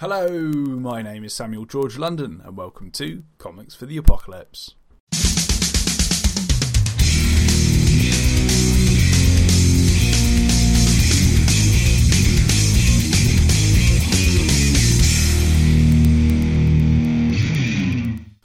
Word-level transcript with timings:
Hello, 0.00 0.30
my 0.30 1.02
name 1.02 1.24
is 1.24 1.34
Samuel 1.34 1.66
George 1.66 1.98
London, 1.98 2.40
and 2.42 2.56
welcome 2.56 2.90
to 2.92 3.22
Comics 3.36 3.74
for 3.74 3.84
the 3.84 3.98
Apocalypse. 3.98 4.74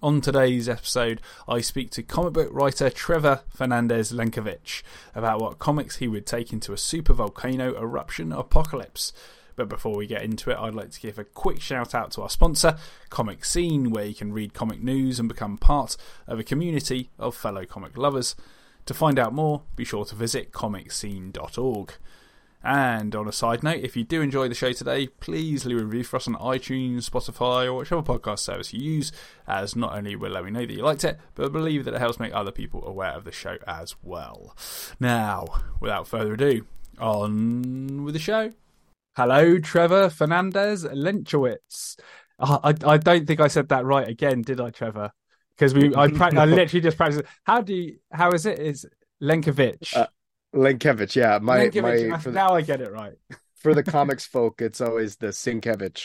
On 0.03 0.19
today's 0.19 0.67
episode, 0.67 1.21
I 1.47 1.61
speak 1.61 1.89
to 1.91 2.03
comic 2.03 2.33
book 2.33 2.49
writer 2.51 2.89
Trevor 2.89 3.43
Fernandes 3.57 4.11
Lenkiewicz 4.11 4.83
about 5.15 5.39
what 5.39 5.59
comics 5.59 5.95
he 5.95 6.09
would 6.09 6.25
take 6.25 6.51
into 6.51 6.73
a 6.73 6.77
super 6.77 7.13
volcano 7.13 7.81
eruption 7.81 8.33
apocalypse. 8.33 9.13
But 9.55 9.69
before 9.69 9.95
we 9.95 10.07
get 10.07 10.23
into 10.23 10.51
it, 10.51 10.57
I'd 10.57 10.75
like 10.75 10.91
to 10.91 10.99
give 10.99 11.17
a 11.17 11.23
quick 11.23 11.61
shout 11.61 11.95
out 11.95 12.11
to 12.11 12.21
our 12.21 12.29
sponsor, 12.29 12.77
ComicScene, 13.09 13.89
where 13.89 14.05
you 14.05 14.15
can 14.15 14.33
read 14.33 14.53
comic 14.53 14.81
news 14.81 15.19
and 15.19 15.29
become 15.29 15.57
part 15.57 15.95
of 16.27 16.39
a 16.39 16.43
community 16.43 17.09
of 17.17 17.35
fellow 17.35 17.65
comic 17.65 17.97
lovers. 17.97 18.35
To 18.85 18.93
find 18.93 19.17
out 19.17 19.33
more, 19.33 19.63
be 19.75 19.85
sure 19.85 20.05
to 20.05 20.15
visit 20.15 20.51
comicscene.org. 20.51 21.93
And 22.65 23.15
on 23.15 23.27
a 23.27 23.31
side 23.31 23.61
note, 23.61 23.83
if 23.83 23.95
you 23.95 24.03
do 24.03 24.21
enjoy 24.21 24.47
the 24.47 24.55
show 24.55 24.73
today, 24.73 25.07
please 25.07 25.65
leave 25.65 25.79
a 25.79 25.85
review 25.85 26.03
for 26.03 26.17
us 26.17 26.27
on 26.27 26.33
iTunes, 26.35 27.07
Spotify, 27.07 27.67
or 27.67 27.75
whichever 27.75 28.01
podcast 28.01 28.39
service 28.39 28.73
you 28.73 28.81
use, 28.81 29.11
as 29.47 29.75
not 29.75 29.95
only 29.95 30.15
will 30.15 30.31
let 30.31 30.43
me 30.43 30.49
know 30.49 30.65
that 30.65 30.73
you 30.73 30.81
liked 30.81 31.03
it, 31.03 31.19
but 31.35 31.45
I 31.45 31.49
believe 31.49 31.85
that 31.85 31.93
it 31.93 31.99
helps 31.99 32.19
make 32.19 32.33
other 32.33 32.51
people 32.51 32.83
aware 32.87 33.11
of 33.11 33.23
the 33.23 33.31
show 33.31 33.57
as 33.67 33.95
well. 34.01 34.55
Now, 34.99 35.45
without 35.79 36.07
further 36.07 36.33
ado, 36.33 36.65
on 36.99 38.03
with 38.03 38.13
the 38.13 38.19
show. 38.19 38.53
Hello, 39.15 39.57
Trevor 39.59 40.09
Fernandes 40.09 40.85
Lenkiewicz. 40.93 41.97
Oh, 42.37 42.59
I, 42.61 42.73
I 42.85 42.97
don't 42.97 43.25
think 43.25 43.39
I 43.39 43.47
said 43.47 43.69
that 43.69 43.85
right 43.85 44.05
again, 44.07 44.41
did 44.41 44.59
I, 44.59 44.71
Trevor? 44.71 45.11
Because 45.55 45.73
we, 45.73 45.95
I, 45.95 46.09
pra- 46.09 46.37
I 46.37 46.43
literally 46.45 46.81
just 46.81 46.97
practiced. 46.97 47.23
How 47.45 47.61
do 47.61 47.73
you? 47.73 47.97
How 48.11 48.31
is 48.31 48.45
it? 48.45 48.59
Is 48.59 48.85
Lenkiewicz? 49.23 49.95
Uh, 49.95 50.07
Lenkiewicz, 50.53 51.15
yeah. 51.15 51.39
My, 51.41 51.59
Lenkiewicz, 51.59 52.25
my 52.25 52.31
now 52.31 52.49
the, 52.49 52.55
I 52.55 52.61
get 52.61 52.81
it 52.81 52.91
right. 52.91 53.13
for 53.55 53.73
the 53.73 53.83
comics 53.91 54.25
folk, 54.25 54.61
it's 54.61 54.81
always 54.81 55.15
the 55.15 55.27
Sienkiewicz 55.27 56.03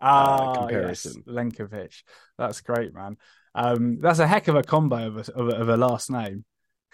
ah, 0.00 0.54
comparison. 0.54 1.22
Yes, 1.24 1.34
Lenkiewicz. 1.34 2.02
That's 2.36 2.60
great, 2.62 2.92
man. 2.92 3.16
Um, 3.54 4.00
that's 4.00 4.18
a 4.18 4.26
heck 4.26 4.48
of 4.48 4.56
a 4.56 4.64
combo 4.64 5.06
of 5.06 5.28
a, 5.28 5.32
of 5.34 5.48
a, 5.48 5.52
of 5.52 5.68
a 5.68 5.76
last 5.76 6.10
name. 6.10 6.44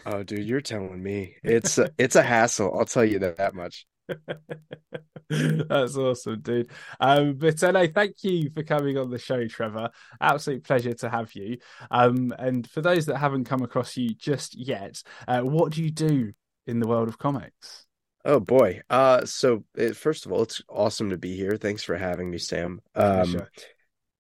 Oh, 0.05 0.23
dude, 0.23 0.45
you're 0.45 0.61
telling 0.61 1.03
me 1.03 1.37
it's 1.43 1.79
a, 1.79 1.91
it's 1.97 2.17
a 2.17 2.23
hassle. 2.23 2.79
I'll 2.79 2.85
tell 2.85 3.07
you 3.07 3.19
that, 3.21 3.39
that 3.39 3.55
much. 3.55 3.87
That's 5.29 5.97
awesome, 5.97 6.41
dude. 6.41 6.71
Um, 7.01 7.35
but 7.35 7.63
uh, 7.63 7.73
no, 7.73 7.87
thank 7.87 8.23
you 8.23 8.51
for 8.51 8.63
coming 8.63 8.97
on 8.97 9.11
the 9.11 9.19
show, 9.19 9.47
Trevor. 9.47 9.91
Absolute 10.21 10.65
pleasure 10.65 10.95
to 10.95 11.09
have 11.09 11.35
you. 11.35 11.59
Um, 11.91 12.33
and 12.39 12.69
for 12.69 12.81
those 12.81 13.07
that 13.07 13.17
haven't 13.17 13.45
come 13.45 13.63
across 13.63 13.97
you 13.97 14.15
just 14.15 14.55
yet, 14.55 15.03
uh, 15.27 15.41
what 15.41 15.73
do 15.73 15.83
you 15.83 15.91
do 15.91 16.33
in 16.67 16.81
the 16.81 16.89
world 16.89 17.09
of 17.09 17.19
comics? 17.19 17.87
Oh 18.25 18.41
boy. 18.41 18.81
Uh, 18.91 19.25
so 19.25 19.65
it, 19.77 19.97
first 19.97 20.27
of 20.27 20.33
all, 20.33 20.43
it's 20.43 20.63
awesome 20.69 21.11
to 21.11 21.19
be 21.19 21.37
here. 21.37 21.57
Thanks 21.57 21.83
for 21.83 21.97
having 21.97 22.31
me, 22.31 22.39
Sam. 22.39 22.81
Um, 22.95 23.15
Pleasure. 23.15 23.51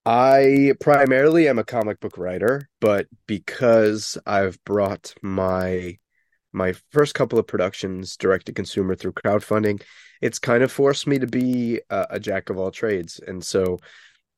I 0.08 0.72
primarily 0.78 1.48
am 1.48 1.58
a 1.58 1.64
comic 1.64 1.98
book 1.98 2.16
writer, 2.16 2.68
but 2.80 3.08
because 3.26 4.16
I've 4.24 4.62
brought 4.64 5.12
my 5.20 5.98
my 6.56 6.72
first 6.90 7.14
couple 7.14 7.38
of 7.38 7.46
productions 7.46 8.16
direct 8.16 8.46
to 8.46 8.52
consumer 8.52 8.96
through 8.96 9.12
crowdfunding, 9.12 9.82
it's 10.22 10.38
kind 10.38 10.62
of 10.62 10.72
forced 10.72 11.06
me 11.06 11.18
to 11.18 11.26
be 11.26 11.80
a, 11.90 12.06
a 12.10 12.20
jack 12.20 12.48
of 12.48 12.58
all 12.58 12.70
trades. 12.70 13.20
And 13.24 13.44
so 13.44 13.78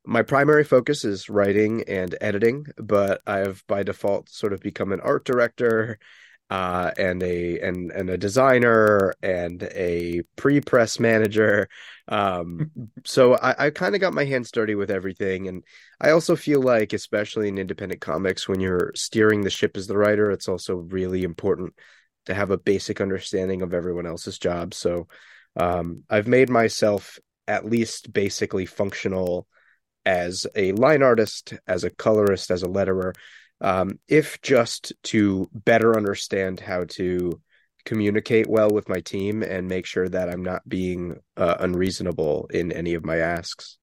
my 0.04 0.22
primary 0.22 0.64
focus 0.64 1.04
is 1.04 1.30
writing 1.30 1.84
and 1.86 2.16
editing, 2.20 2.66
but 2.76 3.22
I've 3.26 3.64
by 3.68 3.84
default 3.84 4.28
sort 4.28 4.52
of 4.52 4.60
become 4.60 4.92
an 4.92 5.00
art 5.00 5.24
director 5.24 5.98
uh, 6.50 6.90
and 6.96 7.22
a 7.22 7.60
and 7.60 7.92
and 7.92 8.08
a 8.08 8.16
designer 8.16 9.14
and 9.22 9.62
a 9.62 10.22
pre-press 10.34 10.98
manager. 10.98 11.68
Um, 12.08 12.70
so 13.04 13.34
I, 13.34 13.66
I 13.66 13.70
kind 13.70 13.94
of 13.94 14.00
got 14.00 14.14
my 14.14 14.24
hands 14.24 14.50
dirty 14.50 14.74
with 14.74 14.90
everything, 14.90 15.46
and 15.46 15.62
I 16.00 16.10
also 16.10 16.36
feel 16.36 16.62
like, 16.62 16.92
especially 16.94 17.48
in 17.48 17.58
independent 17.58 18.00
comics, 18.00 18.48
when 18.48 18.60
you're 18.60 18.92
steering 18.96 19.42
the 19.42 19.50
ship 19.50 19.76
as 19.76 19.86
the 19.86 19.98
writer, 19.98 20.30
it's 20.30 20.48
also 20.48 20.76
really 20.76 21.22
important 21.22 21.74
to 22.28 22.34
have 22.34 22.50
a 22.50 22.58
basic 22.58 23.00
understanding 23.00 23.62
of 23.62 23.74
everyone 23.74 24.06
else's 24.06 24.38
job. 24.38 24.74
So 24.74 25.08
um, 25.56 26.04
I've 26.08 26.28
made 26.28 26.50
myself 26.50 27.18
at 27.46 27.64
least 27.64 28.12
basically 28.12 28.66
functional 28.66 29.46
as 30.04 30.46
a 30.54 30.72
line 30.72 31.02
artist, 31.02 31.54
as 31.66 31.84
a 31.84 31.90
colorist, 31.90 32.50
as 32.50 32.62
a 32.62 32.68
letterer, 32.68 33.14
um, 33.60 33.98
if 34.08 34.40
just 34.42 34.92
to 35.04 35.48
better 35.52 35.96
understand 35.96 36.60
how 36.60 36.84
to 36.90 37.40
communicate 37.84 38.46
well 38.46 38.70
with 38.70 38.88
my 38.88 39.00
team 39.00 39.42
and 39.42 39.66
make 39.66 39.86
sure 39.86 40.08
that 40.08 40.28
I'm 40.28 40.42
not 40.42 40.68
being 40.68 41.16
uh, 41.36 41.56
unreasonable 41.60 42.48
in 42.52 42.72
any 42.72 42.92
of 42.92 43.04
my 43.04 43.16
asks. 43.16 43.78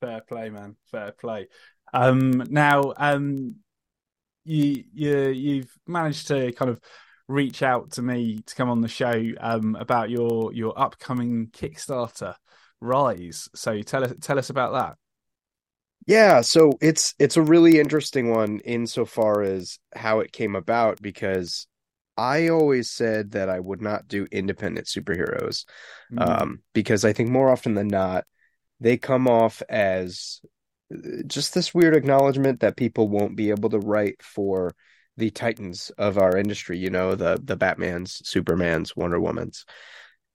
Fair 0.00 0.20
play, 0.20 0.48
man. 0.48 0.76
Fair 0.92 1.12
play. 1.12 1.48
Um, 1.92 2.44
now, 2.48 2.94
um, 2.96 3.56
you 4.44 4.84
you 4.92 5.28
you've 5.28 5.72
managed 5.86 6.28
to 6.28 6.52
kind 6.52 6.70
of 6.70 6.80
reach 7.28 7.62
out 7.62 7.92
to 7.92 8.02
me 8.02 8.40
to 8.46 8.54
come 8.54 8.68
on 8.68 8.80
the 8.80 8.88
show 8.88 9.22
um, 9.40 9.76
about 9.76 10.10
your 10.10 10.52
your 10.52 10.78
upcoming 10.78 11.48
Kickstarter 11.48 12.34
Rise. 12.80 13.48
So 13.54 13.80
tell 13.82 14.04
us 14.04 14.12
tell 14.20 14.38
us 14.38 14.50
about 14.50 14.72
that. 14.72 14.96
Yeah, 16.06 16.42
so 16.42 16.72
it's 16.82 17.14
it's 17.18 17.36
a 17.36 17.42
really 17.42 17.80
interesting 17.80 18.30
one 18.30 18.60
insofar 18.60 19.42
as 19.42 19.78
how 19.94 20.20
it 20.20 20.32
came 20.32 20.54
about 20.54 21.00
because 21.00 21.66
I 22.16 22.48
always 22.48 22.90
said 22.90 23.32
that 23.32 23.48
I 23.48 23.58
would 23.58 23.80
not 23.80 24.06
do 24.06 24.26
independent 24.30 24.86
superheroes 24.86 25.64
Mm. 26.12 26.42
um, 26.42 26.62
because 26.74 27.04
I 27.04 27.12
think 27.12 27.30
more 27.30 27.50
often 27.50 27.74
than 27.74 27.88
not 27.88 28.24
they 28.80 28.98
come 28.98 29.26
off 29.26 29.62
as 29.68 30.40
uh, 30.94 31.22
just 31.26 31.54
this 31.54 31.74
weird 31.74 31.96
acknowledgement 31.96 32.60
that 32.60 32.76
people 32.76 33.08
won't 33.08 33.36
be 33.36 33.50
able 33.50 33.70
to 33.70 33.78
write 33.78 34.22
for 34.22 34.74
the 35.16 35.30
titans 35.30 35.90
of 35.98 36.18
our 36.18 36.36
industry, 36.36 36.78
you 36.78 36.90
know, 36.90 37.14
the 37.14 37.40
the 37.42 37.56
Batmans, 37.56 38.22
Supermans, 38.22 38.96
Wonder 38.96 39.18
Womans. 39.20 39.64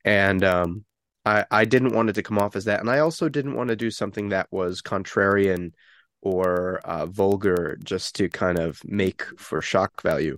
And 0.06 0.44
um 0.44 0.86
I 1.26 1.46
I 1.52 1.66
didn't 1.66 1.94
want 1.94 2.10
it 2.10 2.14
to 2.14 2.24
come 2.24 2.40
off 2.40 2.56
as 2.56 2.66
that 2.66 2.80
and 2.80 2.90
I 2.90 3.00
also 3.00 3.30
didn't 3.30 3.56
want 3.56 3.70
to 3.70 3.76
do 3.76 3.92
something 3.92 4.30
that 4.30 4.48
was 4.52 4.82
contrarian 4.82 5.74
or 6.22 6.80
uh, 6.84 7.06
vulgar 7.06 7.78
just 7.84 8.16
to 8.16 8.30
kind 8.30 8.60
of 8.60 8.82
make 8.86 9.24
for 9.40 9.62
shock 9.62 10.02
value. 10.02 10.38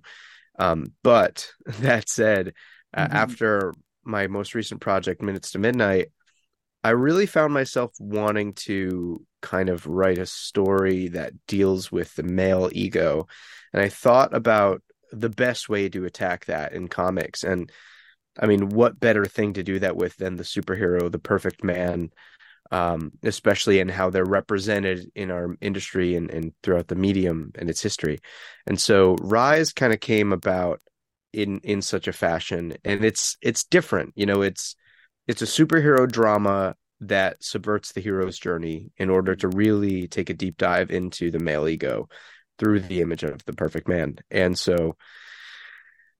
Um 0.59 0.93
but 1.03 1.51
that 1.81 2.09
said, 2.09 2.53
uh, 2.95 3.07
Mhm. 3.07 3.11
after 3.13 3.73
my 4.03 4.27
most 4.27 4.55
recent 4.55 4.81
project 4.81 5.21
Minutes 5.21 5.51
to 5.51 5.59
Midnight, 5.59 6.09
I 6.83 6.91
really 6.91 7.25
found 7.25 7.53
myself 7.53 7.91
wanting 7.99 8.53
to 8.53 9.25
kind 9.41 9.69
of 9.69 9.87
write 9.87 10.17
a 10.17 10.25
story 10.25 11.09
that 11.09 11.33
deals 11.47 11.91
with 11.91 12.15
the 12.15 12.23
male 12.23 12.69
ego. 12.71 13.27
And 13.73 13.81
I 13.81 13.89
thought 13.89 14.33
about 14.33 14.81
the 15.11 15.29
best 15.29 15.69
way 15.69 15.89
to 15.89 16.05
attack 16.05 16.45
that 16.45 16.73
in 16.73 16.87
comics. 16.87 17.43
And 17.43 17.71
I 18.39 18.47
mean, 18.47 18.69
what 18.69 18.99
better 18.99 19.25
thing 19.25 19.53
to 19.53 19.63
do 19.63 19.79
that 19.79 19.95
with 19.95 20.15
than 20.17 20.37
the 20.37 20.43
superhero, 20.43 21.11
the 21.11 21.19
perfect 21.19 21.63
man, 21.63 22.11
um, 22.71 23.11
especially 23.23 23.79
in 23.79 23.89
how 23.89 24.09
they're 24.09 24.23
represented 24.23 25.11
in 25.15 25.31
our 25.31 25.57
industry 25.59 26.15
and, 26.15 26.31
and 26.31 26.53
throughout 26.63 26.87
the 26.87 26.95
medium 26.95 27.51
and 27.55 27.69
its 27.69 27.81
history. 27.81 28.19
And 28.65 28.79
so 28.79 29.15
Rise 29.19 29.73
kind 29.73 29.91
of 29.91 29.99
came 29.99 30.31
about 30.31 30.81
in 31.33 31.59
in 31.59 31.81
such 31.81 32.07
a 32.07 32.13
fashion 32.13 32.75
and 32.83 33.05
it's 33.05 33.37
it's 33.41 33.63
different 33.63 34.13
you 34.15 34.25
know 34.25 34.41
it's 34.41 34.75
it's 35.27 35.41
a 35.41 35.45
superhero 35.45 36.09
drama 36.09 36.75
that 37.01 37.43
subverts 37.43 37.91
the 37.91 38.01
hero's 38.01 38.37
journey 38.37 38.91
in 38.97 39.09
order 39.09 39.35
to 39.35 39.47
really 39.47 40.07
take 40.07 40.29
a 40.29 40.35
deep 40.35 40.57
dive 40.57 40.91
into 40.91 41.31
the 41.31 41.39
male 41.39 41.67
ego 41.67 42.07
through 42.57 42.79
the 42.79 43.01
image 43.01 43.23
of 43.23 43.43
the 43.45 43.53
perfect 43.53 43.87
man 43.87 44.15
and 44.29 44.57
so 44.57 44.95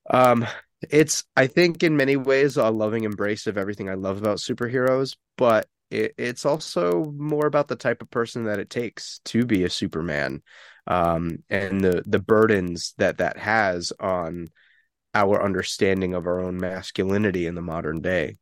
um 0.10 0.46
it's 0.90 1.24
i 1.36 1.48
think 1.48 1.84
in 1.84 1.96
many 1.96 2.16
ways 2.16 2.58
a 2.58 2.70
loving 2.70 3.04
embrace 3.04 3.48
of 3.48 3.58
everything 3.58 3.90
i 3.90 3.94
love 3.94 4.18
about 4.18 4.38
superheroes 4.38 5.16
but 5.38 5.68
it, 5.90 6.14
it's 6.18 6.46
also 6.46 7.06
more 7.18 7.46
about 7.46 7.68
the 7.68 7.76
type 7.76 8.02
of 8.02 8.10
person 8.10 8.46
that 8.46 8.60
it 8.60 8.70
takes 8.70 9.20
to 9.26 9.46
be 9.46 9.64
a 9.64 9.70
superman 9.70 10.42
um 10.88 11.38
and 11.50 11.82
the 11.82 12.04
the 12.08 12.20
burdens 12.20 12.96
that 12.98 13.20
that 13.20 13.38
has 13.38 13.94
on 14.00 14.50
our 15.14 15.44
understanding 15.44 16.14
of 16.14 16.26
our 16.26 16.40
own 16.40 16.58
masculinity 16.58 17.46
in 17.46 17.56
the 17.56 17.62
modern 17.62 18.02
day. 18.02 18.38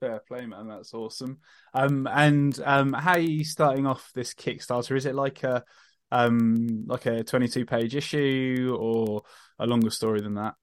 Fair 0.00 0.20
play, 0.28 0.44
man. 0.44 0.68
That's 0.68 0.92
awesome. 0.92 1.38
Um, 1.72 2.06
and 2.06 2.58
um, 2.64 2.92
how 2.92 3.12
are 3.12 3.18
you 3.18 3.44
starting 3.44 3.86
off 3.86 4.10
this 4.14 4.34
Kickstarter? 4.34 4.96
Is 4.96 5.06
it 5.06 5.14
like 5.14 5.42
a 5.42 5.64
um 6.12 6.84
like 6.86 7.06
a 7.06 7.24
twenty 7.24 7.48
two 7.48 7.64
page 7.64 7.96
issue 7.96 8.76
or 8.78 9.22
a 9.58 9.66
longer 9.66 9.90
story 9.90 10.20
than 10.20 10.34
that? 10.34 10.54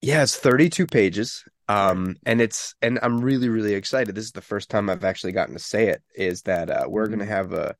Yeah, 0.00 0.22
it's 0.22 0.36
32 0.36 0.86
pages. 0.86 1.44
Um, 1.68 2.16
and 2.24 2.40
it's 2.40 2.74
and 2.80 2.98
I'm 3.02 3.20
really 3.20 3.48
really 3.48 3.74
excited. 3.74 4.14
This 4.14 4.24
is 4.24 4.32
the 4.32 4.40
first 4.40 4.70
time 4.70 4.88
I've 4.88 5.04
actually 5.04 5.32
gotten 5.32 5.54
to 5.54 5.60
say 5.60 5.88
it. 5.88 6.02
Is 6.14 6.42
that 6.42 6.70
uh, 6.70 6.84
we're 6.88 7.08
going 7.08 7.18
to 7.18 7.24
Mhm. 7.24 7.28
have 7.28 7.52
a 7.52 7.74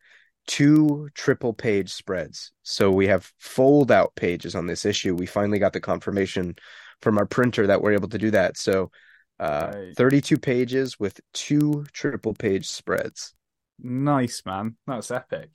two 0.47 1.09
triple 1.15 1.53
page 1.55 1.91
spreads. 1.93 2.53
So 2.62 2.91
we 2.91 3.06
have 3.09 3.31
fold 3.39 3.93
out 3.93 4.15
pages 4.17 4.55
on 4.55 4.67
this 4.67 4.85
issue. 4.85 5.15
We 5.15 5.27
finally 5.27 5.59
got 5.59 5.73
the 5.73 5.81
confirmation 5.81 6.56
from 7.03 7.19
our 7.19 7.27
printer 7.27 7.67
that 7.69 7.83
we're 7.83 7.93
able 7.93 8.09
to 8.09 8.19
do 8.19 8.31
that. 8.33 8.56
So 8.59 8.91
uh, 9.40 9.73
Right. 9.73 9.96
32 9.96 10.38
pages 10.38 10.99
with 10.99 11.20
two 11.32 11.87
triple 11.93 12.35
page 12.35 12.69
spreads. 12.69 13.35
Nice, 13.81 14.43
man. 14.44 14.76
That's 14.87 15.11
epic. 15.11 15.50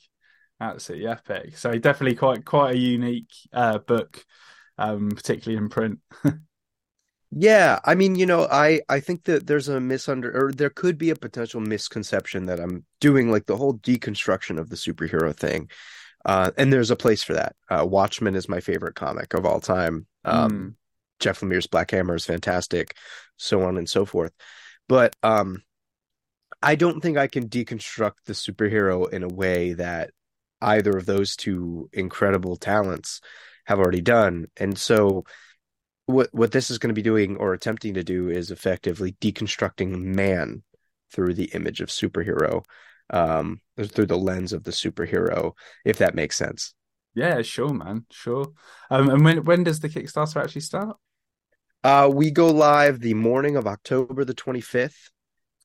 Absolutely 0.60 1.08
epic. 1.08 1.58
So 1.58 1.72
definitely 1.78 2.16
quite 2.16 2.46
quite 2.46 2.76
a 2.76 2.78
unique 2.78 3.32
uh, 3.52 3.80
book, 3.80 4.24
um, 4.78 5.10
particularly 5.12 5.58
in 5.62 5.70
print. 5.70 6.00
Yeah, 7.36 7.80
I 7.84 7.96
mean, 7.96 8.16
you 8.16 8.28
know, 8.28 8.48
I 8.50 8.82
I 8.90 9.00
think 9.00 9.24
that 9.24 9.48
there's 9.48 9.68
a 9.68 9.80
misunder 9.80 10.34
or 10.36 10.52
there 10.54 10.70
could 10.70 10.98
be 11.00 11.10
a 11.10 11.16
potential 11.16 11.62
misconception 11.62 12.46
that 12.46 12.60
I'm 12.60 12.86
doing 13.00 13.32
like 13.32 13.48
the 13.48 13.58
whole 13.58 13.74
deconstruction 13.80 14.60
of 14.60 14.70
the 14.70 14.76
superhero 14.76 15.36
thing. 15.36 15.70
Uh, 16.26 16.52
and 16.58 16.74
there's 16.74 16.92
a 16.92 16.96
place 16.98 17.24
for 17.24 17.34
that. 17.34 17.56
Uh, 17.70 17.86
Watchmen 17.88 18.36
is 18.36 18.50
my 18.50 18.60
favorite 18.62 18.96
comic 18.96 19.34
of 19.36 19.46
all 19.46 19.62
time. 19.62 20.08
Um, 20.26 20.50
Mm. 20.50 20.76
Jeff 21.20 21.42
Lemire's 21.42 21.68
Black 21.68 21.92
Hammer 21.92 22.16
is 22.16 22.26
fantastic, 22.26 22.98
so 23.38 23.64
on 23.64 23.78
and 23.78 23.90
so 23.90 24.06
forth. 24.06 24.34
But 24.88 25.16
um, 25.24 25.64
I 26.62 26.76
don't 26.76 27.02
think 27.02 27.18
I 27.18 27.28
can 27.28 27.50
deconstruct 27.50 28.24
the 28.26 28.34
superhero 28.34 29.12
in 29.12 29.24
a 29.24 29.28
way 29.28 29.74
that 29.74 30.12
either 30.62 30.98
of 30.98 31.06
those 31.06 31.36
two 31.36 31.90
incredible 31.94 32.56
talents 32.56 33.22
have 33.66 33.80
already 33.80 34.02
done. 34.02 34.48
And 34.58 34.78
so 34.78 35.26
what 36.06 36.30
what 36.34 36.52
this 36.52 36.70
is 36.70 36.78
going 36.78 36.90
to 36.90 36.94
be 36.94 37.02
doing 37.02 37.38
or 37.38 37.54
attempting 37.54 37.94
to 37.94 38.04
do 38.04 38.30
is 38.30 38.52
effectively 38.52 39.16
deconstructing 39.22 40.02
man 40.02 40.64
through 41.12 41.34
the 41.34 41.52
image 41.54 41.82
of 41.82 41.90
superhero, 41.90 42.66
um, 43.10 43.62
through 43.78 44.08
the 44.08 44.18
lens 44.18 44.52
of 44.54 44.64
the 44.64 44.72
superhero, 44.72 45.54
if 45.86 45.98
that 46.00 46.16
makes 46.16 46.36
sense. 46.36 46.74
Yeah, 47.16 47.42
sure, 47.42 47.74
man. 47.74 48.06
Sure. 48.12 48.48
Um, 48.90 49.10
and 49.10 49.24
when 49.24 49.46
when 49.46 49.64
does 49.64 49.80
the 49.80 49.90
Kickstarter 49.90 50.42
actually 50.42 50.62
start? 50.62 50.98
Uh, 51.84 52.10
we 52.14 52.32
go 52.32 52.48
live 52.48 53.00
the 53.00 53.14
morning 53.14 53.56
of 53.58 53.68
October 53.68 54.24
the 54.24 54.34
25th, 54.34 55.10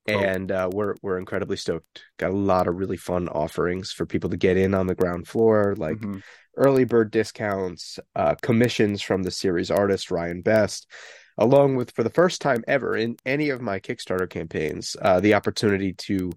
Cool. 0.08 0.20
and 0.20 0.50
uh, 0.50 0.68
we're 0.72 0.94
we're 1.02 1.18
incredibly 1.18 1.56
stoked. 1.56 2.02
Got 2.18 2.30
a 2.30 2.36
lot 2.36 2.66
of 2.66 2.76
really 2.76 2.96
fun 2.96 3.28
offerings 3.28 3.92
for 3.92 4.06
people 4.06 4.30
to 4.30 4.36
get 4.36 4.56
in 4.56 4.74
on 4.74 4.86
the 4.86 4.94
ground 4.94 5.28
floor, 5.28 5.74
like 5.76 5.98
Mhm. 5.98 6.22
early 6.56 6.84
bird 6.84 7.12
discounts, 7.12 8.00
uh, 8.16 8.34
commissions 8.42 9.00
from 9.00 9.22
the 9.22 9.30
series 9.30 9.70
artist 9.70 10.10
Ryan 10.10 10.42
Best, 10.42 10.90
along 11.36 11.76
with 11.76 11.92
for 11.92 12.02
the 12.02 12.10
first 12.10 12.40
time 12.40 12.64
ever 12.66 12.96
in 12.96 13.16
any 13.24 13.50
of 13.50 13.60
my 13.60 13.78
Kickstarter 13.78 14.28
campaigns, 14.28 14.96
uh, 15.00 15.20
the 15.20 15.34
opportunity 15.34 15.92
to 15.92 16.32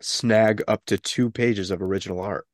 snag 0.00 0.62
up 0.66 0.86
to 0.86 0.96
two 0.96 1.28
pages 1.30 1.70
of 1.70 1.82
original 1.82 2.20
art. 2.20 2.46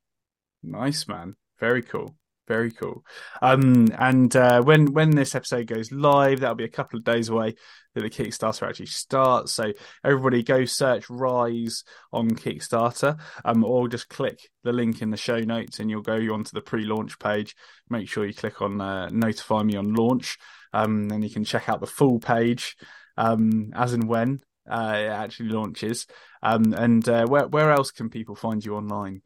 Nice, 0.61 1.07
man. 1.07 1.37
Very 1.59 1.81
cool. 1.81 2.17
Very 2.47 2.71
cool. 2.71 3.03
Um, 3.41 3.89
and 3.99 4.33
uh, 4.33 4.61
when 4.61 4.93
when 4.93 5.11
this 5.11 5.35
episode 5.35 5.67
goes 5.67 5.91
live, 5.91 6.39
that'll 6.39 6.55
be 6.55 6.63
a 6.63 6.69
couple 6.69 6.97
of 6.97 7.03
days 7.03 7.27
away 7.27 7.55
that 7.93 8.01
the 8.01 8.09
Kickstarter 8.09 8.67
actually 8.67 8.85
starts. 8.85 9.51
So 9.51 9.73
everybody 10.01 10.43
go 10.43 10.63
search 10.63 11.09
Rise 11.09 11.83
on 12.13 12.31
Kickstarter, 12.31 13.19
um, 13.43 13.65
or 13.65 13.89
just 13.89 14.07
click 14.07 14.49
the 14.63 14.71
link 14.71 15.01
in 15.01 15.09
the 15.09 15.17
show 15.17 15.39
notes, 15.39 15.79
and 15.79 15.89
you'll 15.89 16.01
go 16.01 16.15
onto 16.33 16.51
the 16.53 16.61
pre-launch 16.61 17.19
page. 17.19 17.53
Make 17.89 18.07
sure 18.07 18.25
you 18.25 18.33
click 18.33 18.61
on 18.61 18.79
uh, 18.79 19.09
notify 19.09 19.63
me 19.63 19.75
on 19.75 19.93
launch, 19.93 20.37
um, 20.71 21.11
and 21.11 21.25
you 21.25 21.29
can 21.29 21.43
check 21.43 21.67
out 21.67 21.81
the 21.81 21.85
full 21.87 22.17
page, 22.17 22.77
um, 23.17 23.73
as 23.75 23.91
and 23.91 24.07
when 24.07 24.41
uh, 24.69 24.93
it 24.95 25.09
actually 25.09 25.49
launches. 25.49 26.07
Um, 26.41 26.73
and 26.73 27.07
uh, 27.09 27.25
where 27.27 27.47
where 27.47 27.71
else 27.71 27.91
can 27.91 28.09
people 28.09 28.35
find 28.35 28.63
you 28.63 28.75
online? 28.75 29.21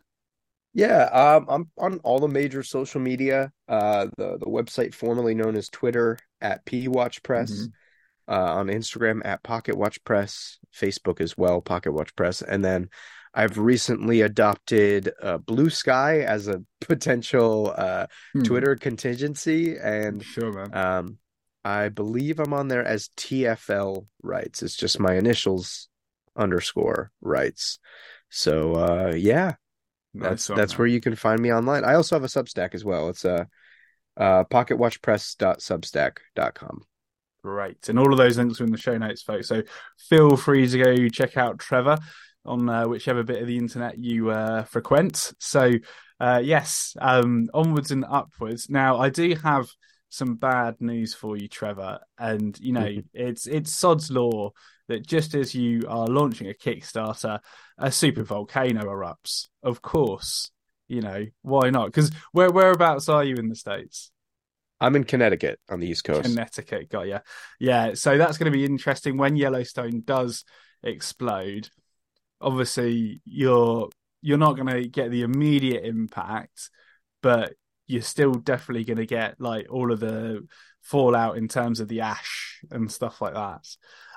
Yeah, 0.73 1.03
um, 1.03 1.45
I'm 1.50 1.71
on 1.77 2.00
all 2.00 2.19
the 2.19 2.27
major 2.27 2.63
social 2.63 3.01
media. 3.01 3.51
Uh, 3.68 4.07
the 4.18 4.38
the 4.38 4.45
website 4.45 4.94
formerly 4.94 5.35
known 5.35 5.56
as 5.56 5.68
Twitter 5.69 6.18
at 6.39 6.63
P 6.65 6.88
Watch 6.88 7.21
Press, 7.23 7.51
Mhm. 7.51 7.71
uh, 8.29 8.53
on 8.56 8.68
Instagram 8.68 9.21
at 9.25 9.44
Pocket 9.44 9.75
Watch 9.77 10.01
Press, 10.06 10.59
Facebook 10.73 11.19
as 11.19 11.38
well, 11.38 11.62
Pocket 11.62 11.91
Watch 11.91 12.15
Press, 12.15 12.41
and 12.41 12.63
then 12.63 12.89
I've 13.33 13.57
recently 13.57 14.21
adopted 14.21 15.12
uh, 15.21 15.38
Bluesky 15.39 16.23
as 16.23 16.47
a 16.47 16.63
potential 16.81 17.74
uh, 17.77 18.07
Hmm. 18.33 18.44
Twitter 18.44 18.75
contingency, 18.75 19.77
and 19.77 20.24
Sure, 20.24 20.51
man. 20.53 20.74
um, 20.75 21.17
I 21.63 21.89
believe 21.89 22.39
I'm 22.39 22.53
on 22.53 22.69
there 22.69 22.83
as 22.85 23.09
TFL 23.17 24.07
Writes. 24.24 24.63
It's 24.63 24.75
just 24.75 25.00
my 25.00 25.15
initials 25.15 25.89
underscore 26.35 27.12
writes. 27.21 27.77
So 28.29 28.74
uh, 28.75 29.13
yeah, 29.15 29.56
that's 30.13 30.48
that's 30.48 30.78
where 30.78 30.88
you 30.88 31.02
can 31.02 31.16
find 31.16 31.42
me 31.42 31.54
online. 31.54 31.86
I 31.86 31.96
also 31.96 32.16
have 32.16 32.24
a 32.24 32.28
Substack 32.28 32.75
as 32.75 32.84
well. 32.84 33.10
It's 33.10 33.25
uh, 33.25 33.46
uh 34.18 34.44
pocketwatchpress.substack.com. 34.46 36.86
Great. 37.44 37.90
And 37.90 37.98
all 37.98 38.12
of 38.12 38.18
those 38.18 38.38
links 38.38 38.62
are 38.62 38.66
in 38.66 38.72
the 38.72 38.78
show 38.78 38.98
notes, 38.98 39.24
folks. 39.24 39.48
So 39.48 39.63
feel 39.98 40.38
free 40.38 40.68
to 40.68 40.78
go 40.78 41.10
check 41.10 41.38
out 41.38 41.60
Trevor 41.60 41.98
on 42.46 42.69
uh, 42.69 42.88
whichever 42.88 43.24
bit 43.24 43.42
of 43.42 43.48
the 43.48 43.58
internet 43.58 43.98
you 43.98 44.30
uh, 44.30 44.63
frequent. 44.63 45.34
So, 45.40 45.72
uh, 46.19 46.42
yes, 46.44 46.96
um, 47.00 47.48
onwards 47.54 47.92
and 47.92 48.06
upwards. 48.08 48.69
Now, 48.69 49.00
I 49.00 49.10
do 49.10 49.36
have 49.44 49.69
some 50.10 50.36
bad 50.36 50.75
news 50.80 51.13
for 51.13 51.38
you, 51.38 51.48
Trevor. 51.48 52.00
And, 52.19 52.60
you 52.60 52.74
know, 52.74 52.90
it's 53.13 53.48
it's 53.48 53.72
sod's 53.72 54.12
law 54.12 54.52
that 54.91 55.05
just 55.05 55.33
as 55.35 55.55
you 55.55 55.83
are 55.88 56.07
launching 56.07 56.49
a 56.49 56.53
Kickstarter, 56.53 57.39
a 57.77 57.91
super 57.91 58.23
volcano 58.23 58.83
erupts. 58.83 59.47
Of 59.63 59.81
course. 59.81 60.51
You 60.88 61.01
know, 61.01 61.25
why 61.41 61.69
not? 61.69 61.85
Because 61.88 62.11
where 62.33 62.51
whereabouts 62.51 63.07
are 63.09 63.23
you 63.23 63.35
in 63.35 63.47
the 63.47 63.55
States? 63.55 64.11
I'm 64.81 64.95
in 64.95 65.03
Connecticut 65.03 65.59
on 65.69 65.79
the 65.79 65.88
East 65.88 66.03
Coast. 66.03 66.23
Connecticut, 66.23 66.89
got 66.89 67.07
you. 67.07 67.19
Yeah, 67.59 67.93
so 67.93 68.17
that's 68.17 68.38
going 68.38 68.51
to 68.51 68.57
be 68.57 68.65
interesting 68.65 69.15
when 69.15 69.35
Yellowstone 69.35 70.01
does 70.03 70.43
explode. 70.83 71.69
Obviously, 72.41 73.21
you're 73.23 73.89
you're 74.21 74.38
not 74.38 74.55
going 74.55 74.67
to 74.67 74.88
get 74.88 75.11
the 75.11 75.21
immediate 75.21 75.85
impact, 75.85 76.69
but 77.21 77.53
you're 77.88 78.01
still 78.01 78.33
definitely 78.33 78.83
going 78.83 78.97
to 78.97 79.05
get 79.05 79.39
like 79.39 79.67
all 79.69 79.91
of 79.91 79.99
the 79.99 80.45
fallout 80.81 81.38
in 81.38 81.48
terms 81.48 81.80
of 81.80 81.88
the 81.88 82.01
ash 82.01 82.63
and 82.72 82.92
stuff 82.92 83.22
like 83.22 83.33
that. 83.33 83.66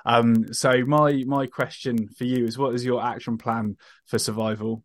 Um, 0.05 0.53
so 0.53 0.85
my 0.85 1.23
my 1.25 1.47
question 1.47 2.09
for 2.09 2.25
you 2.25 2.45
is, 2.45 2.57
what 2.57 2.75
is 2.75 2.85
your 2.85 3.03
action 3.03 3.37
plan 3.37 3.77
for 4.05 4.19
survival? 4.19 4.83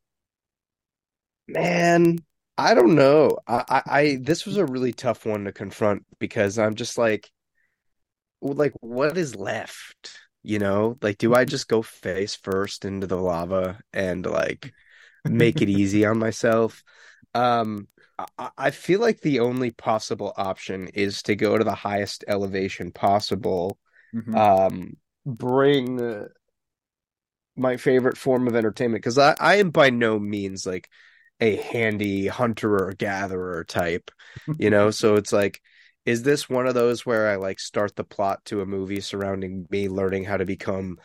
Man, 1.46 2.18
I 2.56 2.74
don't 2.74 2.94
know. 2.94 3.38
I, 3.46 3.64
I, 3.68 3.82
I 3.86 4.18
this 4.20 4.46
was 4.46 4.56
a 4.56 4.66
really 4.66 4.92
tough 4.92 5.26
one 5.26 5.44
to 5.44 5.52
confront 5.52 6.04
because 6.18 6.58
I'm 6.58 6.74
just 6.74 6.96
like, 6.96 7.30
like, 8.40 8.72
what 8.80 9.16
is 9.18 9.36
left? 9.36 10.18
You 10.42 10.58
know, 10.58 10.96
like, 11.02 11.18
do 11.18 11.34
I 11.34 11.44
just 11.44 11.68
go 11.68 11.82
face 11.82 12.34
first 12.34 12.84
into 12.84 13.06
the 13.06 13.16
lava 13.16 13.80
and 13.92 14.24
like 14.24 14.72
make 15.24 15.60
it 15.60 15.68
easy 15.70 16.06
on 16.06 16.18
myself? 16.18 16.82
Um, 17.34 17.88
I, 18.56 18.70
feel 18.70 19.00
like 19.00 19.20
the 19.20 19.40
only 19.40 19.70
possible 19.70 20.32
option 20.36 20.88
is 20.88 21.22
to 21.24 21.36
go 21.36 21.56
to 21.58 21.64
the 21.64 21.74
highest 21.74 22.24
elevation 22.26 22.92
possible. 22.92 23.78
Mhm. 24.14 24.36
Um, 24.36 24.96
bring 25.24 26.28
my 27.56 27.76
favorite 27.76 28.16
form 28.16 28.48
of 28.48 28.56
entertainment 28.56 29.02
because 29.02 29.18
I, 29.18 29.36
I 29.38 29.56
am 29.56 29.70
by 29.70 29.90
no 29.90 30.18
means 30.18 30.66
like 30.66 30.88
a 31.40 31.56
handy 31.56 32.26
hunter 32.26 32.86
or 32.86 32.92
gatherer 32.92 33.64
type, 33.64 34.10
you 34.58 34.70
know? 34.70 34.90
So 35.00 35.16
it's 35.16 35.32
like, 35.32 35.60
is 36.06 36.22
this 36.22 36.48
one 36.48 36.66
of 36.66 36.74
those 36.74 37.04
where 37.04 37.28
I 37.28 37.36
like 37.36 37.60
start 37.60 37.94
the 37.96 38.04
plot 38.04 38.44
to 38.46 38.62
a 38.62 38.66
movie 38.66 39.00
surrounding 39.00 39.66
me 39.70 39.88
learning 39.88 40.24
how 40.24 40.38
to 40.38 40.46
become 40.46 40.98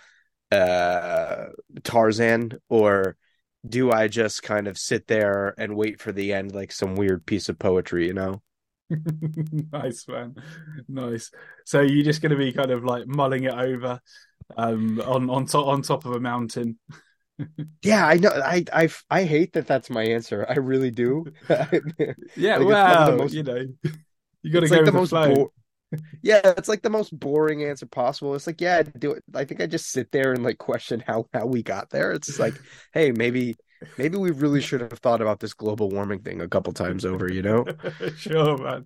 uh 0.52 1.48
Tarzan 1.84 2.60
or 2.70 3.18
do 3.68 3.92
I 3.92 4.08
just 4.08 4.44
kind 4.44 4.68
of 4.68 4.78
sit 4.78 5.08
there 5.08 5.54
and 5.58 5.76
wait 5.76 6.00
for 6.00 6.12
the 6.12 6.34
end 6.34 6.54
like 6.54 6.72
some 6.72 6.96
weird 6.96 7.26
piece 7.26 7.50
of 7.50 7.60
poetry, 7.60 8.08
you 8.08 8.14
know? 8.14 8.42
nice 9.74 10.08
man 10.08 10.36
nice 10.88 11.32
so 11.66 11.82
you're 11.82 12.04
just 12.06 12.22
going 12.22 12.32
to 12.32 12.38
be 12.38 12.54
kind 12.54 12.70
of 12.70 12.84
like 12.84 13.08
mulling 13.08 13.46
it 13.46 13.54
over 13.54 14.00
um 14.58 15.02
on 15.02 15.28
on 15.32 15.46
top 15.48 15.66
on 15.66 15.82
top 15.82 16.06
of 16.06 16.12
a 16.12 16.20
mountain 16.20 16.78
Yeah, 17.82 18.08
I 18.08 18.16
know. 18.16 18.30
I 18.30 18.64
I 18.72 18.90
I 19.10 19.24
hate 19.26 19.54
that 19.54 19.68
that's 19.68 19.90
my 19.90 20.04
answer. 20.04 20.46
I 20.48 20.54
really 20.54 20.90
do. 20.92 21.26
yeah 21.50 22.58
Like, 22.58 22.70
it's 22.70 22.82
probably 22.84 23.06
the 23.06 23.12
well 23.12 23.18
most- 23.18 23.34
you 23.34 23.44
know 23.44 23.66
you 24.42 24.52
got 24.52 24.62
to 24.62 24.70
go 24.70 24.76
like 24.76 24.86
the 24.86 24.92
the 24.92 24.92
most 24.92 25.12
bo- 25.12 25.52
Yeah, 26.22 26.42
it's 26.58 26.68
like 26.68 26.82
the 26.82 26.90
most 26.90 27.18
boring 27.18 27.64
answer 27.64 27.86
possible. 27.86 28.36
It's 28.36 28.48
like, 28.48 28.62
yeah, 28.62 28.84
do 28.84 29.12
it. 29.12 29.24
I 29.34 29.46
think 29.46 29.62
I 29.62 29.68
just 29.68 29.92
sit 29.92 30.12
there 30.12 30.34
and 30.34 30.44
like 30.44 30.58
question 30.58 31.04
how 31.06 31.28
how 31.34 31.46
we 31.46 31.64
got 31.64 31.90
there. 31.90 32.12
It's 32.12 32.40
like, 32.40 32.56
hey, 32.94 33.12
maybe 33.12 33.56
maybe 33.98 34.18
we 34.18 34.32
really 34.32 34.62
should 34.62 34.82
have 34.82 34.94
thought 34.94 35.22
about 35.22 35.40
this 35.40 35.54
global 35.54 35.90
warming 35.90 36.20
thing 36.20 36.42
a 36.42 36.48
couple 36.48 36.74
times 36.74 37.06
over, 37.06 37.32
you 37.32 37.42
know? 37.42 37.66
sure 38.18 38.58
man 38.58 38.86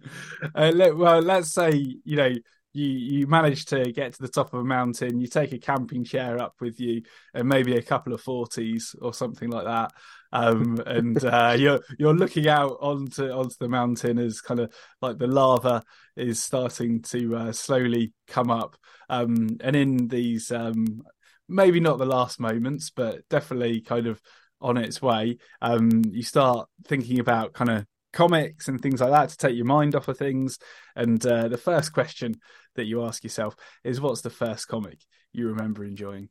uh, 0.55 0.71
let, 0.73 0.97
well 0.97 1.21
let's 1.21 1.53
say 1.53 1.71
you 2.03 2.15
know 2.15 2.33
you 2.79 3.19
you 3.19 3.27
manage 3.27 3.65
to 3.65 3.91
get 3.91 4.13
to 4.13 4.21
the 4.21 4.27
top 4.27 4.53
of 4.53 4.61
a 4.61 4.63
mountain. 4.63 5.19
You 5.19 5.27
take 5.27 5.51
a 5.51 5.57
camping 5.57 6.03
chair 6.03 6.41
up 6.41 6.55
with 6.59 6.79
you, 6.79 7.01
and 7.33 7.47
maybe 7.47 7.75
a 7.75 7.81
couple 7.81 8.13
of 8.13 8.21
forties 8.21 8.95
or 9.01 9.13
something 9.13 9.49
like 9.49 9.65
that. 9.65 9.91
Um, 10.31 10.79
and 10.85 11.23
uh, 11.25 11.55
you're 11.57 11.81
you're 11.97 12.15
looking 12.15 12.47
out 12.47 12.77
onto 12.79 13.29
onto 13.29 13.55
the 13.59 13.69
mountain 13.69 14.17
as 14.19 14.41
kind 14.41 14.59
of 14.59 14.73
like 15.01 15.17
the 15.17 15.27
lava 15.27 15.83
is 16.15 16.41
starting 16.41 17.01
to 17.03 17.35
uh, 17.35 17.51
slowly 17.51 18.13
come 18.27 18.49
up. 18.49 18.77
Um, 19.09 19.57
and 19.61 19.75
in 19.75 20.07
these 20.07 20.51
um, 20.51 21.03
maybe 21.47 21.79
not 21.79 21.97
the 21.97 22.05
last 22.05 22.39
moments, 22.39 22.91
but 22.91 23.27
definitely 23.29 23.81
kind 23.81 24.07
of 24.07 24.21
on 24.61 24.77
its 24.77 25.01
way. 25.01 25.37
Um, 25.61 26.03
you 26.11 26.23
start 26.23 26.69
thinking 26.85 27.19
about 27.19 27.53
kind 27.53 27.71
of 27.71 27.85
comics 28.13 28.67
and 28.67 28.81
things 28.81 29.01
like 29.01 29.11
that 29.11 29.29
to 29.29 29.37
take 29.37 29.55
your 29.55 29.65
mind 29.65 29.95
off 29.95 30.07
of 30.07 30.17
things. 30.17 30.57
And 30.95 31.23
uh, 31.25 31.47
the 31.47 31.57
first 31.57 31.93
question 31.93 32.35
that 32.75 32.85
you 32.85 33.03
ask 33.03 33.23
yourself 33.23 33.55
is, 33.83 34.01
"What's 34.01 34.21
the 34.21 34.29
first 34.29 34.67
comic 34.67 34.99
you 35.31 35.47
remember 35.47 35.83
enjoying?" 35.83 36.29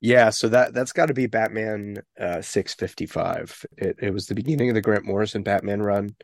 Yeah, 0.00 0.30
so 0.30 0.48
that 0.48 0.74
that's 0.74 0.92
got 0.92 1.06
to 1.06 1.14
be 1.14 1.26
Batman 1.26 1.96
uh, 2.20 2.42
six 2.42 2.74
fifty 2.74 3.06
five. 3.06 3.64
It 3.76 3.96
it 4.00 4.10
was 4.12 4.26
the 4.26 4.34
beginning 4.34 4.68
of 4.68 4.74
the 4.74 4.82
Grant 4.82 5.06
Morrison 5.06 5.42
Batman 5.42 5.82
run. 5.82 6.14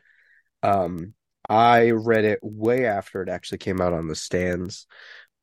Um, 0.63 1.13
I 1.49 1.89
read 1.91 2.23
it 2.25 2.39
way 2.43 2.85
after 2.85 3.21
it 3.23 3.29
actually 3.29 3.57
came 3.57 3.81
out 3.81 3.93
on 3.93 4.07
the 4.07 4.15
stands, 4.15 4.85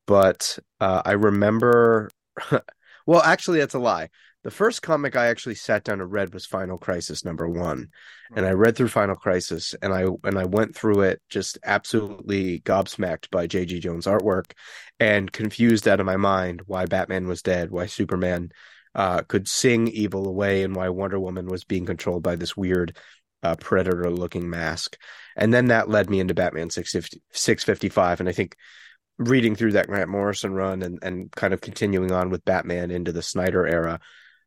but 0.06 0.58
uh, 0.80 1.02
I 1.04 1.12
remember. 1.12 2.10
well, 3.06 3.22
actually, 3.22 3.58
that's 3.58 3.74
a 3.74 3.80
lie. 3.80 4.10
The 4.44 4.50
first 4.52 4.82
comic 4.82 5.16
I 5.16 5.26
actually 5.26 5.56
sat 5.56 5.82
down 5.82 6.00
and 6.00 6.12
read 6.12 6.32
was 6.32 6.46
Final 6.46 6.78
Crisis 6.78 7.24
number 7.24 7.48
one, 7.48 7.88
and 8.36 8.46
I 8.46 8.52
read 8.52 8.76
through 8.76 8.88
Final 8.88 9.16
Crisis, 9.16 9.74
and 9.82 9.92
I 9.92 10.06
and 10.22 10.38
I 10.38 10.44
went 10.44 10.76
through 10.76 11.00
it 11.02 11.20
just 11.28 11.58
absolutely 11.64 12.60
gobsmacked 12.60 13.30
by 13.30 13.48
J.G. 13.48 13.80
Jones' 13.80 14.06
artwork, 14.06 14.52
and 15.00 15.32
confused 15.32 15.88
out 15.88 15.98
of 15.98 16.06
my 16.06 16.16
mind 16.16 16.62
why 16.66 16.86
Batman 16.86 17.26
was 17.26 17.42
dead, 17.42 17.72
why 17.72 17.86
Superman 17.86 18.50
uh, 18.94 19.22
could 19.22 19.48
sing 19.48 19.88
evil 19.88 20.28
away, 20.28 20.62
and 20.62 20.76
why 20.76 20.88
Wonder 20.88 21.18
Woman 21.18 21.48
was 21.48 21.64
being 21.64 21.84
controlled 21.84 22.22
by 22.22 22.36
this 22.36 22.56
weird 22.56 22.96
uh, 23.42 23.56
predator-looking 23.56 24.48
mask, 24.48 24.96
and 25.36 25.52
then 25.52 25.66
that 25.66 25.90
led 25.90 26.08
me 26.08 26.20
into 26.20 26.34
Batman 26.34 26.70
650, 26.70 27.22
655, 27.32 28.20
and 28.20 28.28
I 28.28 28.32
think 28.32 28.56
reading 29.18 29.56
through 29.56 29.72
that 29.72 29.88
Grant 29.88 30.08
Morrison 30.08 30.54
run 30.54 30.82
and 30.82 31.00
and 31.02 31.32
kind 31.32 31.52
of 31.52 31.60
continuing 31.60 32.12
on 32.12 32.30
with 32.30 32.44
Batman 32.44 32.92
into 32.92 33.10
the 33.10 33.20
Snyder 33.20 33.66
era 33.66 33.98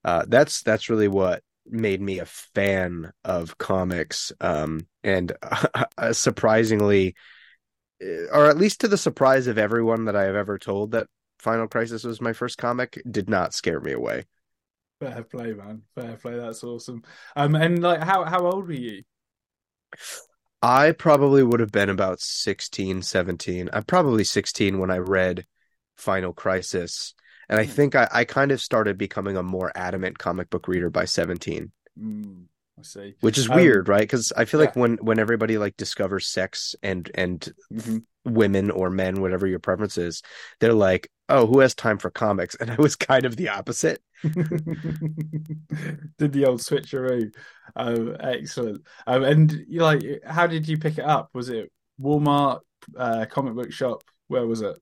uh, 0.03 0.25
that's 0.27 0.63
that's 0.63 0.89
really 0.89 1.08
what 1.08 1.43
made 1.65 2.01
me 2.01 2.20
a 2.20 2.25
fan 2.25 3.12
of 3.24 3.58
comics 3.58 4.31
um, 4.41 4.81
and 5.03 5.31
uh, 5.98 6.12
surprisingly 6.13 7.15
uh, 8.03 8.27
or 8.34 8.48
at 8.48 8.58
least 8.58 8.81
to 8.81 8.88
the 8.88 8.98
surprise 8.98 9.48
of 9.48 9.58
everyone 9.58 10.05
that 10.05 10.15
I 10.15 10.24
have 10.24 10.36
ever 10.36 10.58
told 10.58 10.91
that 10.91 11.08
Final 11.39 11.67
Crisis 11.67 12.03
was 12.03 12.22
my 12.22 12.34
first 12.34 12.58
comic 12.58 13.01
did 13.10 13.29
not 13.29 13.53
scare 13.53 13.79
me 13.79 13.93
away. 13.93 14.25
Fair 15.00 15.24
play, 15.24 15.53
man. 15.53 15.81
Fair 15.96 16.15
play. 16.15 16.38
That's 16.38 16.63
awesome. 16.63 17.03
Um, 17.36 17.55
and 17.55 17.81
like, 17.81 18.03
how 18.03 18.24
how 18.25 18.46
old 18.46 18.67
were 18.67 18.74
you? 18.74 19.01
I 20.62 20.91
probably 20.91 21.41
would 21.41 21.60
have 21.60 21.72
been 21.72 21.89
about 21.89 22.22
16, 22.22 23.01
17. 23.01 23.70
I'm 23.74 23.84
probably 23.84 24.24
16 24.24 24.77
when 24.77 24.91
I 24.91 24.98
read 24.98 25.48
Final 25.98 26.34
Crisis. 26.34 27.15
And 27.51 27.60
I 27.60 27.65
think 27.65 27.96
I, 27.96 28.08
I 28.12 28.24
kind 28.24 28.51
of 28.51 28.62
started 28.62 28.98
becoming 28.98 29.36
a 29.36 29.43
more 29.43 29.74
adamant 29.75 30.17
comic 30.17 30.50
book 30.50 30.70
reader 30.70 30.89
by 30.89 31.03
17. 31.03 31.70
Mm, 32.00 32.46
I 32.79 32.81
see. 32.81 33.15
Which 33.20 33.38
is 33.38 33.50
um, 33.50 33.58
weird, 33.58 33.89
right? 33.89 34.00
Because 34.00 34.31
I 34.31 34.46
feel 34.46 34.62
yeah. 34.62 34.67
like 34.67 34.75
when 34.77 34.96
when 35.01 35.20
everybody 35.20 35.58
like 35.58 35.75
discovers 35.75 36.27
sex 36.27 36.75
and 36.81 37.12
and 37.13 37.53
mm-hmm. 37.72 37.98
women 38.24 38.72
or 38.72 38.89
men, 38.89 39.22
whatever 39.22 39.48
your 39.48 39.60
preference 39.60 39.98
is, 39.98 40.24
they're 40.62 40.72
like, 40.72 41.12
"Oh, 41.27 41.46
who 41.46 41.60
has 41.60 41.75
time 41.75 41.98
for 41.98 42.10
comics?" 42.10 42.55
And 42.55 42.72
I 42.72 42.75
was 42.75 42.96
kind 42.96 43.25
of 43.25 43.36
the 43.36 43.50
opposite. 43.50 44.01
did 44.24 44.34
the 46.31 46.46
old 46.46 46.62
switcheroo? 46.62 47.36
Um, 47.75 48.15
excellent. 48.17 48.88
Um, 49.05 49.24
and 49.24 49.65
you 49.67 49.81
like, 49.81 50.03
how 50.25 50.48
did 50.48 50.70
you 50.70 50.77
pick 50.77 50.98
it 50.98 51.05
up? 51.05 51.31
Was 51.34 51.50
it 51.50 51.70
Walmart, 52.00 52.62
uh, 52.96 53.25
comic 53.29 53.55
book 53.55 53.74
shop? 53.74 54.03
Where 54.27 54.48
was 54.48 54.62
it? 54.62 54.79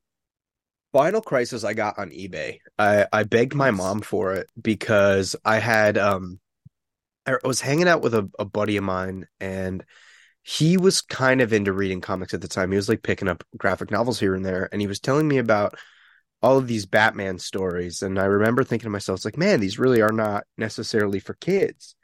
Final 0.92 1.22
Crisis 1.22 1.64
I 1.64 1.74
got 1.74 2.00
on 2.00 2.10
eBay. 2.10 2.60
I, 2.78 3.06
I 3.14 3.24
begged 3.24 3.54
my 3.54 3.72
mom 3.72 4.02
for 4.02 4.34
it 4.34 4.48
because 4.60 5.36
I 5.46 5.60
had 5.60 5.98
um 5.98 6.40
I 7.26 7.36
was 7.44 7.62
hanging 7.62 7.88
out 7.88 8.02
with 8.02 8.16
a, 8.16 8.30
a 8.40 8.46
buddy 8.46 8.78
of 8.78 8.84
mine 8.84 9.28
and 9.40 9.84
he 10.42 10.78
was 10.78 11.02
kind 11.02 11.42
of 11.42 11.54
into 11.54 11.74
reading 11.74 12.02
comics 12.02 12.34
at 12.34 12.42
the 12.42 12.48
time. 12.48 12.72
He 12.72 12.78
was 12.78 12.90
like 12.90 13.04
picking 13.04 13.28
up 13.28 13.44
graphic 13.56 13.92
novels 13.92 14.20
here 14.20 14.34
and 14.34 14.44
there 14.44 14.68
and 14.72 14.82
he 14.82 14.88
was 14.88 15.00
telling 15.00 15.28
me 15.28 15.38
about 15.38 15.76
all 16.42 16.58
of 16.58 16.68
these 16.68 16.86
Batman 16.88 17.38
stories 17.38 18.02
and 18.02 18.18
I 18.18 18.26
remember 18.26 18.64
thinking 18.64 18.88
to 18.88 18.92
myself, 18.92 19.18
it's 19.18 19.26
like, 19.26 19.38
man, 19.38 19.60
these 19.60 19.78
really 19.78 20.02
are 20.02 20.12
not 20.12 20.46
necessarily 20.58 21.20
for 21.20 21.36
kids. 21.36 21.96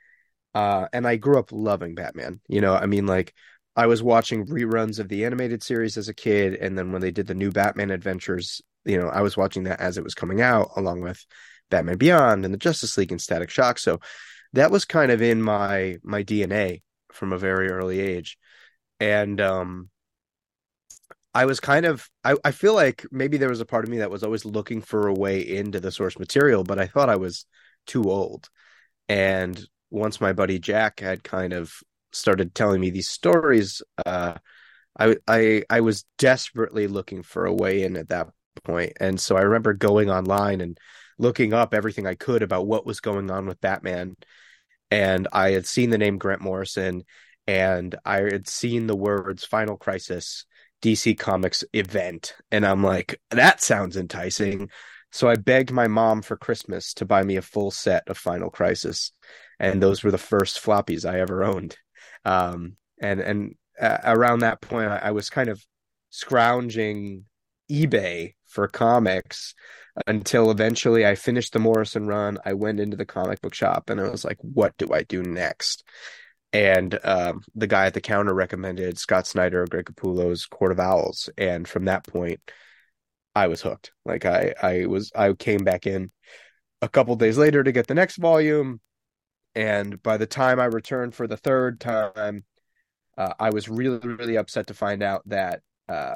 Uh 0.54 0.88
and 0.94 1.08
I 1.08 1.16
grew 1.16 1.40
up 1.40 1.52
loving 1.52 1.96
Batman. 1.96 2.40
You 2.48 2.62
know, 2.62 2.76
I 2.76 2.86
mean 2.86 3.08
like 3.08 3.34
I 3.76 3.88
was 3.88 4.04
watching 4.04 4.46
reruns 4.46 5.00
of 5.00 5.10
the 5.10 5.26
animated 5.26 5.62
series 5.62 5.98
as 5.98 6.08
a 6.08 6.14
kid, 6.14 6.56
and 6.56 6.78
then 6.78 6.94
when 6.94 7.02
they 7.02 7.12
did 7.12 7.28
the 7.28 7.34
new 7.34 7.52
Batman 7.52 7.92
adventures 7.92 8.62
you 8.86 8.98
know, 9.00 9.10
I 9.10 9.22
was 9.22 9.38
watching 9.38 9.64
that 9.64 9.80
as 9.80 9.98
it 9.98 10.04
was 10.04 10.16
coming 10.16 10.42
out, 10.42 10.72
along 10.76 11.02
with 11.02 11.26
Batman 11.70 11.98
Beyond 11.98 12.46
and 12.46 12.54
the 12.54 12.58
Justice 12.58 12.98
League 12.98 13.12
and 13.12 13.22
Static 13.22 13.50
Shock. 13.50 13.80
So 13.80 14.00
that 14.54 14.72
was 14.72 14.86
kind 14.86 15.12
of 15.12 15.22
in 15.22 15.42
my 15.42 15.98
my 16.04 16.24
DNA 16.24 16.84
from 17.12 17.34
a 17.34 17.38
very 17.38 17.70
early 17.70 18.00
age. 18.00 18.38
And 19.00 19.42
um 19.42 19.90
I 21.34 21.46
was 21.46 21.60
kind 21.60 21.86
of 21.86 22.10
I, 22.24 22.36
I 22.44 22.52
feel 22.52 22.74
like 22.74 23.06
maybe 23.12 23.38
there 23.38 23.50
was 23.50 23.60
a 23.62 23.66
part 23.66 23.84
of 23.84 23.90
me 23.92 23.98
that 23.98 24.12
was 24.12 24.24
always 24.24 24.46
looking 24.46 24.82
for 24.82 25.08
a 25.08 25.14
way 25.14 25.42
into 25.42 25.80
the 25.80 25.92
source 25.92 26.18
material, 26.18 26.64
but 26.64 26.80
I 26.80 26.88
thought 26.88 27.10
I 27.10 27.18
was 27.18 27.46
too 27.86 28.04
old. 28.10 28.50
And 29.10 29.62
once 29.92 30.22
my 30.22 30.34
buddy 30.34 30.60
Jack 30.60 31.02
had 31.02 31.24
kind 31.24 31.54
of 31.54 31.74
started 32.14 32.56
telling 32.56 32.82
me 32.82 32.92
these 32.92 33.10
stories, 33.10 33.82
uh 34.06 34.36
I 35.00 35.18
I 35.28 35.64
I 35.70 35.82
was 35.82 36.06
desperately 36.20 36.88
looking 36.88 37.24
for 37.24 37.46
a 37.46 37.54
way 37.54 37.84
in 37.84 37.98
at 37.98 38.10
that 38.10 38.30
point. 38.64 38.94
And 39.00 39.20
so 39.20 39.36
I 39.36 39.42
remember 39.42 39.74
going 39.74 40.10
online 40.10 40.62
and 40.62 40.78
looking 41.18 41.54
up 41.54 41.74
everything 41.74 42.08
I 42.08 42.16
could 42.16 42.42
about 42.42 42.68
what 42.68 42.86
was 42.86 43.00
going 43.00 43.32
on 43.32 43.46
with 43.46 43.62
Batman. 43.62 44.16
And 44.92 45.28
I 45.32 45.52
had 45.52 45.66
seen 45.66 45.90
the 45.90 45.98
name 45.98 46.18
Grant 46.18 46.42
Morrison 46.42 47.04
and 47.48 47.96
I 48.06 48.22
had 48.22 48.48
seen 48.48 48.88
the 48.88 48.96
words 48.96 49.46
Final 49.46 49.78
Crisis 49.78 50.46
DC 50.82 51.18
Comics 51.18 51.64
event. 51.74 52.36
And 52.52 52.66
I'm 52.66 52.84
like, 52.84 53.20
that 53.32 53.62
sounds 53.62 53.98
enticing. 53.98 54.70
So 55.12 55.30
I 55.30 55.36
begged 55.36 55.72
my 55.72 55.88
mom 55.88 56.22
for 56.22 56.36
Christmas 56.36 56.94
to 56.96 57.06
buy 57.06 57.24
me 57.24 57.38
a 57.38 57.42
full 57.42 57.72
set 57.72 58.08
of 58.08 58.18
Final 58.18 58.50
Crisis. 58.50 59.12
And 59.60 59.82
those 59.82 60.04
were 60.04 60.12
the 60.12 60.18
first 60.18 60.62
floppies 60.62 61.10
I 61.10 61.22
ever 61.22 61.44
owned. 61.44 61.78
Um, 62.26 62.76
and 63.00 63.22
and 63.22 63.56
uh, 63.80 64.00
around 64.04 64.40
that 64.40 64.62
point, 64.62 64.90
I, 64.90 64.98
I 64.98 65.12
was 65.12 65.30
kind 65.30 65.50
of 65.50 65.64
scrounging 66.10 67.26
eBay 67.72 68.34
for 68.56 68.68
comics 68.68 69.54
until 70.08 70.50
eventually 70.50 71.06
I 71.06 71.16
finished 71.16 71.54
the 71.54 71.60
Morrison 71.60 72.08
run. 72.08 72.38
I 72.46 72.54
went 72.54 72.80
into 72.80 72.98
the 72.98 73.06
comic 73.06 73.42
book 73.42 73.54
shop 73.54 73.90
and 73.90 74.00
I 74.00 74.10
was 74.10 74.26
like, 74.26 74.38
what 74.42 74.76
do 74.78 74.94
I 74.94 75.04
do 75.04 75.22
next? 75.22 75.84
And 76.52 76.98
um, 77.04 77.42
the 77.54 77.68
guy 77.68 77.86
at 77.86 77.94
the 77.94 78.02
counter 78.02 78.34
recommended 78.34 78.98
Scott 78.98 79.28
Snyder, 79.28 79.66
Greg 79.70 79.86
Capullo's 79.86 80.46
Court 80.46 80.72
of 80.72 80.80
Owls. 80.80 81.30
And 81.38 81.68
from 81.68 81.86
that 81.86 82.08
point, 82.08 82.40
I 83.36 83.48
was 83.48 83.62
hooked. 83.62 83.92
Like 84.06 84.26
I, 84.26 84.54
I 84.62 84.86
was, 84.86 85.12
I 85.14 85.34
came 85.34 85.66
back 85.66 85.86
in 85.86 86.12
a 86.82 86.88
couple 86.88 87.16
days 87.18 87.38
later 87.38 87.62
to 87.62 87.72
get 87.74 87.88
the 87.88 87.94
next 87.94 88.16
volume. 88.16 88.80
And 89.54 90.02
by 90.02 90.18
the 90.18 90.26
time 90.26 90.60
I 90.60 90.66
returned 90.66 91.14
for 91.14 91.28
the 91.28 91.38
third 91.38 91.80
time, 91.80 92.46
uh, 93.18 93.34
I 93.40 93.50
was 93.50 93.70
really, 93.70 94.00
really 94.00 94.38
upset 94.38 94.68
to 94.68 94.74
find 94.74 95.04
out 95.04 95.28
that 95.28 95.62
uh, 95.88 96.16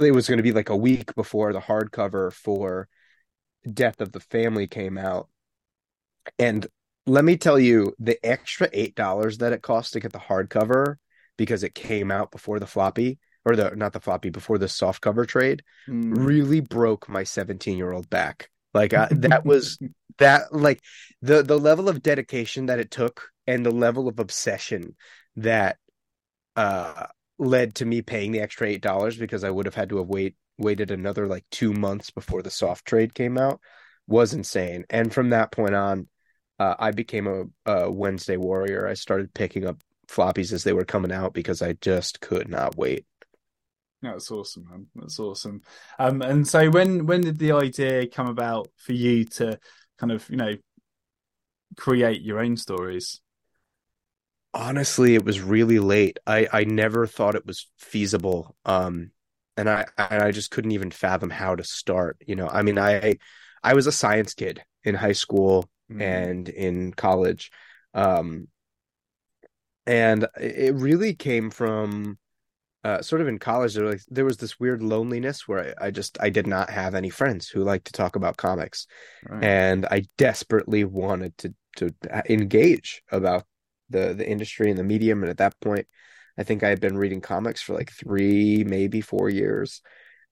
it 0.00 0.14
was 0.14 0.28
going 0.28 0.38
to 0.38 0.42
be 0.42 0.52
like 0.52 0.68
a 0.68 0.76
week 0.76 1.14
before 1.14 1.52
the 1.52 1.60
hardcover 1.60 2.32
for 2.32 2.88
Death 3.70 4.00
of 4.00 4.12
the 4.12 4.20
Family 4.20 4.66
came 4.66 4.98
out. 4.98 5.28
And 6.38 6.66
let 7.06 7.24
me 7.24 7.36
tell 7.36 7.58
you, 7.58 7.94
the 7.98 8.24
extra 8.24 8.68
$8 8.68 9.38
that 9.38 9.52
it 9.52 9.62
cost 9.62 9.92
to 9.92 10.00
get 10.00 10.12
the 10.12 10.18
hardcover 10.18 10.96
because 11.36 11.62
it 11.62 11.74
came 11.74 12.10
out 12.10 12.30
before 12.30 12.58
the 12.58 12.66
floppy 12.66 13.18
or 13.44 13.56
the 13.56 13.74
not 13.74 13.92
the 13.92 14.00
floppy 14.00 14.30
before 14.30 14.58
the 14.58 14.68
soft 14.68 15.00
cover 15.00 15.24
trade 15.24 15.62
mm. 15.88 16.12
really 16.16 16.60
broke 16.60 17.08
my 17.08 17.24
17 17.24 17.76
year 17.76 17.92
old 17.92 18.08
back. 18.08 18.50
Like 18.74 18.94
I, 18.94 19.08
that 19.10 19.44
was 19.44 19.78
that 20.18 20.52
like 20.52 20.80
the 21.20 21.42
the 21.42 21.58
level 21.58 21.88
of 21.88 22.02
dedication 22.02 22.66
that 22.66 22.78
it 22.78 22.90
took 22.90 23.30
and 23.46 23.66
the 23.66 23.70
level 23.70 24.08
of 24.08 24.20
obsession 24.20 24.94
that 25.36 25.78
uh 26.54 27.06
led 27.42 27.74
to 27.76 27.84
me 27.84 28.02
paying 28.02 28.32
the 28.32 28.40
extra 28.40 28.68
eight 28.68 28.82
dollars 28.82 29.16
because 29.16 29.44
I 29.44 29.50
would 29.50 29.66
have 29.66 29.74
had 29.74 29.88
to 29.90 29.98
have 29.98 30.08
wait 30.08 30.36
waited 30.58 30.90
another 30.90 31.26
like 31.26 31.44
two 31.50 31.72
months 31.72 32.10
before 32.10 32.42
the 32.42 32.50
soft 32.50 32.84
trade 32.84 33.14
came 33.14 33.38
out 33.38 33.60
was 34.06 34.34
insane. 34.34 34.84
And 34.90 35.12
from 35.12 35.30
that 35.30 35.50
point 35.50 35.74
on, 35.74 36.08
uh, 36.58 36.74
I 36.78 36.90
became 36.90 37.26
a, 37.26 37.44
a, 37.70 37.90
Wednesday 37.90 38.36
warrior. 38.36 38.86
I 38.86 38.94
started 38.94 39.34
picking 39.34 39.66
up 39.66 39.78
floppies 40.06 40.52
as 40.52 40.62
they 40.62 40.72
were 40.72 40.84
coming 40.84 41.10
out 41.10 41.32
because 41.32 41.62
I 41.62 41.72
just 41.74 42.20
could 42.20 42.48
not 42.48 42.76
wait. 42.76 43.06
That's 44.02 44.30
awesome, 44.30 44.66
man. 44.68 44.86
That's 44.94 45.18
awesome. 45.18 45.62
Um, 45.98 46.22
and 46.22 46.46
so 46.46 46.68
when 46.70 47.06
when 47.06 47.22
did 47.22 47.38
the 47.38 47.52
idea 47.52 48.06
come 48.08 48.26
about 48.28 48.68
for 48.76 48.92
you 48.92 49.24
to 49.24 49.58
kind 49.98 50.12
of 50.12 50.28
you 50.28 50.36
know 50.36 50.54
create 51.76 52.20
your 52.20 52.40
own 52.40 52.56
stories? 52.56 53.21
Honestly, 54.54 55.14
it 55.14 55.24
was 55.24 55.40
really 55.40 55.78
late. 55.78 56.18
I 56.26 56.48
I 56.52 56.64
never 56.64 57.06
thought 57.06 57.34
it 57.34 57.46
was 57.46 57.68
feasible. 57.78 58.54
Um, 58.64 59.10
and 59.56 59.68
I 59.68 59.86
I 59.96 60.30
just 60.30 60.50
couldn't 60.50 60.72
even 60.72 60.90
fathom 60.90 61.30
how 61.30 61.56
to 61.56 61.64
start. 61.64 62.18
You 62.26 62.36
know, 62.36 62.48
I 62.48 62.62
mean, 62.62 62.78
I 62.78 63.18
I 63.62 63.74
was 63.74 63.86
a 63.86 63.92
science 63.92 64.34
kid 64.34 64.62
in 64.84 64.94
high 64.94 65.12
school 65.12 65.70
mm. 65.90 66.00
and 66.00 66.48
in 66.48 66.92
college, 66.92 67.50
um, 67.94 68.48
and 69.86 70.26
it 70.36 70.74
really 70.74 71.14
came 71.14 71.50
from 71.50 72.18
uh, 72.84 73.00
sort 73.00 73.20
of 73.20 73.28
in 73.28 73.38
college, 73.38 73.74
there, 73.74 73.88
like, 73.88 74.00
there 74.08 74.24
was 74.24 74.38
this 74.38 74.58
weird 74.58 74.82
loneliness 74.82 75.46
where 75.46 75.74
I, 75.80 75.86
I, 75.86 75.90
just 75.90 76.18
I 76.20 76.30
did 76.30 76.46
not 76.46 76.68
have 76.68 76.94
any 76.94 77.10
friends 77.10 77.48
who 77.48 77.62
liked 77.62 77.86
to 77.86 77.92
talk 77.92 78.16
about 78.16 78.36
comics, 78.36 78.86
right. 79.28 79.44
and 79.44 79.86
I 79.86 80.04
desperately 80.18 80.84
wanted 80.84 81.36
to 81.38 81.54
to 81.76 81.94
engage 82.28 83.02
about 83.10 83.44
the 83.92 84.14
the 84.14 84.28
industry 84.28 84.70
and 84.70 84.78
the 84.78 84.84
medium. 84.84 85.22
And 85.22 85.30
at 85.30 85.38
that 85.38 85.58
point, 85.60 85.86
I 86.38 86.42
think 86.44 86.62
I 86.62 86.68
had 86.68 86.80
been 86.80 86.98
reading 86.98 87.20
comics 87.20 87.62
for 87.62 87.74
like 87.74 87.92
three, 87.92 88.64
maybe 88.64 89.00
four 89.00 89.28
years, 89.30 89.82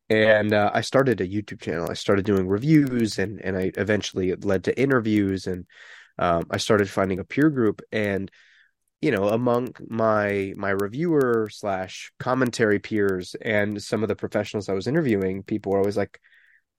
and 0.09 0.53
uh, 0.53 0.71
I 0.75 0.81
started 0.83 1.21
a 1.21 1.29
YouTube 1.29 1.61
channel. 1.61 1.89
I 1.91 1.95
started 1.95 2.25
doing 2.25 2.49
reviews, 2.49 3.19
and 3.19 3.41
and 3.45 3.57
I 3.57 3.73
eventually 3.77 4.31
it 4.31 4.45
led 4.45 4.65
to 4.65 4.81
interviews, 4.81 5.47
and 5.47 5.67
um, 6.19 6.47
I 6.51 6.59
started 6.59 6.91
finding 6.91 7.19
a 7.19 7.25
peer 7.25 7.51
group 7.51 7.83
and 7.93 8.31
you 9.01 9.11
know 9.11 9.29
among 9.29 9.75
my 9.89 10.53
my 10.57 10.71
reviewer 10.71 11.49
slash 11.51 12.13
commentary 12.19 12.79
peers 12.79 13.35
and 13.41 13.83
some 13.83 14.03
of 14.03 14.09
the 14.09 14.17
professionals 14.17 14.69
i 14.69 14.75
was 14.75 14.87
interviewing 14.87 15.43
people 15.43 15.73
were 15.73 15.79
always 15.79 15.97
like 15.97 16.21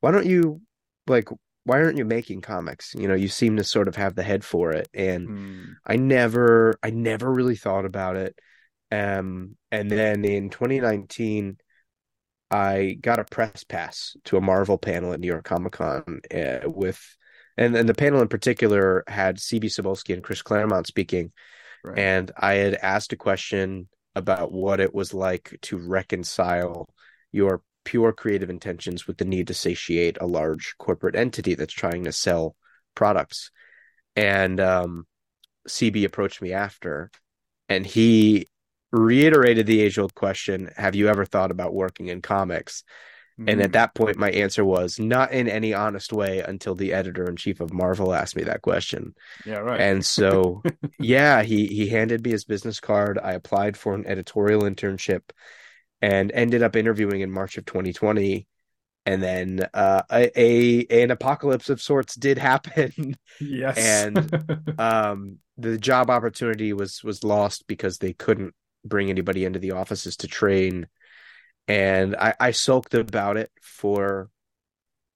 why 0.01 0.11
don't 0.11 0.25
you 0.25 0.61
like 1.07 1.29
why 1.63 1.81
aren't 1.81 1.97
you 1.97 2.05
making 2.05 2.41
comics 2.41 2.93
you 2.97 3.07
know 3.07 3.13
you 3.13 3.27
seem 3.27 3.57
to 3.57 3.63
sort 3.63 3.87
of 3.87 3.95
have 3.95 4.15
the 4.15 4.23
head 4.23 4.43
for 4.43 4.71
it 4.71 4.87
and 4.93 5.29
mm. 5.29 5.65
i 5.85 5.95
never 5.95 6.75
i 6.83 6.89
never 6.89 7.31
really 7.31 7.55
thought 7.55 7.85
about 7.85 8.15
it 8.15 8.37
um 8.91 9.55
and 9.71 9.89
then 9.89 10.25
in 10.25 10.49
2019 10.49 11.57
i 12.49 12.97
got 12.99 13.19
a 13.19 13.25
press 13.25 13.63
pass 13.63 14.15
to 14.25 14.37
a 14.37 14.41
marvel 14.41 14.77
panel 14.77 15.13
at 15.13 15.19
new 15.19 15.27
york 15.27 15.45
comic 15.45 15.73
con 15.73 16.21
uh, 16.33 16.59
with 16.65 16.99
and, 17.57 17.75
and 17.75 17.87
the 17.87 17.93
panel 17.93 18.21
in 18.21 18.27
particular 18.27 19.03
had 19.07 19.37
cb 19.37 19.65
cebulski 19.65 20.13
and 20.13 20.23
chris 20.23 20.41
claremont 20.41 20.87
speaking 20.87 21.31
Right. 21.83 21.97
And 21.97 22.31
I 22.37 22.53
had 22.53 22.75
asked 22.75 23.13
a 23.13 23.17
question 23.17 23.87
about 24.15 24.51
what 24.51 24.79
it 24.79 24.93
was 24.93 25.13
like 25.13 25.57
to 25.63 25.77
reconcile 25.77 26.87
your 27.31 27.61
pure 27.83 28.13
creative 28.13 28.49
intentions 28.49 29.07
with 29.07 29.17
the 29.17 29.25
need 29.25 29.47
to 29.47 29.53
satiate 29.53 30.17
a 30.21 30.27
large 30.27 30.75
corporate 30.77 31.15
entity 31.15 31.55
that's 31.55 31.73
trying 31.73 32.03
to 32.03 32.11
sell 32.11 32.55
products. 32.95 33.51
And 34.15 34.59
um, 34.59 35.07
CB 35.67 36.05
approached 36.05 36.41
me 36.41 36.53
after, 36.53 37.11
and 37.69 37.85
he 37.85 38.49
reiterated 38.91 39.65
the 39.65 39.81
age 39.81 39.97
old 39.97 40.13
question 40.13 40.69
Have 40.75 40.95
you 40.95 41.07
ever 41.07 41.25
thought 41.25 41.51
about 41.51 41.73
working 41.73 42.07
in 42.07 42.21
comics? 42.21 42.83
Mm-hmm. 43.39 43.49
And 43.49 43.61
at 43.61 43.69
mm. 43.69 43.73
that 43.73 43.95
point, 43.95 44.17
my 44.17 44.29
answer 44.29 44.65
was 44.65 44.99
not 44.99 45.31
in 45.31 45.47
any 45.47 45.73
honest 45.73 46.11
way 46.11 46.39
until 46.39 46.75
the 46.75 46.93
editor 46.93 47.29
in 47.29 47.37
chief 47.37 47.61
of 47.61 47.73
Marvel 47.73 48.13
asked 48.13 48.35
me 48.35 48.43
that 48.43 48.61
question. 48.61 49.15
Yeah, 49.45 49.59
right. 49.59 49.79
And 49.79 50.05
so, 50.05 50.61
yeah, 50.99 51.41
he 51.41 51.67
he 51.67 51.87
handed 51.87 52.23
me 52.23 52.31
his 52.31 52.45
business 52.45 52.79
card. 52.79 53.17
I 53.17 53.33
applied 53.33 53.77
for 53.77 53.93
an 53.93 54.05
editorial 54.05 54.63
internship, 54.63 55.21
and 56.01 56.31
ended 56.31 56.63
up 56.63 56.75
interviewing 56.75 57.21
in 57.21 57.31
March 57.31 57.57
of 57.57 57.65
2020. 57.65 58.47
And 59.05 59.23
then 59.23 59.67
uh, 59.73 60.03
a, 60.11 60.39
a 60.39 61.03
an 61.03 61.09
apocalypse 61.09 61.69
of 61.69 61.81
sorts 61.81 62.15
did 62.15 62.37
happen. 62.37 63.17
Yes, 63.39 63.77
and 63.77 64.75
um, 64.79 65.39
the 65.57 65.79
job 65.79 66.11
opportunity 66.11 66.71
was 66.73 67.03
was 67.03 67.23
lost 67.23 67.65
because 67.67 67.97
they 67.97 68.13
couldn't 68.13 68.53
bring 68.85 69.09
anybody 69.09 69.43
into 69.43 69.57
the 69.57 69.71
offices 69.71 70.17
to 70.17 70.27
train 70.27 70.87
and 71.67 72.15
I, 72.15 72.33
I 72.39 72.51
sulked 72.51 72.93
about 72.93 73.37
it 73.37 73.51
for 73.61 74.29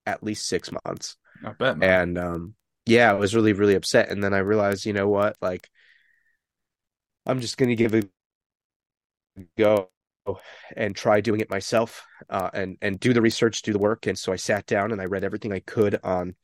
at 0.06 0.24
least 0.24 0.48
six 0.48 0.71
months. 0.71 1.17
I 1.43 1.52
bet. 1.52 1.78
Man. 1.78 1.89
And 1.89 2.17
um, 2.17 2.56
yeah, 2.86 3.10
I 3.10 3.13
was 3.13 3.36
really 3.36 3.54
really 3.54 3.76
upset. 3.76 4.10
And 4.10 4.24
then 4.24 4.34
I 4.34 4.39
realized, 4.39 4.86
you 4.86 4.93
know 4.93 5.10
what, 5.10 5.36
like 5.41 5.69
I'm 7.26 7.41
just 7.41 7.58
gonna 7.58 7.76
give 7.76 7.93
it 7.93 8.10
a 9.38 9.41
go 9.58 9.89
and 10.75 10.95
try 10.95 11.21
doing 11.21 11.39
it 11.39 11.49
myself 11.49 12.05
uh, 12.29 12.49
and 12.53 12.77
and 12.81 12.99
do 12.99 13.13
the 13.13 13.21
research, 13.21 13.61
do 13.61 13.73
the 13.73 13.79
work. 13.79 14.07
And 14.07 14.17
so 14.17 14.31
I 14.31 14.38
sat 14.38 14.65
down 14.65 14.91
and 14.91 15.01
I 15.01 15.05
read 15.05 15.23
everything 15.23 15.53
I 15.53 15.59
could 15.59 15.99
on 16.03 16.35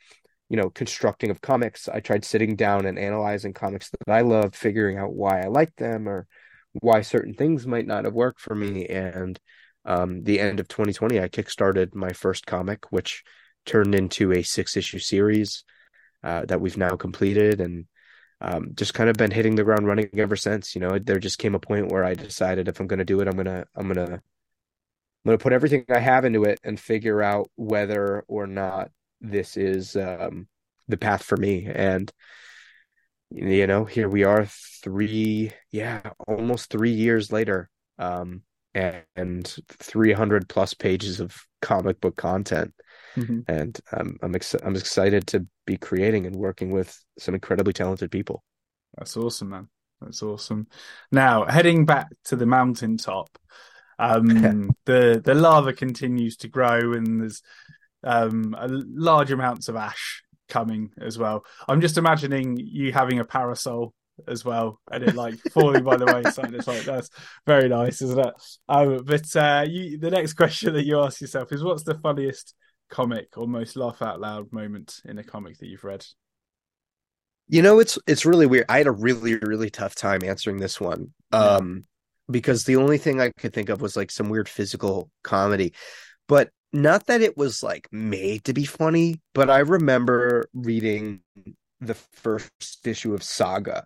you 0.49 0.57
know 0.57 0.69
constructing 0.69 1.29
of 1.29 1.41
comics. 1.41 1.87
I 1.89 1.99
tried 1.99 2.25
sitting 2.25 2.55
down 2.55 2.85
and 2.85 2.99
analyzing 2.99 3.53
comics 3.53 3.89
that 3.89 4.13
I 4.13 4.21
loved, 4.21 4.55
figuring 4.55 4.97
out 4.97 5.13
why 5.13 5.41
I 5.41 5.47
liked 5.47 5.77
them 5.77 6.07
or 6.07 6.27
why 6.73 7.01
certain 7.01 7.33
things 7.33 7.67
might 7.67 7.87
not 7.87 8.05
have 8.05 8.13
worked 8.13 8.39
for 8.39 8.55
me 8.55 8.85
and 8.87 9.39
um, 9.85 10.23
the 10.23 10.39
end 10.39 10.59
of 10.59 10.67
2020, 10.67 11.19
I 11.19 11.27
kickstarted 11.27 11.95
my 11.95 12.11
first 12.13 12.45
comic, 12.45 12.91
which 12.91 13.23
turned 13.65 13.95
into 13.95 14.31
a 14.31 14.43
six 14.43 14.77
issue 14.77 14.99
series 14.99 15.63
uh, 16.23 16.45
that 16.45 16.61
we've 16.61 16.77
now 16.77 16.95
completed 16.95 17.61
and 17.61 17.85
um, 18.41 18.71
just 18.75 18.93
kind 18.93 19.09
of 19.09 19.15
been 19.15 19.31
hitting 19.31 19.55
the 19.55 19.63
ground 19.63 19.87
running 19.87 20.09
ever 20.17 20.35
since. 20.35 20.75
You 20.75 20.81
know, 20.81 20.99
there 20.99 21.19
just 21.19 21.39
came 21.39 21.55
a 21.55 21.59
point 21.59 21.91
where 21.91 22.03
I 22.03 22.15
decided 22.15 22.67
if 22.67 22.79
I'm 22.79 22.87
going 22.87 22.99
to 22.99 23.05
do 23.05 23.21
it, 23.21 23.27
I'm 23.27 23.37
gonna 23.37 23.65
I'm 23.75 23.87
gonna 23.87 24.13
I'm 24.13 24.21
gonna 25.25 25.37
put 25.37 25.53
everything 25.53 25.85
I 25.89 25.99
have 25.99 26.25
into 26.25 26.43
it 26.43 26.59
and 26.63 26.79
figure 26.79 27.21
out 27.21 27.49
whether 27.55 28.23
or 28.27 28.47
not 28.47 28.89
this 29.21 29.57
is 29.57 29.95
um, 29.95 30.47
the 30.87 30.97
path 30.97 31.23
for 31.23 31.37
me. 31.37 31.67
And 31.67 32.11
you 33.29 33.67
know, 33.67 33.85
here 33.85 34.09
we 34.09 34.23
are, 34.23 34.45
three 34.45 35.51
yeah, 35.71 36.01
almost 36.27 36.69
three 36.69 36.91
years 36.91 37.31
later. 37.31 37.69
Um, 37.97 38.41
and 38.73 39.55
300 39.67 40.47
plus 40.47 40.73
pages 40.73 41.19
of 41.19 41.45
comic 41.61 41.99
book 41.99 42.15
content. 42.15 42.73
Mm-hmm. 43.15 43.39
And 43.47 43.79
um, 43.91 44.17
I'm 44.21 44.35
ex- 44.35 44.55
I'm 44.63 44.75
excited 44.75 45.27
to 45.27 45.45
be 45.65 45.77
creating 45.77 46.25
and 46.25 46.35
working 46.35 46.71
with 46.71 46.97
some 47.19 47.33
incredibly 47.33 47.73
talented 47.73 48.11
people. 48.11 48.43
That's 48.97 49.17
awesome, 49.17 49.49
man. 49.49 49.69
That's 50.01 50.23
awesome. 50.23 50.67
Now 51.11 51.45
heading 51.45 51.85
back 51.85 52.07
to 52.25 52.35
the 52.35 52.45
mountaintop, 52.45 53.29
um, 53.99 54.71
the 54.85 55.21
the 55.23 55.35
lava 55.35 55.73
continues 55.73 56.37
to 56.37 56.47
grow, 56.47 56.93
and 56.93 57.21
there's 57.21 57.41
um, 58.03 58.55
a 58.57 58.67
large 58.67 59.31
amounts 59.31 59.67
of 59.67 59.75
ash 59.75 60.23
coming 60.49 60.91
as 60.99 61.17
well. 61.17 61.45
I'm 61.67 61.81
just 61.81 61.97
imagining 61.97 62.57
you 62.57 62.91
having 62.91 63.19
a 63.19 63.25
parasol 63.25 63.93
as 64.27 64.43
well, 64.43 64.79
and 64.91 65.03
it 65.03 65.15
like 65.15 65.35
falling 65.51 65.83
by 65.83 65.97
the 65.97 66.05
wayside. 66.05 66.53
It's 66.53 66.67
like 66.67 66.83
that's 66.83 67.09
very 67.45 67.69
nice, 67.69 68.01
isn't 68.01 68.19
it? 68.19 68.33
Um, 68.67 69.03
but 69.05 69.35
uh, 69.35 69.65
you, 69.67 69.97
the 69.97 70.11
next 70.11 70.33
question 70.33 70.73
that 70.73 70.85
you 70.85 70.99
ask 70.99 71.21
yourself 71.21 71.51
is, 71.51 71.63
what's 71.63 71.83
the 71.83 71.95
funniest 71.95 72.53
comic 72.91 73.29
or 73.37 73.47
most 73.47 73.75
laugh 73.75 74.01
out 74.01 74.19
loud 74.19 74.51
moment 74.51 75.01
in 75.05 75.17
a 75.17 75.23
comic 75.23 75.57
that 75.57 75.67
you've 75.67 75.83
read? 75.83 76.05
You 77.47 77.61
know, 77.61 77.79
it's 77.79 77.97
it's 78.05 78.25
really 78.25 78.45
weird. 78.45 78.65
I 78.69 78.77
had 78.77 78.87
a 78.87 78.91
really 78.91 79.35
really 79.35 79.71
tough 79.71 79.95
time 79.95 80.21
answering 80.23 80.57
this 80.57 80.79
one, 80.79 81.13
um, 81.31 81.85
because 82.29 82.65
the 82.65 82.75
only 82.75 82.97
thing 82.97 83.19
I 83.19 83.31
could 83.31 83.53
think 83.53 83.69
of 83.69 83.81
was 83.81 83.97
like 83.97 84.11
some 84.11 84.29
weird 84.29 84.47
physical 84.47 85.09
comedy, 85.23 85.73
but 86.27 86.49
not 86.71 87.07
that 87.07 87.21
it 87.21 87.35
was 87.35 87.63
like 87.63 87.87
made 87.91 88.43
to 88.45 88.53
be 88.53 88.65
funny. 88.65 89.19
But 89.33 89.49
I 89.49 89.59
remember 89.59 90.45
reading 90.53 91.21
the 91.79 91.95
first 91.95 92.85
issue 92.85 93.13
of 93.13 93.23
Saga 93.23 93.85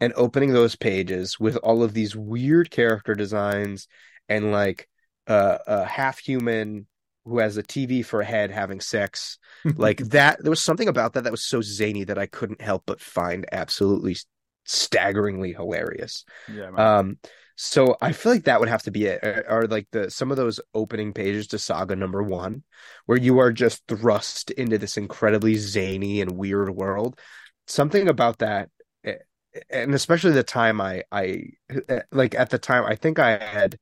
and 0.00 0.12
opening 0.16 0.52
those 0.52 0.76
pages 0.76 1.38
with 1.40 1.56
all 1.56 1.82
of 1.82 1.94
these 1.94 2.14
weird 2.14 2.70
character 2.70 3.14
designs 3.14 3.88
and 4.28 4.52
like 4.52 4.88
uh, 5.26 5.58
a 5.66 5.84
half 5.84 6.18
human 6.18 6.86
who 7.28 7.38
has 7.38 7.56
a 7.56 7.62
TV 7.62 8.04
for 8.04 8.20
a 8.20 8.24
head 8.24 8.50
having 8.50 8.80
sex 8.80 9.38
like 9.76 9.98
that 9.98 10.42
there 10.42 10.50
was 10.50 10.62
something 10.62 10.88
about 10.88 11.12
that 11.12 11.24
that 11.24 11.30
was 11.30 11.44
so 11.44 11.60
zany 11.60 12.04
that 12.04 12.18
I 12.18 12.26
couldn't 12.26 12.60
help 12.60 12.84
but 12.86 13.00
find 13.00 13.46
absolutely 13.52 14.16
staggeringly 14.64 15.52
hilarious. 15.52 16.24
Yeah. 16.52 16.70
Man. 16.70 16.80
Um 16.80 17.18
so 17.60 17.96
I 18.00 18.12
feel 18.12 18.30
like 18.30 18.44
that 18.44 18.60
would 18.60 18.68
have 18.68 18.84
to 18.84 18.92
be 18.92 19.06
it 19.06 19.18
or, 19.24 19.44
or 19.48 19.66
like 19.66 19.88
the 19.90 20.10
some 20.12 20.30
of 20.30 20.36
those 20.36 20.60
opening 20.74 21.12
pages 21.12 21.48
to 21.48 21.58
Saga 21.58 21.96
number 21.96 22.22
1 22.22 22.62
where 23.06 23.18
you 23.18 23.40
are 23.40 23.50
just 23.50 23.82
thrust 23.88 24.52
into 24.52 24.78
this 24.78 24.96
incredibly 24.96 25.56
zany 25.56 26.20
and 26.20 26.30
weird 26.30 26.70
world. 26.70 27.18
Something 27.66 28.08
about 28.08 28.38
that 28.38 28.70
eh, 29.04 29.16
eh, 29.54 29.60
and 29.70 29.92
especially 29.92 30.30
the 30.30 30.44
time 30.44 30.80
I 30.80 31.02
I 31.10 31.46
eh, 31.88 32.02
like 32.12 32.36
at 32.36 32.50
the 32.50 32.58
time 32.58 32.84
I 32.84 32.94
think 32.94 33.18
I 33.18 33.38
had 33.38 33.76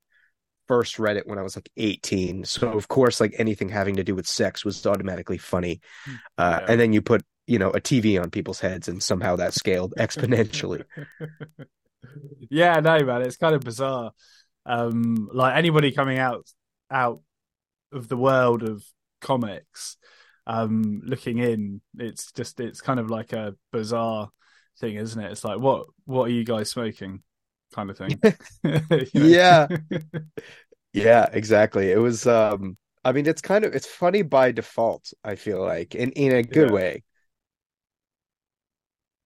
first 0.68 0.98
read 0.98 1.16
it 1.16 1.26
when 1.26 1.38
I 1.38 1.42
was 1.42 1.56
like 1.56 1.70
18. 1.76 2.44
So 2.44 2.68
of 2.70 2.88
course 2.88 3.20
like 3.20 3.34
anything 3.38 3.68
having 3.68 3.96
to 3.96 4.04
do 4.04 4.14
with 4.14 4.26
sex 4.26 4.64
was 4.64 4.86
automatically 4.86 5.38
funny. 5.38 5.80
Hmm. 6.04 6.14
Uh, 6.38 6.58
yeah. 6.60 6.66
and 6.72 6.80
then 6.80 6.92
you 6.92 7.02
put, 7.02 7.22
you 7.46 7.58
know, 7.58 7.70
a 7.70 7.80
TV 7.80 8.20
on 8.20 8.30
people's 8.30 8.60
heads 8.60 8.88
and 8.88 9.02
somehow 9.02 9.36
that 9.36 9.54
scaled 9.54 9.94
exponentially. 9.98 10.84
yeah, 12.50 12.80
no 12.80 12.98
man, 13.04 13.22
it's 13.22 13.36
kind 13.36 13.54
of 13.54 13.62
bizarre. 13.62 14.12
Um 14.64 15.28
like 15.32 15.56
anybody 15.56 15.92
coming 15.92 16.18
out 16.18 16.46
out 16.90 17.20
of 17.92 18.08
the 18.08 18.16
world 18.16 18.62
of 18.62 18.84
comics, 19.20 19.96
um, 20.46 21.02
looking 21.04 21.38
in, 21.38 21.80
it's 21.98 22.32
just 22.32 22.60
it's 22.60 22.80
kind 22.80 23.00
of 23.00 23.10
like 23.10 23.32
a 23.32 23.54
bizarre 23.72 24.28
thing, 24.78 24.96
isn't 24.96 25.20
it? 25.20 25.32
It's 25.32 25.44
like 25.44 25.58
what 25.58 25.86
what 26.04 26.24
are 26.24 26.32
you 26.32 26.44
guys 26.44 26.70
smoking, 26.70 27.22
kind 27.76 27.90
of 27.90 27.98
thing. 27.98 28.22
Yeah. 29.14 29.68
Yeah, 30.92 31.28
exactly. 31.32 31.90
It 31.90 31.98
was 31.98 32.26
um 32.26 32.76
I 33.04 33.12
mean 33.12 33.26
it's 33.26 33.42
kind 33.42 33.64
of 33.64 33.74
it's 33.74 33.86
funny 33.86 34.22
by 34.22 34.52
default, 34.52 35.12
I 35.24 35.36
feel 35.36 35.60
like, 35.60 35.94
in 35.94 36.12
in 36.12 36.32
a 36.32 36.42
good 36.42 36.68
Yeah. 36.68 36.70
way. 36.70 37.02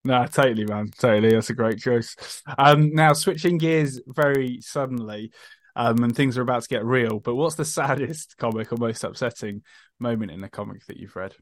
No, 0.04 0.26
totally, 0.26 0.64
man. 0.64 0.88
Totally. 0.98 1.34
That's 1.34 1.50
a 1.50 1.54
great 1.54 1.78
choice. 1.78 2.16
Um, 2.58 2.94
now 2.94 3.12
switching 3.12 3.58
gears 3.58 4.00
very 4.06 4.60
suddenly, 4.62 5.30
um, 5.76 6.02
and 6.02 6.16
things 6.16 6.38
are 6.38 6.42
about 6.42 6.62
to 6.62 6.68
get 6.68 6.84
real. 6.84 7.20
But 7.20 7.34
what's 7.34 7.56
the 7.56 7.64
saddest 7.66 8.36
comic 8.38 8.72
or 8.72 8.76
most 8.76 9.04
upsetting 9.04 9.62
moment 9.98 10.30
in 10.32 10.42
a 10.42 10.48
comic 10.48 10.86
that 10.86 10.96
you've 10.96 11.16
read? 11.16 11.34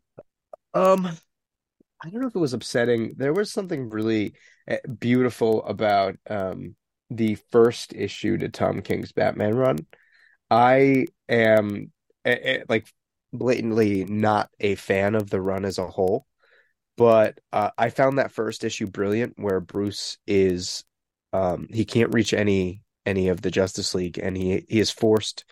Um 0.74 1.06
I 2.02 2.10
don't 2.10 2.20
know 2.20 2.28
if 2.28 2.36
it 2.36 2.38
was 2.40 2.54
upsetting. 2.54 3.14
There 3.16 3.32
was 3.32 3.52
something 3.52 3.90
really 3.90 4.34
eh, 4.68 4.78
beautiful 5.00 5.64
about 5.64 6.16
um 6.28 6.76
the 7.10 7.36
first 7.50 7.94
issue 7.94 8.36
to 8.38 8.48
Tom 8.48 8.82
King's 8.82 9.12
Batman 9.12 9.54
run. 9.54 9.78
I 10.50 11.06
am 11.28 11.92
eh, 12.24 12.38
eh, 12.42 12.62
like 12.68 12.86
blatantly 13.32 14.04
not 14.04 14.50
a 14.60 14.74
fan 14.74 15.14
of 15.14 15.30
the 15.30 15.40
run 15.40 15.64
as 15.64 15.78
a 15.78 15.86
whole, 15.86 16.26
but 16.96 17.38
uh, 17.52 17.70
I 17.78 17.90
found 17.90 18.18
that 18.18 18.32
first 18.32 18.64
issue 18.64 18.86
brilliant 18.86 19.34
where 19.36 19.60
Bruce 19.60 20.18
is 20.26 20.84
um 21.32 21.68
he 21.70 21.84
can't 21.84 22.14
reach 22.14 22.32
any 22.32 22.82
any 23.06 23.28
of 23.28 23.42
the 23.42 23.50
Justice 23.50 23.94
League 23.94 24.18
and 24.18 24.36
he 24.36 24.64
he 24.68 24.80
is 24.80 24.90
forced 24.90 25.44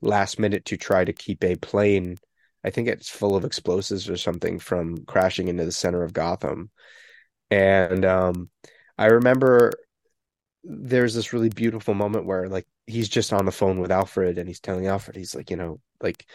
last 0.00 0.38
minute 0.38 0.64
to 0.66 0.76
try 0.76 1.04
to 1.04 1.12
keep 1.12 1.44
a 1.44 1.56
plane 1.56 2.18
I 2.64 2.70
think 2.70 2.88
it's 2.88 3.08
full 3.10 3.36
of 3.36 3.44
explosives 3.44 4.08
or 4.10 4.16
something 4.16 4.58
from 4.58 5.04
crashing 5.04 5.48
into 5.48 5.64
the 5.64 5.72
center 5.72 6.02
of 6.02 6.12
Gotham. 6.12 6.70
And 7.50 8.04
um 8.04 8.50
I 8.96 9.06
remember 9.06 9.72
there's 10.68 11.14
this 11.14 11.32
really 11.32 11.48
beautiful 11.48 11.94
moment 11.94 12.26
where 12.26 12.46
like 12.48 12.66
he's 12.86 13.08
just 13.08 13.32
on 13.32 13.46
the 13.46 13.52
phone 13.52 13.80
with 13.80 13.90
Alfred 13.90 14.36
and 14.36 14.46
he's 14.46 14.60
telling 14.60 14.86
Alfred 14.86 15.16
he's 15.16 15.34
like, 15.34 15.50
you 15.50 15.56
know, 15.56 15.80
like 16.02 16.26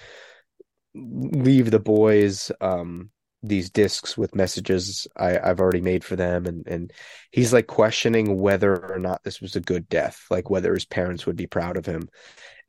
leave 0.96 1.72
the 1.72 1.80
boys 1.80 2.52
um 2.62 3.10
these 3.42 3.70
discs 3.70 4.18
with 4.18 4.36
messages 4.36 5.08
I, 5.18 5.38
I've 5.38 5.60
already 5.60 5.82
made 5.82 6.04
for 6.04 6.16
them 6.16 6.46
and 6.46 6.66
and 6.68 6.94
he's 7.32 7.54
like 7.54 7.68
questioning 7.68 8.40
whether 8.40 8.92
or 8.92 9.00
not 9.00 9.24
this 9.24 9.40
was 9.40 9.56
a 9.56 9.62
good 9.62 9.88
death, 9.88 10.26
like 10.32 10.50
whether 10.50 10.74
his 10.74 10.86
parents 10.86 11.26
would 11.26 11.36
be 11.36 11.48
proud 11.48 11.78
of 11.78 11.86
him. 11.86 12.10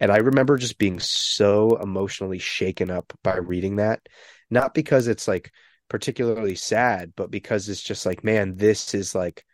And 0.00 0.12
I 0.12 0.18
remember 0.18 0.58
just 0.58 0.78
being 0.78 1.00
so 1.00 1.78
emotionally 1.80 2.38
shaken 2.38 2.90
up 2.90 3.12
by 3.22 3.36
reading 3.36 3.76
that, 3.76 4.06
not 4.50 4.74
because 4.74 5.06
it's 5.06 5.28
like 5.28 5.50
particularly 5.88 6.56
sad, 6.56 7.12
but 7.16 7.30
because 7.30 7.68
it's 7.68 7.82
just 7.82 8.04
like, 8.04 8.24
man, 8.24 8.56
this 8.56 8.94
is 8.94 9.14
like 9.14 9.44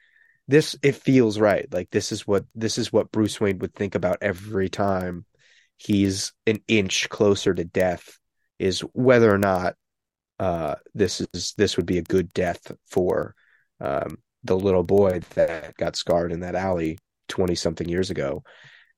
this 0.51 0.77
it 0.83 0.97
feels 0.97 1.39
right. 1.39 1.67
Like 1.73 1.91
this 1.91 2.13
is 2.13 2.27
what 2.27 2.45
this 2.55 2.79
is 2.79 2.93
what 2.93 3.13
Bruce 3.13 3.41
Wayne 3.41 3.59
would 3.61 3.75
think 3.75 3.95
about 3.95 4.19
every 4.21 4.69
time 4.69 5.25
he's 5.77 6.33
an 6.47 6.61
inch 6.69 7.09
closer 7.09 7.55
to 7.55 7.65
death 7.65 8.19
is 8.59 8.81
whether 8.93 9.33
or 9.33 9.39
not 9.39 9.75
uh 10.39 10.75
this 10.95 11.23
is 11.33 11.55
this 11.57 11.77
would 11.77 11.87
be 11.87 11.99
a 11.99 12.03
good 12.03 12.33
death 12.33 12.73
for 12.89 13.35
um 13.81 14.19
the 14.45 14.57
little 14.57 14.83
boy 14.83 15.21
that 15.35 15.77
got 15.77 15.97
scarred 15.97 16.33
in 16.33 16.41
that 16.41 16.55
alley 16.55 16.99
20 17.29 17.55
something 17.55 17.89
years 17.89 18.11
ago. 18.11 18.43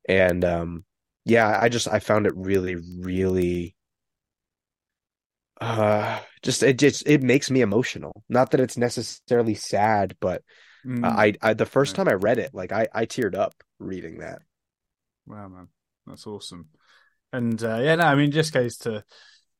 And 0.08 0.44
um 0.44 0.84
yeah, 1.24 1.58
I 1.60 1.68
just 1.68 1.86
I 1.88 1.98
found 2.00 2.26
it 2.26 2.34
really, 2.36 2.76
really 3.00 3.76
uh 5.60 6.18
just 6.42 6.62
it 6.62 6.78
just 6.78 7.06
it 7.06 7.22
makes 7.22 7.50
me 7.50 7.60
emotional. 7.60 8.24
Not 8.28 8.52
that 8.52 8.60
it's 8.60 8.78
necessarily 8.78 9.54
sad, 9.54 10.16
but 10.20 10.42
Mm, 10.86 11.04
I 11.06 11.34
I 11.40 11.54
the 11.54 11.66
first 11.66 11.94
time 11.94 12.08
I 12.08 12.14
read 12.14 12.38
it, 12.38 12.54
like 12.54 12.72
I 12.72 12.88
I 12.92 13.06
teared 13.06 13.36
up 13.36 13.54
reading 13.78 14.18
that. 14.18 14.42
wow, 15.26 15.48
man, 15.48 15.68
that's 16.06 16.26
awesome. 16.26 16.68
And 17.32 17.62
uh, 17.62 17.78
yeah, 17.80 17.94
no, 17.96 18.04
I 18.04 18.14
mean, 18.14 18.30
just 18.30 18.52
goes 18.52 18.76
to 18.78 19.04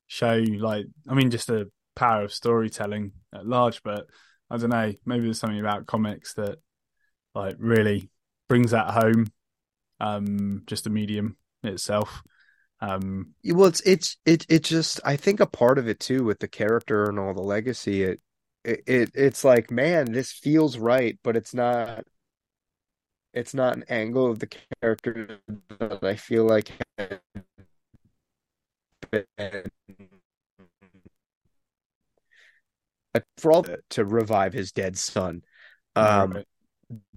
show, 0.06 0.34
like, 0.58 0.86
I 1.08 1.14
mean, 1.14 1.30
just 1.30 1.46
the 1.46 1.70
power 1.96 2.22
of 2.24 2.32
storytelling 2.32 3.12
at 3.34 3.46
large. 3.46 3.82
But 3.82 4.06
I 4.50 4.58
don't 4.58 4.70
know, 4.70 4.92
maybe 5.06 5.24
there's 5.24 5.38
something 5.38 5.60
about 5.60 5.86
comics 5.86 6.34
that 6.34 6.58
like 7.34 7.56
really 7.58 8.10
brings 8.48 8.72
that 8.72 8.90
home. 8.90 9.26
Um, 10.00 10.62
just 10.66 10.84
the 10.84 10.90
medium 10.90 11.36
itself. 11.62 12.22
Um, 12.80 13.34
Well, 13.44 13.68
it's 13.68 13.80
it's 13.82 14.16
it 14.24 14.46
it 14.48 14.64
just 14.64 15.00
I 15.04 15.16
think 15.16 15.40
a 15.40 15.46
part 15.46 15.78
of 15.78 15.88
it 15.88 16.00
too 16.00 16.24
with 16.24 16.40
the 16.40 16.48
character 16.48 17.08
and 17.08 17.18
all 17.18 17.34
the 17.34 17.40
legacy. 17.40 18.02
It 18.02 18.20
it, 18.64 18.82
it 18.86 19.10
it's 19.14 19.44
like 19.44 19.70
man, 19.70 20.12
this 20.12 20.32
feels 20.32 20.78
right, 20.78 21.18
but 21.22 21.36
it's 21.36 21.54
not. 21.54 22.06
It's 23.34 23.54
not 23.54 23.76
an 23.76 23.84
angle 23.88 24.30
of 24.30 24.40
the 24.40 24.48
character 24.82 25.38
that 25.78 26.04
I 26.04 26.16
feel 26.16 26.44
like 26.46 26.70
for 33.38 33.52
all 33.52 33.64
to 33.90 34.04
revive 34.04 34.52
his 34.52 34.72
dead 34.72 34.98
son. 34.98 35.42
Um, 35.96 36.32
right. 36.32 36.46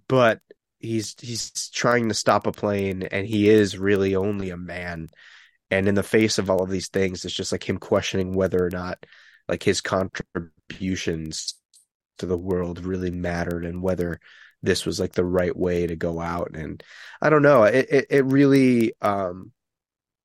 but 0.07 0.39
he's 0.79 1.15
he's 1.19 1.69
trying 1.69 2.09
to 2.09 2.13
stop 2.13 2.47
a 2.47 2.51
plane 2.51 3.03
and 3.03 3.25
he 3.25 3.49
is 3.49 3.77
really 3.77 4.15
only 4.15 4.49
a 4.49 4.57
man 4.57 5.09
and 5.71 5.87
in 5.87 5.95
the 5.95 6.03
face 6.03 6.37
of 6.37 6.49
all 6.49 6.61
of 6.63 6.69
these 6.69 6.89
things 6.89 7.23
it's 7.23 7.33
just 7.33 7.51
like 7.51 7.67
him 7.67 7.77
questioning 7.77 8.33
whether 8.33 8.63
or 8.63 8.69
not 8.69 9.05
like 9.47 9.63
his 9.63 9.81
contributions 9.81 11.55
to 12.17 12.25
the 12.25 12.37
world 12.37 12.83
really 12.85 13.11
mattered 13.11 13.65
and 13.65 13.81
whether 13.81 14.19
this 14.63 14.85
was 14.85 14.99
like 14.99 15.13
the 15.13 15.25
right 15.25 15.55
way 15.55 15.85
to 15.87 15.95
go 15.95 16.19
out 16.19 16.51
and 16.55 16.83
i 17.21 17.29
don't 17.29 17.43
know 17.43 17.63
it 17.63 17.87
it, 17.89 18.05
it 18.09 18.25
really 18.25 18.93
um 19.01 19.51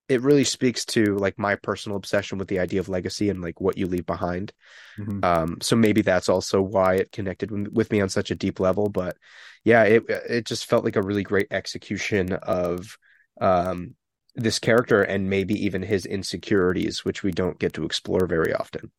it 0.09 0.23
really 0.23 0.45
speaks 0.45 0.85
to 0.85 1.17
like 1.17 1.39
my 1.39 1.55
personal 1.55 1.97
obsession 1.97 2.39
with 2.39 2.49
the 2.49 2.59
idea 2.59 2.81
of 2.81 2.89
legacy 2.89 3.31
and 3.31 3.41
like 3.43 3.61
what 3.61 3.79
you 3.79 3.87
leave 3.87 4.07
behind 4.07 4.53
Mhm. 4.97 5.21
um, 5.23 5.59
so 5.61 5.77
maybe 5.77 6.03
that's 6.03 6.29
also 6.29 6.63
why 6.63 6.95
it 6.95 7.13
connected 7.13 7.51
with 7.51 7.69
with 7.69 7.91
me 7.91 8.01
on 8.01 8.09
such 8.09 8.31
a 8.31 8.35
deep 8.37 8.61
level. 8.61 8.89
But 8.89 9.17
yeah, 9.65 9.85
it 9.85 10.05
it 10.09 10.47
just 10.47 10.67
felt 10.67 10.85
like 10.85 10.97
a 10.97 11.03
really 11.03 11.23
great 11.23 11.49
execution 11.51 12.33
of 12.33 12.97
um, 13.41 13.95
this 14.42 14.59
character 14.59 15.03
and 15.03 15.31
maybe 15.31 15.55
even 15.64 15.83
his 15.83 16.07
insecurities, 16.07 17.05
which 17.05 17.22
we 17.22 17.31
don't 17.31 17.59
get 17.59 17.72
to 17.74 17.85
explore 17.85 18.26
very 18.26 18.53
often. 18.55 18.90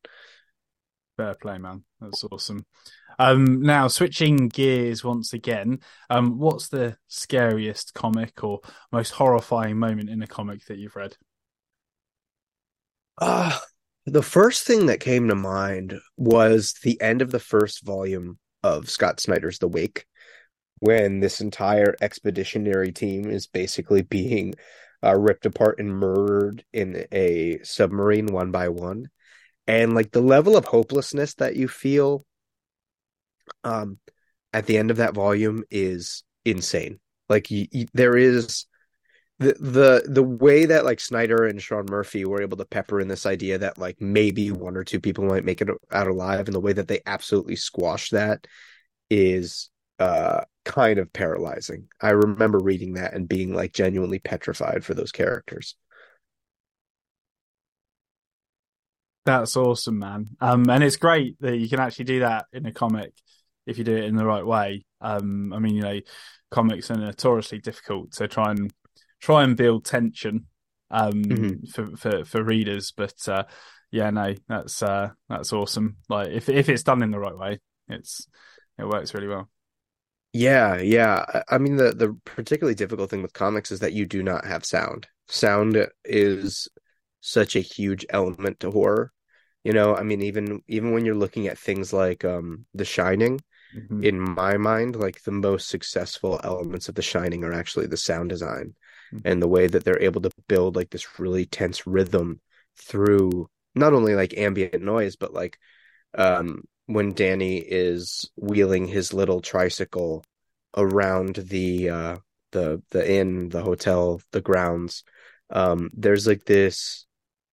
Fair 1.17 1.35
play, 1.35 1.57
man. 1.57 1.83
That's 1.99 2.23
awesome. 2.23 2.65
Um, 3.19 3.61
now 3.61 3.87
switching 3.87 4.47
gears 4.47 5.03
once 5.03 5.33
again. 5.33 5.79
Um, 6.09 6.39
what's 6.39 6.69
the 6.69 6.97
scariest 7.07 7.93
comic 7.93 8.43
or 8.43 8.61
most 8.91 9.11
horrifying 9.11 9.77
moment 9.77 10.09
in 10.09 10.23
a 10.23 10.27
comic 10.27 10.65
that 10.65 10.77
you've 10.77 10.95
read? 10.95 11.15
Uh, 13.17 13.57
the 14.05 14.23
first 14.23 14.65
thing 14.65 14.87
that 14.87 14.99
came 14.99 15.27
to 15.27 15.35
mind 15.35 15.99
was 16.17 16.73
the 16.83 16.99
end 17.01 17.21
of 17.21 17.31
the 17.31 17.39
first 17.39 17.85
volume 17.85 18.39
of 18.63 18.89
Scott 18.89 19.19
Snyder's 19.19 19.59
The 19.59 19.67
Wake, 19.67 20.05
when 20.79 21.19
this 21.19 21.41
entire 21.41 21.95
expeditionary 22.01 22.91
team 22.91 23.29
is 23.29 23.45
basically 23.45 24.01
being 24.01 24.55
uh, 25.03 25.15
ripped 25.15 25.45
apart 25.45 25.79
and 25.79 25.89
murdered 25.89 26.63
in 26.73 27.05
a 27.11 27.59
submarine 27.63 28.27
one 28.27 28.51
by 28.51 28.69
one. 28.69 29.09
And 29.67 29.93
like 29.93 30.11
the 30.11 30.21
level 30.21 30.57
of 30.57 30.65
hopelessness 30.65 31.35
that 31.35 31.55
you 31.55 31.67
feel 31.67 32.25
um, 33.63 33.99
at 34.53 34.65
the 34.65 34.77
end 34.77 34.91
of 34.91 34.97
that 34.97 35.13
volume 35.13 35.63
is 35.69 36.23
insane. 36.45 36.99
Like 37.29 37.47
there 37.93 38.17
is 38.17 38.65
the 39.39 39.53
the 39.53 40.03
the 40.05 40.23
way 40.23 40.65
that 40.65 40.85
like 40.85 40.99
Snyder 40.99 41.45
and 41.45 41.61
Sean 41.61 41.85
Murphy 41.89 42.25
were 42.25 42.41
able 42.41 42.57
to 42.57 42.65
pepper 42.65 42.99
in 42.99 43.07
this 43.07 43.25
idea 43.25 43.57
that 43.57 43.77
like 43.77 43.99
maybe 43.99 44.51
one 44.51 44.77
or 44.77 44.83
two 44.83 44.99
people 44.99 45.25
might 45.25 45.45
make 45.45 45.61
it 45.61 45.69
out 45.91 46.07
alive, 46.07 46.47
and 46.47 46.53
the 46.53 46.59
way 46.59 46.73
that 46.73 46.87
they 46.87 46.99
absolutely 47.05 47.55
squash 47.55 48.09
that 48.09 48.45
is 49.09 49.69
uh 49.99 50.41
kind 50.65 50.99
of 50.99 51.11
paralyzing. 51.13 51.87
I 52.01 52.11
remember 52.11 52.59
reading 52.59 52.93
that 52.93 53.13
and 53.13 53.27
being 53.27 53.53
like 53.53 53.73
genuinely 53.73 54.19
petrified 54.19 54.85
for 54.85 54.93
those 54.93 55.11
characters. 55.11 55.75
That's 59.25 59.55
awesome, 59.55 59.99
man. 59.99 60.29
Um, 60.39 60.69
and 60.69 60.83
it's 60.83 60.95
great 60.97 61.35
that 61.41 61.57
you 61.57 61.69
can 61.69 61.79
actually 61.79 62.05
do 62.05 62.19
that 62.21 62.45
in 62.53 62.65
a 62.65 62.71
comic 62.71 63.13
if 63.67 63.77
you 63.77 63.83
do 63.83 63.95
it 63.95 64.05
in 64.05 64.15
the 64.15 64.25
right 64.25 64.45
way. 64.45 64.85
Um, 64.99 65.53
I 65.53 65.59
mean, 65.59 65.75
you 65.75 65.81
know, 65.83 65.99
comics 66.49 66.89
are 66.89 66.97
notoriously 66.97 67.59
difficult 67.59 68.13
to 68.13 68.27
try 68.27 68.51
and 68.51 68.73
try 69.21 69.43
and 69.43 69.55
build 69.55 69.85
tension 69.85 70.47
um 70.89 71.23
Mhm. 71.23 71.69
for, 71.71 71.95
for 71.95 72.25
for 72.25 72.43
readers, 72.43 72.91
but 72.91 73.13
uh, 73.27 73.43
yeah, 73.91 74.09
no, 74.09 74.33
that's 74.47 74.81
uh, 74.83 75.11
that's 75.29 75.53
awesome. 75.53 75.97
Like 76.09 76.29
if 76.29 76.49
if 76.49 76.67
it's 76.67 76.83
done 76.83 77.03
in 77.03 77.11
the 77.11 77.19
right 77.19 77.37
way, 77.37 77.59
it's 77.87 78.27
it 78.79 78.87
works 78.87 79.13
really 79.13 79.27
well. 79.27 79.50
Yeah, 80.33 80.77
yeah. 80.79 81.43
I 81.49 81.57
mean, 81.57 81.75
the 81.75 81.91
the 81.91 82.13
particularly 82.25 82.75
difficult 82.75 83.09
thing 83.09 83.21
with 83.21 83.33
comics 83.33 83.71
is 83.71 83.79
that 83.81 83.93
you 83.93 84.05
do 84.05 84.23
not 84.23 84.45
have 84.45 84.63
sound. 84.65 85.07
Sound 85.27 85.87
is 86.05 86.67
such 87.21 87.55
a 87.55 87.59
huge 87.59 88.05
element 88.09 88.59
to 88.61 88.71
horror. 88.71 89.11
You 89.63 89.73
know, 89.73 89.95
I 89.95 90.03
mean, 90.03 90.21
even 90.21 90.63
even 90.67 90.91
when 90.93 91.05
you're 91.05 91.15
looking 91.15 91.47
at 91.47 91.57
things 91.59 91.91
like 91.93 92.23
um 92.25 92.65
The 92.73 92.85
Shining, 92.85 93.41
hmm 93.73 94.03
in 94.03 94.19
my 94.19 94.57
mind, 94.57 94.95
like 94.97 95.23
the 95.23 95.31
most 95.31 95.69
successful 95.69 96.39
elements 96.43 96.89
of 96.89 96.95
The 96.95 97.01
Shining 97.03 97.43
are 97.43 97.53
actually 97.53 97.87
the 97.87 97.97
sound 97.97 98.29
design 98.29 98.75
and 99.25 99.41
the 99.41 99.47
way 99.49 99.67
that 99.67 99.83
they're 99.85 100.01
able 100.03 100.21
to 100.21 100.31
build 100.47 100.75
like 100.77 100.91
this 100.91 101.19
really 101.19 101.45
tense 101.45 101.87
rhythm 101.87 102.41
through 102.77 103.49
not 103.75 103.93
only 103.93 104.15
like 104.15 104.37
ambient 104.37 104.81
noise, 104.83 105.15
but 105.17 105.33
like 105.33 105.59
um 106.15 106.63
when 106.87 107.13
Danny 107.13 107.57
is 107.57 108.29
wheeling 108.35 108.87
his 108.87 109.13
little 109.13 109.41
tricycle 109.41 110.23
around 110.75 111.35
the 111.35 111.89
uh 111.89 112.17
the 112.51 112.81
the 112.91 113.09
inn, 113.09 113.49
the 113.49 113.61
hotel, 113.61 114.21
the 114.31 114.41
grounds, 114.41 115.03
um, 115.49 115.89
there's 115.93 116.27
like 116.27 116.45
this 116.45 117.05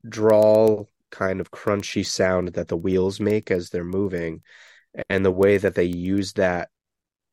drawl 0.09 0.89
kind 1.11 1.41
of 1.41 1.51
crunchy 1.51 2.05
sound 2.05 2.49
that 2.49 2.69
the 2.69 2.77
wheels 2.77 3.21
make 3.21 3.51
as 3.51 3.71
they're 3.71 3.85
moving, 3.85 4.43
and 5.09 5.25
the 5.25 5.31
way 5.31 5.59
that 5.59 5.75
they 5.75 5.85
use 5.85 6.33
that 6.35 6.71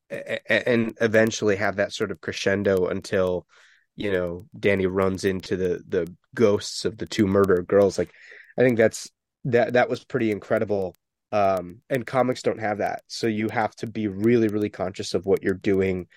and 0.10 0.96
eventually 1.02 1.56
have 1.56 1.78
that 1.78 1.94
sort 1.94 2.12
of 2.12 2.22
crescendo 2.22 2.88
until 2.88 3.48
you 3.96 4.12
know 4.12 4.46
Danny 4.58 4.86
runs 4.86 5.26
into 5.26 5.58
the 5.58 5.84
the 5.88 6.14
ghosts 6.34 6.86
of 6.86 6.98
the 6.98 7.06
two 7.06 7.28
murder 7.28 7.62
girls. 7.64 7.98
Like 7.98 8.12
I 8.58 8.62
think 8.62 8.78
that's 8.78 9.10
that 9.46 9.74
that 9.74 9.90
was 9.90 10.04
pretty 10.04 10.32
incredible. 10.32 10.96
Um, 11.36 11.82
and 11.90 12.06
comics 12.06 12.44
don't 12.44 12.62
have 12.62 12.78
that, 12.78 13.02
so 13.08 13.28
you 13.28 13.50
have 13.50 13.76
to 13.78 13.88
be 13.88 14.08
really 14.08 14.48
really 14.48 14.70
conscious 14.70 15.14
of 15.14 15.26
what 15.26 15.44
you're 15.44 15.54
doing 15.74 16.08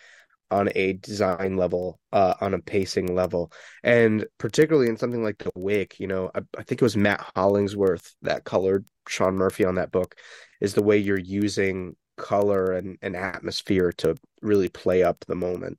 on 0.51 0.69
a 0.75 0.95
design 0.95 1.57
level, 1.57 1.99
uh, 2.13 2.35
on 2.41 2.55
a 2.55 2.59
pacing 2.59 3.15
level, 3.15 3.51
and 3.83 4.27
particularly 4.39 4.89
in 4.89 4.97
something 4.97 5.23
like 5.23 5.39
The 5.39 5.51
Wake, 5.55 5.99
you 6.01 6.07
know, 6.07 6.31
I, 6.35 6.41
I 6.57 6.63
think 6.63 6.81
it 6.81 6.89
was 6.89 6.97
Matt 6.97 7.21
Hollingsworth 7.35 8.15
that 8.23 8.45
colored 8.45 8.85
Sean 9.09 9.35
Murphy 9.35 9.65
on 9.65 9.75
that 9.75 9.93
book, 9.93 10.15
is 10.61 10.75
the 10.75 10.83
way 10.83 10.99
you're 10.99 11.19
using 11.19 11.97
color 12.17 12.73
and, 12.73 12.97
and 13.03 13.17
atmosphere 13.17 13.93
to 13.93 14.17
really 14.41 14.69
play 14.69 15.03
up 15.03 15.25
the 15.27 15.35
moment. 15.35 15.79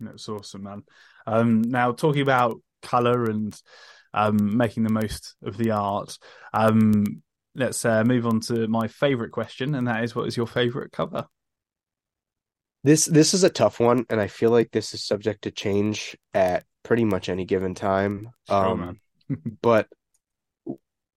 That's 0.00 0.28
awesome, 0.28 0.64
man. 0.64 0.82
Um, 1.26 1.62
now 1.62 1.92
talking 1.92 2.22
about 2.22 2.60
color 2.82 3.24
and 3.24 3.58
um, 4.12 4.56
making 4.56 4.82
the 4.82 4.92
most 4.92 5.36
of 5.42 5.56
the 5.56 5.70
art. 5.70 6.18
Um, 6.52 7.22
let's 7.54 7.84
uh, 7.84 8.04
move 8.04 8.26
on 8.26 8.40
to 8.40 8.66
my 8.68 8.88
favorite 8.88 9.30
question, 9.30 9.74
and 9.74 9.86
that 9.88 10.04
is, 10.04 10.14
what 10.14 10.28
is 10.28 10.36
your 10.36 10.46
favorite 10.46 10.92
cover? 10.92 11.26
This 12.82 13.04
this 13.04 13.34
is 13.34 13.44
a 13.44 13.50
tough 13.50 13.78
one, 13.78 14.06
and 14.08 14.20
I 14.20 14.26
feel 14.26 14.50
like 14.50 14.70
this 14.70 14.94
is 14.94 15.04
subject 15.04 15.42
to 15.42 15.50
change 15.50 16.16
at 16.32 16.64
pretty 16.82 17.04
much 17.04 17.28
any 17.28 17.44
given 17.44 17.74
time. 17.74 18.30
Um, 18.48 19.00
but 19.62 19.88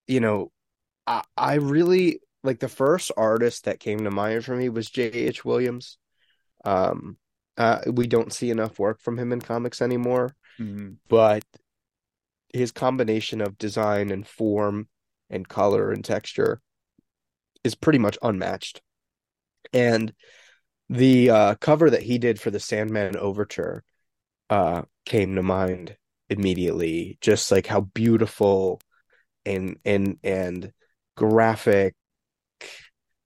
you 0.08 0.20
know, 0.20 0.52
I 1.08 1.24
I 1.38 1.56
really 1.56 2.20
like 2.44 2.60
the 2.60 2.68
first 2.68 3.12
artist 3.16 3.66
that 3.66 3.80
came 3.80 4.00
to 4.04 4.12
mind 4.12 4.44
for 4.44 4.56
me 4.56 4.68
was 4.68 4.90
J.H. 4.90 5.46
Williams. 5.46 5.98
Um, 6.66 7.18
uh, 7.58 7.80
we 7.88 8.08
don't 8.08 8.34
see 8.34 8.50
enough 8.50 8.80
work 8.80 9.00
from 9.00 9.18
him 9.18 9.32
in 9.32 9.40
comics 9.40 9.82
anymore, 9.82 10.36
Mhm. 10.60 10.98
but 11.08 11.46
his 12.54 12.72
combination 12.72 13.42
of 13.42 13.58
design 13.58 14.12
and 14.12 14.28
form 14.28 14.88
and 15.34 15.48
color 15.48 15.92
and 15.92 16.06
texture 16.06 16.62
is 17.64 17.76
pretty 17.76 18.00
much 18.00 18.18
unmatched. 18.22 18.82
And 19.74 20.14
the 20.90 21.30
uh, 21.30 21.56
cover 21.56 21.90
that 21.90 22.04
he 22.04 22.18
did 22.18 22.40
for 22.40 22.52
the 22.52 22.60
Sandman 22.60 23.18
Overture 23.18 23.84
uh, 24.50 24.84
came 25.06 25.36
to 25.36 25.44
mind 25.44 25.98
immediately, 26.30 27.18
just 27.22 27.52
like 27.52 27.68
how 27.68 27.82
beautiful 27.82 28.80
and 29.46 29.78
and 29.84 30.18
and 30.24 30.72
graphic 31.18 31.96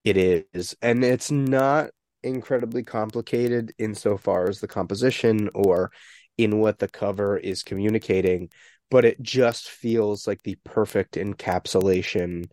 it 0.04 0.17
is. 0.17 0.76
And 0.82 1.04
it's 1.04 1.30
not 1.30 1.89
incredibly 2.24 2.84
complicated 2.84 3.74
insofar 3.78 4.50
as 4.50 4.60
the 4.60 4.67
composition 4.67 5.50
or 5.54 5.91
in 6.38 6.60
what 6.60 6.80
the 6.80 6.88
cover 6.88 7.38
is 7.38 7.63
communicating, 7.63 8.50
but 8.89 9.06
it 9.06 9.21
just 9.21 9.69
feels 9.69 10.28
like 10.28 10.41
the 10.43 10.56
perfect 10.63 11.15
encapsulation 11.15 12.50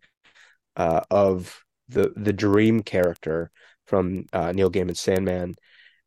uh, 0.77 1.01
of 1.11 1.65
the 1.89 2.13
the 2.17 2.33
dream 2.33 2.83
character 2.83 3.51
from 3.87 4.27
uh, 4.33 4.53
Neil 4.53 4.71
Gaiman's 4.71 5.01
Sandman. 5.01 5.57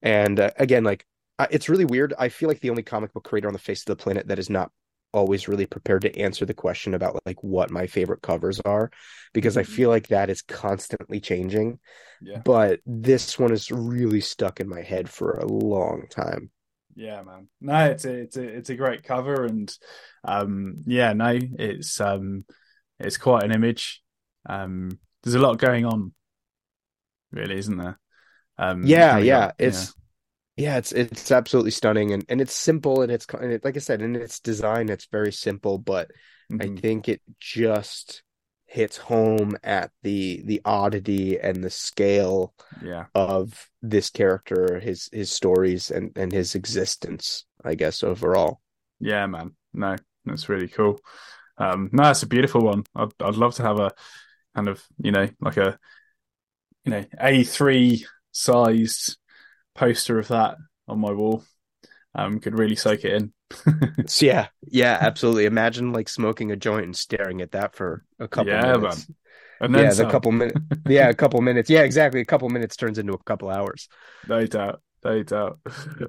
And 0.01 0.39
uh, 0.39 0.51
again, 0.57 0.83
like 0.83 1.05
I, 1.39 1.47
it's 1.51 1.69
really 1.69 1.85
weird. 1.85 2.13
I 2.17 2.29
feel 2.29 2.49
like 2.49 2.61
the 2.61 2.69
only 2.69 2.83
comic 2.83 3.13
book 3.13 3.23
creator 3.23 3.47
on 3.47 3.53
the 3.53 3.59
face 3.59 3.81
of 3.81 3.85
the 3.87 3.95
planet 4.03 4.27
that 4.27 4.39
is 4.39 4.49
not 4.49 4.71
always 5.13 5.47
really 5.47 5.65
prepared 5.65 6.01
to 6.03 6.19
answer 6.19 6.45
the 6.45 6.53
question 6.53 6.93
about 6.93 7.19
like 7.25 7.43
what 7.43 7.71
my 7.71 7.87
favorite 7.87 8.21
covers 8.21 8.59
are 8.61 8.91
because 9.33 9.57
I 9.57 9.63
Mhm. 9.63 9.65
feel 9.65 9.89
like 9.89 10.07
that 10.09 10.29
is 10.29 10.41
constantly 10.41 11.19
changing. 11.19 11.79
Yeah, 12.19 12.43
But 12.43 12.81
this 12.85 13.39
one 13.39 13.51
is 13.53 13.71
really 13.71 14.21
stuck 14.21 14.59
in 14.61 14.69
my 14.69 14.81
head 14.81 15.09
for 15.09 15.33
a 15.33 15.45
long 15.47 16.07
time. 16.09 16.51
Yeah, 16.97 17.21
man. 17.23 17.47
No, 17.61 17.85
it's 17.91 18.05
a 18.05 18.13
it's 18.13 18.37
a 18.37 18.43
it's 18.43 18.69
a 18.71 18.75
great 18.75 19.03
cover, 19.03 19.45
and 19.45 19.71
um, 20.23 20.81
yeah, 20.87 21.13
no, 21.13 21.37
it's 21.59 22.01
um, 22.01 22.45
it's 22.99 23.17
quite 23.17 23.43
an 23.45 23.51
image. 23.53 24.03
Um, 24.47 24.99
there's 25.23 25.35
a 25.35 25.39
lot 25.39 25.59
going 25.59 25.85
on, 25.85 26.13
really, 27.31 27.57
isn't 27.57 27.77
there? 27.77 27.99
Um, 28.57 29.03
Yeah, 29.03 29.17
of 29.17 29.29
got 29.29 29.47
yeah, 29.47 29.51
yeah. 29.61 29.87
it's 29.87 29.95
yeah, 30.57 30.77
it's 30.77 30.93
it's 30.93 31.31
absolutely 31.31 31.71
stunning 31.71 32.13
and 32.13 32.25
and 32.29 32.41
it's 32.41 32.55
simple 32.55 33.01
and 33.03 33.11
it's 33.11 33.27
and 33.33 33.53
it, 33.53 33.65
like 33.65 33.77
I 33.77 33.81
said, 33.81 34.01
in 34.03 34.15
its 34.15 34.39
design, 34.41 34.89
it's 34.89 35.07
very 35.11 35.33
simple, 35.33 35.79
but 35.79 36.11
I 36.59 36.69
Mhm. 36.69 36.77
think 36.77 37.09
it 37.09 37.21
just 37.39 38.23
hits 38.77 38.97
home 38.97 39.57
at 39.63 39.91
the 40.03 40.41
the 40.45 40.61
oddity 40.63 41.39
and 41.39 41.63
the 41.63 41.69
scale 41.69 42.53
Yeah. 42.83 43.05
of 43.15 43.69
this 43.81 44.09
character, 44.11 44.79
his 44.79 45.09
his 45.11 45.31
stories 45.31 45.91
and 45.91 46.11
and 46.15 46.31
his 46.31 46.55
existence, 46.55 47.45
I 47.65 47.75
guess 47.75 48.03
overall. 48.03 48.61
Yeah, 48.99 49.25
man. 49.25 49.55
No, 49.73 49.95
that's 50.25 50.49
really 50.49 50.67
cool. 50.67 50.99
Um, 51.57 51.89
no, 51.91 52.11
it's 52.11 52.23
a 52.23 52.27
beautiful 52.27 52.61
one. 52.61 52.83
I'd 52.95 53.13
I'd 53.19 53.35
love 53.35 53.55
to 53.55 53.63
have 53.63 53.79
a 53.79 53.91
kind 54.55 54.67
of, 54.67 54.83
you 55.03 55.11
know, 55.11 55.27
like 55.41 55.57
a, 55.57 55.79
you 56.85 56.91
know, 56.91 57.03
A3 57.19 58.05
sized 58.31 59.17
poster 59.75 60.19
of 60.19 60.27
that 60.29 60.57
on 60.87 60.99
my 60.99 61.11
wall. 61.11 61.43
Um, 62.15 62.39
could 62.39 62.57
really 62.57 62.75
soak 62.75 63.05
it 63.05 63.13
in. 63.13 63.33
So 64.07 64.25
yeah, 64.25 64.47
yeah, 64.67 64.97
absolutely. 65.01 65.45
Imagine 65.45 65.91
like 65.91 66.09
smoking 66.09 66.51
a 66.51 66.55
joint 66.55 66.85
and 66.85 66.95
staring 66.95 67.41
at 67.41 67.51
that 67.51 67.75
for 67.75 68.05
a 68.19 68.27
couple 68.27 68.57
Yeah, 68.57 68.77
man. 68.77 68.97
minutes. 68.97 69.09
And 69.59 69.75
then 69.75 69.89
Yeah, 69.89 69.95
the 69.95 70.05
some. 70.05 70.07
couple 70.07 70.31
minutes. 70.31 70.59
Yeah, 70.87 71.09
a 71.09 71.15
couple 71.15 71.41
minutes. 71.41 71.69
Yeah, 71.69 71.81
exactly. 71.83 72.21
A 72.21 72.25
couple 72.25 72.49
minutes 72.49 72.75
turns 72.77 72.99
into 72.99 73.13
a 73.13 73.19
couple 73.23 73.49
hours. 73.49 73.89
No 74.23 74.45
doubt. 74.45 74.81
No 75.03 75.23
doubt. 75.23 75.59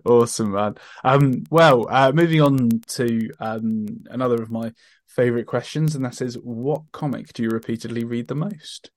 Awesome, 0.04 0.52
man. 0.52 0.74
Um, 1.04 1.44
well, 1.50 1.86
uh, 1.88 2.12
moving 2.12 2.40
on 2.40 2.68
to 2.88 3.30
um 3.40 3.86
another 4.10 4.42
of 4.42 4.50
my 4.50 4.72
favorite 5.06 5.46
questions, 5.46 5.94
and 5.94 6.04
that 6.04 6.20
is, 6.20 6.34
what 6.36 6.82
comic 6.92 7.32
do 7.32 7.42
you 7.42 7.50
repeatedly 7.50 8.04
read 8.04 8.28
the 8.28 8.34
most? 8.34 8.90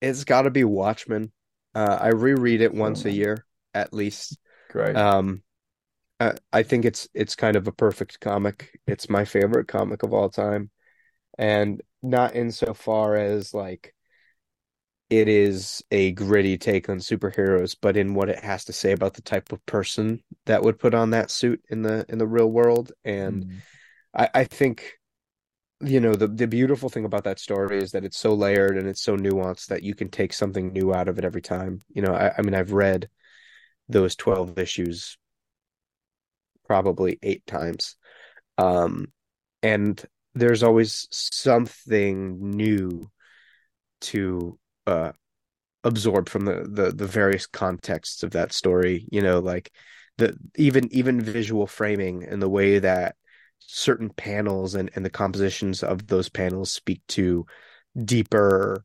It's 0.00 0.24
got 0.24 0.42
to 0.42 0.50
be 0.50 0.64
Watchmen. 0.64 1.32
Uh, 1.74 1.98
I 2.00 2.08
reread 2.08 2.60
it 2.60 2.74
once 2.74 3.04
a 3.04 3.10
year 3.10 3.46
at 3.72 3.92
least. 3.92 4.38
Great. 4.68 5.02
Um, 5.02 5.42
I, 6.22 6.34
I 6.52 6.62
think 6.62 6.84
it's 6.84 7.08
it's 7.14 7.34
kind 7.36 7.56
of 7.56 7.66
a 7.68 7.72
perfect 7.72 8.20
comic. 8.20 8.78
It's 8.86 9.08
my 9.10 9.24
favorite 9.24 9.68
comic 9.68 10.02
of 10.02 10.12
all 10.12 10.28
time, 10.30 10.70
and 11.38 11.82
not 12.02 12.36
insofar 12.36 13.16
as 13.16 13.54
like 13.54 13.94
it 15.10 15.28
is 15.28 15.82
a 15.90 16.12
gritty 16.12 16.56
take 16.56 16.88
on 16.88 16.98
superheroes, 16.98 17.76
but 17.80 17.96
in 17.96 18.14
what 18.14 18.30
it 18.30 18.38
has 18.42 18.64
to 18.64 18.72
say 18.72 18.92
about 18.92 19.14
the 19.14 19.22
type 19.22 19.52
of 19.52 19.64
person 19.66 20.22
that 20.46 20.62
would 20.62 20.78
put 20.78 20.94
on 20.94 21.10
that 21.10 21.30
suit 21.30 21.62
in 21.68 21.82
the 21.82 22.06
in 22.08 22.18
the 22.18 22.26
real 22.26 22.50
world. 22.50 22.92
And 23.04 23.44
Mm. 23.44 23.62
I, 24.14 24.28
I 24.34 24.44
think, 24.44 24.94
you 25.82 26.00
know, 26.00 26.14
the 26.14 26.28
the 26.28 26.46
beautiful 26.48 26.90
thing 26.90 27.04
about 27.04 27.24
that 27.24 27.40
story 27.40 27.82
is 27.82 27.92
that 27.92 28.04
it's 28.04 28.18
so 28.18 28.34
layered 28.34 28.78
and 28.78 28.88
it's 28.88 29.02
so 29.02 29.16
nuanced 29.16 29.68
that 29.68 29.82
you 29.84 29.94
can 29.94 30.10
take 30.10 30.32
something 30.32 30.72
new 30.72 30.94
out 30.94 31.08
of 31.08 31.18
it 31.18 31.24
every 31.24 31.42
time. 31.42 31.82
You 31.90 32.02
know, 32.02 32.14
I, 32.14 32.32
I 32.38 32.42
mean, 32.42 32.54
I've 32.54 32.72
read 32.72 33.08
those 33.88 34.16
12 34.16 34.58
issues 34.58 35.18
probably 36.72 37.18
eight 37.22 37.46
times. 37.46 37.96
Um, 38.56 39.12
and 39.62 40.02
there's 40.34 40.62
always 40.62 41.06
something 41.10 42.50
new 42.56 43.10
to 44.00 44.58
uh 44.86 45.12
absorb 45.84 46.30
from 46.30 46.46
the 46.46 46.66
the 46.66 46.90
the 46.92 47.06
various 47.06 47.46
contexts 47.46 48.22
of 48.22 48.30
that 48.30 48.54
story, 48.54 49.06
you 49.12 49.20
know, 49.20 49.38
like 49.40 49.70
the 50.16 50.34
even 50.56 50.90
even 50.94 51.20
visual 51.20 51.66
framing 51.66 52.24
and 52.24 52.40
the 52.40 52.48
way 52.48 52.78
that 52.78 53.16
certain 53.58 54.08
panels 54.08 54.74
and 54.74 54.90
and 54.94 55.04
the 55.04 55.10
compositions 55.10 55.82
of 55.82 56.06
those 56.06 56.30
panels 56.30 56.72
speak 56.72 57.02
to 57.08 57.44
deeper 58.02 58.82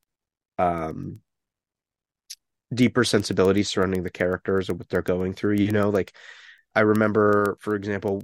um 0.57 1.21
deeper 2.73 3.05
sensibilities 3.05 3.69
surrounding 3.69 4.03
the 4.03 4.09
characters 4.09 4.69
or 4.69 4.73
what 4.73 4.89
they're 4.89 5.01
going 5.01 5.33
through. 5.33 5.55
You 5.55 5.71
know, 5.71 5.89
like 5.89 6.13
I 6.75 6.81
remember, 6.81 7.57
for 7.59 7.75
example, 7.75 8.23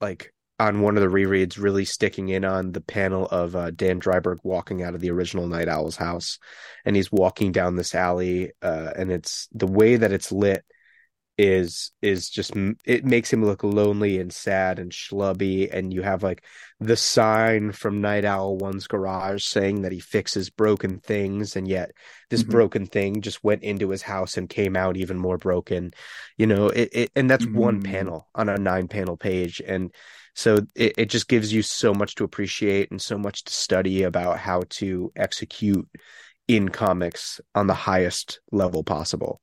like 0.00 0.32
on 0.58 0.80
one 0.80 0.96
of 0.96 1.02
the 1.02 1.08
rereads, 1.08 1.60
really 1.60 1.84
sticking 1.84 2.28
in 2.28 2.44
on 2.44 2.72
the 2.72 2.80
panel 2.80 3.26
of 3.26 3.56
uh, 3.56 3.70
Dan 3.70 4.00
Dreiberg 4.00 4.38
walking 4.42 4.82
out 4.82 4.94
of 4.94 5.00
the 5.00 5.10
original 5.10 5.46
Nite 5.46 5.68
Owl's 5.68 5.96
house, 5.96 6.38
and 6.84 6.94
he's 6.94 7.10
walking 7.10 7.52
down 7.52 7.76
this 7.76 7.94
alley, 7.94 8.52
uh, 8.62 8.92
and 8.96 9.10
it's 9.10 9.48
the 9.52 9.66
way 9.66 9.96
that 9.96 10.12
it's 10.12 10.30
lit 10.30 10.64
is 11.42 11.90
is 12.02 12.30
just 12.30 12.52
it 12.84 13.04
makes 13.04 13.32
him 13.32 13.44
look 13.44 13.64
lonely 13.64 14.20
and 14.20 14.32
sad 14.32 14.78
and 14.78 14.92
schlubby 14.92 15.68
and 15.72 15.92
you 15.92 16.00
have 16.00 16.22
like 16.22 16.44
the 16.78 16.96
sign 16.96 17.72
from 17.72 18.00
Nite 18.00 18.24
Owl 18.24 18.56
one's 18.58 18.86
garage 18.86 19.42
saying 19.44 19.82
that 19.82 19.90
he 19.90 19.98
fixes 19.98 20.50
broken 20.50 21.00
things 21.00 21.56
and 21.56 21.66
yet 21.66 21.90
this 22.30 22.42
mm-hmm. 22.42 22.52
broken 22.52 22.86
thing 22.86 23.22
just 23.22 23.42
went 23.42 23.64
into 23.64 23.90
his 23.90 24.02
house 24.02 24.36
and 24.36 24.48
came 24.48 24.76
out 24.76 24.96
even 24.96 25.18
more 25.18 25.36
broken 25.36 25.92
you 26.36 26.46
know 26.46 26.68
it, 26.68 26.88
it 26.92 27.10
and 27.16 27.28
that's 27.28 27.44
mm-hmm. 27.44 27.58
one 27.58 27.82
panel 27.82 28.28
on 28.36 28.48
a 28.48 28.56
nine 28.56 28.86
panel 28.86 29.16
page 29.16 29.60
and 29.66 29.92
so 30.36 30.58
it, 30.76 30.94
it 30.96 31.06
just 31.06 31.26
gives 31.26 31.52
you 31.52 31.62
so 31.62 31.92
much 31.92 32.14
to 32.14 32.24
appreciate 32.24 32.92
and 32.92 33.02
so 33.02 33.18
much 33.18 33.42
to 33.44 33.52
study 33.52 34.04
about 34.04 34.38
how 34.38 34.62
to 34.70 35.10
execute 35.16 35.88
in 36.46 36.68
comics 36.68 37.40
on 37.52 37.66
the 37.66 37.74
highest 37.74 38.40
level 38.52 38.84
possible 38.84 39.40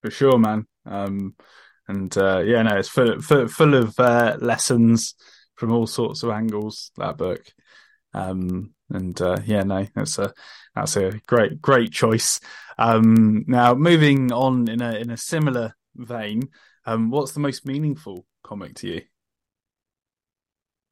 for 0.00 0.10
sure 0.10 0.38
man 0.38 0.66
um, 0.90 1.34
and 1.88 2.16
uh, 2.18 2.42
yeah, 2.44 2.62
no, 2.62 2.76
it's 2.76 2.88
full 2.88 3.20
full, 3.20 3.48
full 3.48 3.74
of 3.74 3.98
uh, 3.98 4.36
lessons 4.40 5.14
from 5.54 5.72
all 5.72 5.86
sorts 5.86 6.22
of 6.22 6.30
angles. 6.30 6.90
That 6.96 7.16
book, 7.16 7.42
um, 8.12 8.74
and 8.90 9.20
uh, 9.20 9.38
yeah, 9.44 9.62
no, 9.62 9.86
that's 9.94 10.18
a 10.18 10.32
that's 10.74 10.96
a 10.96 11.20
great 11.26 11.62
great 11.62 11.92
choice. 11.92 12.40
Um, 12.78 13.44
now, 13.46 13.74
moving 13.74 14.32
on 14.32 14.68
in 14.68 14.82
a 14.82 14.94
in 14.94 15.10
a 15.10 15.16
similar 15.16 15.74
vein, 15.96 16.48
um, 16.86 17.10
what's 17.10 17.32
the 17.32 17.40
most 17.40 17.66
meaningful 17.66 18.26
comic 18.42 18.74
to 18.76 18.88
you? 18.88 19.02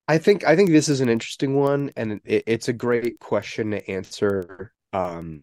I 0.07 0.19
think 0.19 0.45
I 0.45 0.57
think 0.57 0.71
this 0.71 0.89
is 0.89 1.01
an 1.01 1.09
interesting 1.09 1.55
one, 1.55 1.93
and 1.97 2.21
it, 2.25 2.45
it's 2.47 2.69
a 2.69 2.73
great 2.73 3.21
question 3.21 3.73
to 3.73 3.91
answer. 3.91 4.73
Um, 4.93 5.43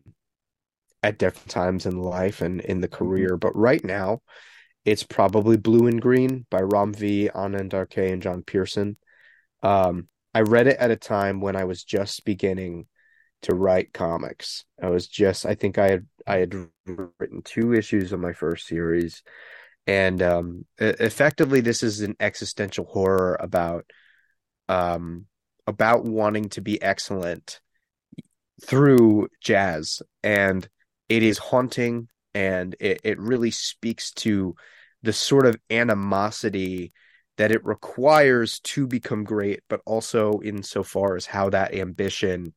at 1.06 1.20
different 1.20 1.50
times 1.50 1.86
in 1.86 2.00
life 2.00 2.41
and 2.41 2.60
in 2.62 2.82
the 2.82 2.88
mm-hmm. 2.88 3.06
career. 3.06 3.38
But 3.38 3.56
right 3.56 3.84
now, 3.84 4.22
it's 4.86 5.04
probably 5.04 5.56
Blue 5.56 5.86
in 5.86 5.98
Green 5.98 6.48
by 6.50 6.62
Ram 6.62 6.94
V, 6.94 7.30
Anand 7.34 7.74
RK, 7.74 7.98
and 7.98 8.24
John 8.24 8.41
Pearson. 8.41 8.98
Um, 9.62 10.08
I 10.34 10.41
read 10.41 10.65
it 10.65 10.78
at 10.78 10.91
a 10.91 10.96
time 10.96 11.41
when 11.41 11.56
I 11.56 11.65
was 11.65 11.84
just 11.84 12.26
beginning 12.26 12.88
to 13.44 13.54
write 13.54 13.94
comics. 13.94 14.65
I 14.82 14.89
was 14.89 15.08
just, 15.08 15.46
I 15.46 15.54
think 15.54 15.78
I 15.78 15.89
had, 15.91 16.08
I 16.26 16.38
had 16.38 16.56
written 16.88 17.44
two 17.44 17.74
issues 17.74 18.12
of 18.12 18.20
my 18.20 18.34
first 18.34 18.65
series, 18.65 19.22
and 19.86 20.24
um, 20.24 20.65
effectively, 20.80 21.62
this 21.62 21.84
is 21.84 22.02
an 22.02 22.15
existential 22.20 22.86
horror 22.86 23.38
about, 23.39 23.86
um, 24.68 25.28
about 25.68 26.04
wanting 26.04 26.50
to 26.50 26.62
be 26.62 26.82
excellent 26.82 27.60
through 28.63 29.28
jazz 29.41 30.02
and 30.24 30.68
it 31.10 31.24
is 31.24 31.38
haunting 31.38 32.08
and 32.34 32.76
it, 32.80 33.02
it 33.04 33.20
really 33.20 33.52
speaks 33.52 34.12
to 34.12 34.56
the 35.04 35.13
sort 35.13 35.46
of 35.46 35.56
animosity 35.70 36.91
that 37.38 37.52
it 37.52 37.63
requires 37.65 38.60
to 38.62 38.88
become 38.88 39.24
great, 39.24 39.62
but 39.70 39.82
also 39.86 40.41
insofar 40.41 41.15
as 41.15 41.26
how 41.26 41.50
that 41.50 41.74
ambition 41.74 42.54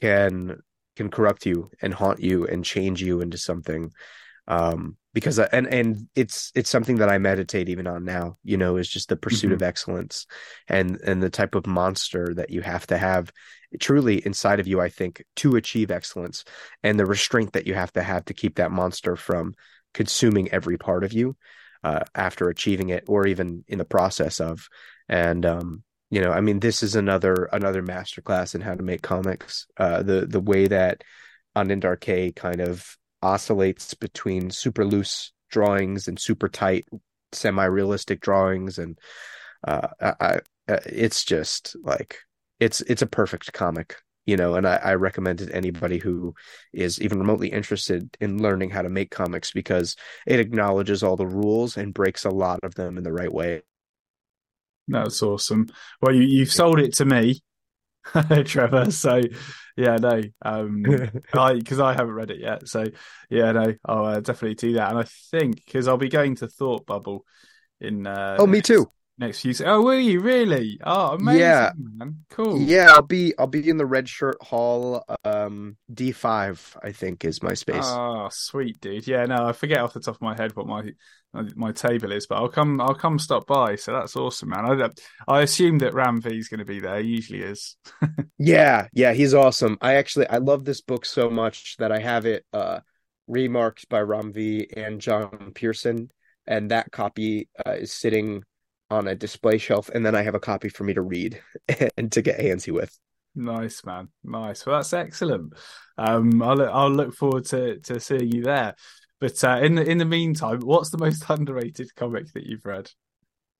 can 0.00 0.58
can 0.96 1.10
corrupt 1.10 1.44
you 1.46 1.70
and 1.82 1.92
haunt 1.92 2.20
you 2.20 2.46
and 2.46 2.64
change 2.64 3.02
you 3.02 3.20
into 3.20 3.38
something. 3.38 3.92
Um, 4.46 4.96
because 5.14 5.38
and 5.38 5.66
and 5.68 6.08
it's 6.14 6.52
it's 6.54 6.68
something 6.68 6.96
that 6.96 7.08
I 7.08 7.16
meditate 7.18 7.70
even 7.70 7.86
on 7.86 8.04
now. 8.04 8.36
You 8.42 8.58
know, 8.58 8.76
is 8.76 8.88
just 8.88 9.08
the 9.08 9.16
pursuit 9.16 9.48
mm-hmm. 9.48 9.54
of 9.54 9.62
excellence 9.62 10.26
and 10.68 11.00
and 11.00 11.22
the 11.22 11.30
type 11.30 11.54
of 11.54 11.66
monster 11.66 12.34
that 12.34 12.50
you 12.50 12.60
have 12.60 12.86
to 12.88 12.98
have 12.98 13.32
truly 13.80 14.24
inside 14.24 14.60
of 14.60 14.66
you, 14.66 14.80
I 14.80 14.88
think, 14.88 15.24
to 15.36 15.56
achieve 15.56 15.90
excellence 15.90 16.44
and 16.82 16.98
the 16.98 17.06
restraint 17.06 17.54
that 17.54 17.66
you 17.66 17.74
have 17.74 17.92
to 17.94 18.02
have 18.02 18.24
to 18.26 18.34
keep 18.34 18.56
that 18.56 18.70
monster 18.70 19.16
from 19.16 19.54
consuming 19.92 20.50
every 20.50 20.76
part 20.76 21.04
of 21.04 21.12
you 21.12 21.36
uh, 21.82 22.00
after 22.14 22.48
achieving 22.48 22.90
it 22.90 23.04
or 23.08 23.26
even 23.26 23.64
in 23.68 23.78
the 23.78 23.84
process 23.84 24.40
of. 24.40 24.68
And, 25.08 25.44
um, 25.46 25.82
you 26.10 26.20
know, 26.20 26.30
I 26.30 26.40
mean, 26.40 26.60
this 26.60 26.82
is 26.82 26.94
another 26.94 27.48
another 27.52 27.82
masterclass 27.82 28.54
in 28.54 28.60
how 28.60 28.74
to 28.74 28.82
make 28.82 29.02
comics. 29.02 29.66
Uh, 29.76 30.02
the 30.02 30.26
the 30.26 30.40
way 30.40 30.66
that 30.68 31.02
Anand 31.56 31.84
RK 31.84 32.36
kind 32.36 32.60
of 32.60 32.96
oscillates 33.24 33.94
between 33.94 34.50
super 34.50 34.84
loose 34.84 35.32
drawings 35.50 36.08
and 36.08 36.18
super 36.18 36.48
tight, 36.48 36.86
semi 37.32 37.64
realistic 37.64 38.20
drawings, 38.20 38.78
and 38.78 38.98
uh, 39.66 39.88
I, 40.00 40.14
I, 40.20 40.40
uh, 40.72 40.78
it's 40.86 41.24
just 41.24 41.76
like 41.82 42.18
it's 42.60 42.80
it's 42.82 43.02
a 43.02 43.06
perfect 43.06 43.52
comic 43.52 43.96
you 44.26 44.36
know 44.36 44.54
and 44.54 44.66
I, 44.66 44.76
I 44.76 44.94
recommend 44.94 45.40
it 45.40 45.46
to 45.46 45.56
anybody 45.56 45.98
who 45.98 46.34
is 46.72 47.00
even 47.00 47.18
remotely 47.18 47.48
interested 47.48 48.16
in 48.20 48.42
learning 48.42 48.70
how 48.70 48.82
to 48.82 48.88
make 48.88 49.10
comics 49.10 49.52
because 49.52 49.96
it 50.26 50.40
acknowledges 50.40 51.02
all 51.02 51.16
the 51.16 51.26
rules 51.26 51.76
and 51.76 51.92
breaks 51.92 52.24
a 52.24 52.30
lot 52.30 52.60
of 52.62 52.74
them 52.74 52.96
in 52.96 53.04
the 53.04 53.12
right 53.12 53.32
way. 53.32 53.62
That's 54.88 55.22
awesome. 55.22 55.66
Well 56.00 56.14
you, 56.14 56.22
you've 56.22 56.52
sold 56.52 56.78
it 56.78 56.94
to 56.94 57.04
me 57.04 57.42
trevor. 58.44 58.90
So 58.90 59.22
yeah 59.76 59.96
no 59.96 60.22
um 60.42 60.84
i 61.34 61.54
because 61.54 61.80
i 61.80 61.92
haven't 61.92 62.14
read 62.14 62.30
it 62.30 62.40
yet. 62.40 62.68
So 62.68 62.86
yeah 63.30 63.52
no 63.52 63.74
i'll 63.84 64.04
uh, 64.04 64.20
definitely 64.20 64.54
do 64.54 64.74
that. 64.74 64.90
And 64.90 64.98
i 64.98 65.04
think 65.30 65.64
because 65.64 65.88
i'll 65.88 65.96
be 65.96 66.08
going 66.08 66.36
to 66.36 66.48
thought 66.48 66.86
bubble 66.86 67.24
in 67.80 68.06
uh 68.06 68.36
oh 68.38 68.46
me 68.46 68.60
too 68.60 68.90
next 69.18 69.40
few. 69.40 69.54
Oh, 69.64 69.82
will 69.82 69.98
you 69.98 70.20
really? 70.20 70.78
Oh, 70.84 71.14
amazing, 71.14 71.40
yeah. 71.40 71.72
man. 71.76 72.24
Cool. 72.30 72.60
Yeah, 72.60 72.92
I'll 72.92 73.02
be 73.02 73.34
I'll 73.38 73.46
be 73.46 73.68
in 73.68 73.76
the 73.76 73.86
Red 73.86 74.08
Shirt 74.08 74.36
Hall. 74.42 75.04
Um, 75.24 75.76
D 75.92 76.12
five, 76.12 76.76
I 76.82 76.92
think, 76.92 77.24
is 77.24 77.42
my 77.42 77.54
space. 77.54 77.84
Oh, 77.84 78.28
sweet, 78.30 78.80
dude. 78.80 79.06
Yeah, 79.06 79.24
no, 79.26 79.46
I 79.46 79.52
forget 79.52 79.78
off 79.78 79.94
the 79.94 80.00
top 80.00 80.16
of 80.16 80.22
my 80.22 80.36
head 80.36 80.56
what 80.56 80.66
my 80.66 80.90
my 81.54 81.72
table 81.72 82.12
is, 82.12 82.26
but 82.26 82.36
I'll 82.36 82.48
come 82.48 82.80
I'll 82.80 82.94
come 82.94 83.18
stop 83.18 83.46
by. 83.46 83.76
So 83.76 83.92
that's 83.92 84.16
awesome, 84.16 84.50
man. 84.50 84.64
I 84.64 84.90
I 85.28 85.42
assume 85.42 85.78
that 85.78 85.94
Ram 85.94 86.20
V 86.20 86.36
is 86.36 86.48
going 86.48 86.58
to 86.58 86.64
be 86.64 86.80
there. 86.80 87.00
He 87.00 87.08
usually 87.08 87.42
is. 87.42 87.76
yeah, 88.38 88.88
yeah, 88.92 89.12
he's 89.12 89.34
awesome. 89.34 89.78
I 89.80 89.94
actually 89.94 90.28
I 90.28 90.38
love 90.38 90.64
this 90.64 90.80
book 90.80 91.04
so 91.04 91.30
much 91.30 91.76
that 91.78 91.92
I 91.92 91.98
have 91.98 92.26
it 92.26 92.44
uh 92.52 92.80
remarked 93.26 93.88
by 93.88 94.00
Ram 94.00 94.32
V 94.32 94.68
and 94.76 95.00
John 95.00 95.52
Pearson, 95.54 96.10
and 96.46 96.70
that 96.70 96.90
copy 96.92 97.48
uh, 97.66 97.72
is 97.72 97.92
sitting 97.92 98.44
on 98.94 99.08
a 99.08 99.14
display 99.14 99.58
shelf, 99.58 99.88
and 99.90 100.04
then 100.04 100.14
I 100.14 100.22
have 100.22 100.34
a 100.34 100.40
copy 100.40 100.68
for 100.68 100.84
me 100.84 100.94
to 100.94 101.02
read 101.02 101.40
and 101.96 102.10
to 102.12 102.22
get 102.22 102.40
handsy 102.40 102.72
with. 102.72 102.98
Nice 103.34 103.84
man, 103.84 104.08
nice. 104.22 104.64
Well, 104.64 104.76
that's 104.76 104.92
excellent. 104.92 105.54
Um, 105.98 106.40
I'll 106.42 106.62
I'll 106.62 106.90
look 106.90 107.14
forward 107.14 107.44
to 107.46 107.80
to 107.80 108.00
seeing 108.00 108.30
you 108.30 108.44
there. 108.44 108.74
But 109.20 109.42
uh, 109.42 109.60
in 109.62 109.74
the 109.74 109.82
in 109.82 109.98
the 109.98 110.04
meantime, 110.04 110.60
what's 110.60 110.90
the 110.90 110.98
most 110.98 111.24
underrated 111.28 111.94
comic 111.96 112.32
that 112.32 112.44
you've 112.44 112.64
read? 112.64 112.90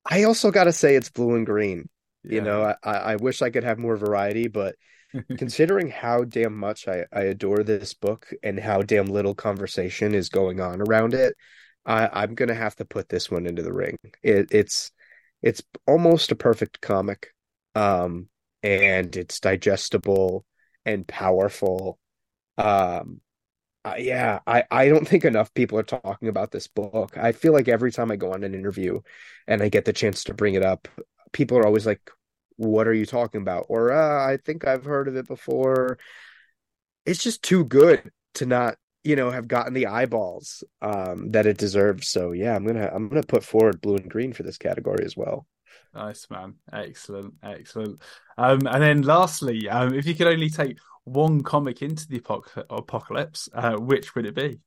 I 0.05 0.25
also 0.25 0.51
got 0.51 0.65
to 0.65 0.73
say 0.73 0.95
it's 0.95 1.11
Blue 1.11 1.35
in 1.35 1.45
Green. 1.45 1.89
Yeah. 2.23 2.35
You 2.35 2.41
know, 2.43 2.75
I 2.85 2.91
I 2.91 3.17
wish 3.17 3.43
I 3.43 3.51
could 3.51 3.65
have 3.65 3.79
more 3.79 3.97
variety, 3.97 4.49
but 4.49 4.77
considering 5.39 5.89
how 5.89 6.25
damn 6.25 6.57
much 6.57 6.87
I 6.87 7.05
I 7.13 7.23
adore 7.23 7.63
this 7.63 7.95
book 7.95 8.29
and 8.43 8.61
how 8.61 8.83
damn 8.83 9.07
little 9.07 9.35
conversation 9.35 10.15
is 10.15 10.29
going 10.29 10.61
on 10.61 10.83
around 10.83 11.15
it, 11.15 11.35
I 11.87 12.09
I'm 12.13 12.35
gonna 12.35 12.55
have 12.55 12.77
to 12.77 12.85
put 12.85 13.09
this 13.09 13.31
one 13.31 13.47
into 13.47 13.63
the 13.63 13.73
ring. 13.73 13.99
It, 14.23 14.49
it's 14.53 14.93
it's 15.45 15.63
almost 15.87 16.33
a 16.33 16.37
perfect 16.37 16.83
comic 16.83 17.35
um 17.77 18.29
and 18.65 19.17
it's 19.17 19.41
digestible 19.41 20.47
and 20.87 21.07
powerful. 21.09 22.01
Um 22.59 23.23
uh, 23.85 23.97
yeah 23.99 24.41
i 24.47 24.65
i 24.71 24.89
don't 24.89 25.09
think 25.09 25.25
enough 25.25 25.53
people 25.55 25.79
are 25.79 25.83
talking 25.85 26.29
about 26.29 26.51
this 26.53 26.69
book. 26.69 27.17
I 27.19 27.33
feel 27.33 27.53
like 27.53 27.69
every 27.69 27.93
time 27.93 28.11
i 28.11 28.17
go 28.17 28.33
on 28.35 28.45
an 28.45 28.55
interview 28.55 29.01
and 29.49 29.63
i 29.63 29.69
get 29.71 29.85
the 29.87 29.93
chance 29.93 30.25
to 30.25 30.35
bring 30.35 30.55
it 30.55 30.65
up 30.65 30.89
people 31.33 31.59
are 31.59 31.67
always 31.67 31.87
like 31.87 32.01
what 32.57 32.89
are 32.89 32.95
you 32.95 33.07
talking 33.07 33.43
about? 33.43 33.67
or 33.71 33.93
uh, 33.93 34.27
i 34.27 34.37
think 34.39 34.67
i've 34.67 34.85
heard 34.85 35.09
of 35.09 35.17
it 35.17 35.29
before. 35.29 35.99
It's 37.07 37.23
just 37.23 37.43
too 37.43 37.65
good 37.65 38.11
to 38.35 38.47
not 38.47 38.77
you 39.05 39.17
know 39.17 39.31
have 39.31 39.47
gotten 39.47 39.75
the 39.75 39.87
eyeballs 39.87 40.65
um, 40.83 41.31
that 41.33 41.47
it 41.47 41.59
deserves. 41.59 42.09
So 42.09 42.33
yeah, 42.33 42.57
I'm 42.57 42.67
gonna 42.67 42.91
I'm 42.93 43.09
gonna 43.09 43.23
put 43.23 43.45
forward 43.45 43.81
Blue 43.81 43.97
in 43.97 44.09
Green 44.09 44.33
for 44.33 44.43
this 44.43 44.59
category 44.59 45.05
as 45.05 45.17
well. 45.17 45.47
Nice 45.95 46.27
man, 46.31 46.55
excellent, 46.73 47.35
excellent. 47.43 48.01
Um, 48.37 48.67
and 48.67 48.83
then 48.83 49.03
lastly, 49.03 49.69
um, 49.69 49.95
if 49.95 50.07
you 50.07 50.15
could 50.15 50.27
only 50.27 50.51
take 50.51 50.79
one 51.05 51.43
comic 51.43 51.83
into 51.83 52.09
the 52.09 52.23
apocalypse, 52.71 53.49
uh, 53.55 53.77
which 53.77 54.15
would 54.15 54.27
it 54.27 54.35
be? 54.35 54.59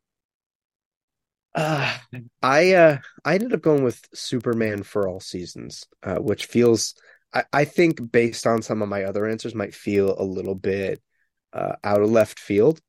Uh, 1.55 1.97
I 2.41 2.73
uh, 2.73 2.97
I 3.25 3.33
ended 3.33 3.53
up 3.53 3.61
going 3.61 3.83
with 3.83 4.01
Superman 4.13 4.83
for 4.83 5.07
all 5.07 5.19
seasons, 5.19 5.85
uh, 6.03 6.17
which 6.17 6.45
feels 6.45 6.93
I, 7.33 7.43
I 7.51 7.65
think 7.65 8.11
based 8.11 8.45
on 8.45 8.61
some 8.61 8.81
of 8.81 8.89
my 8.89 9.03
other 9.03 9.25
answers 9.25 9.55
might 9.55 9.73
feel 9.73 10.15
a 10.17 10.23
little 10.23 10.55
bit 10.55 11.01
uh, 11.53 11.75
out 11.83 12.01
of 12.01 12.11
left 12.11 12.39
field, 12.39 12.79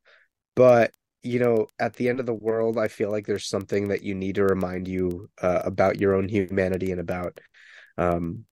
but 0.55 0.92
you 1.23 1.39
know, 1.39 1.71
at 1.79 1.95
the 1.95 2.09
end 2.09 2.21
of 2.21 2.27
the 2.27 2.35
world, 2.35 2.79
I 2.79 2.89
feel 2.89 3.11
like 3.11 3.27
there's 3.27 3.47
something 3.47 3.89
that 3.89 4.03
you 4.03 4.14
need 4.14 4.37
to 4.37 4.45
remind 4.45 4.89
you 4.89 5.31
uh, 5.43 5.62
about 5.64 6.01
your 6.01 6.14
own 6.14 6.29
humanity 6.29 6.91
and 6.93 7.01
about 7.01 7.41
um, 7.97 8.45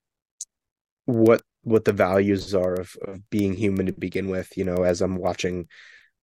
what 1.04 1.42
what 1.62 1.84
the 1.84 1.92
values 1.92 2.54
are 2.54 2.74
of, 2.74 2.96
of 3.02 3.28
being 3.30 3.54
human 3.54 3.86
to 3.86 3.92
begin 3.92 4.28
with. 4.28 4.56
You 4.56 4.64
know, 4.64 4.82
as 4.84 5.00
I'm 5.02 5.16
watching 5.16 5.68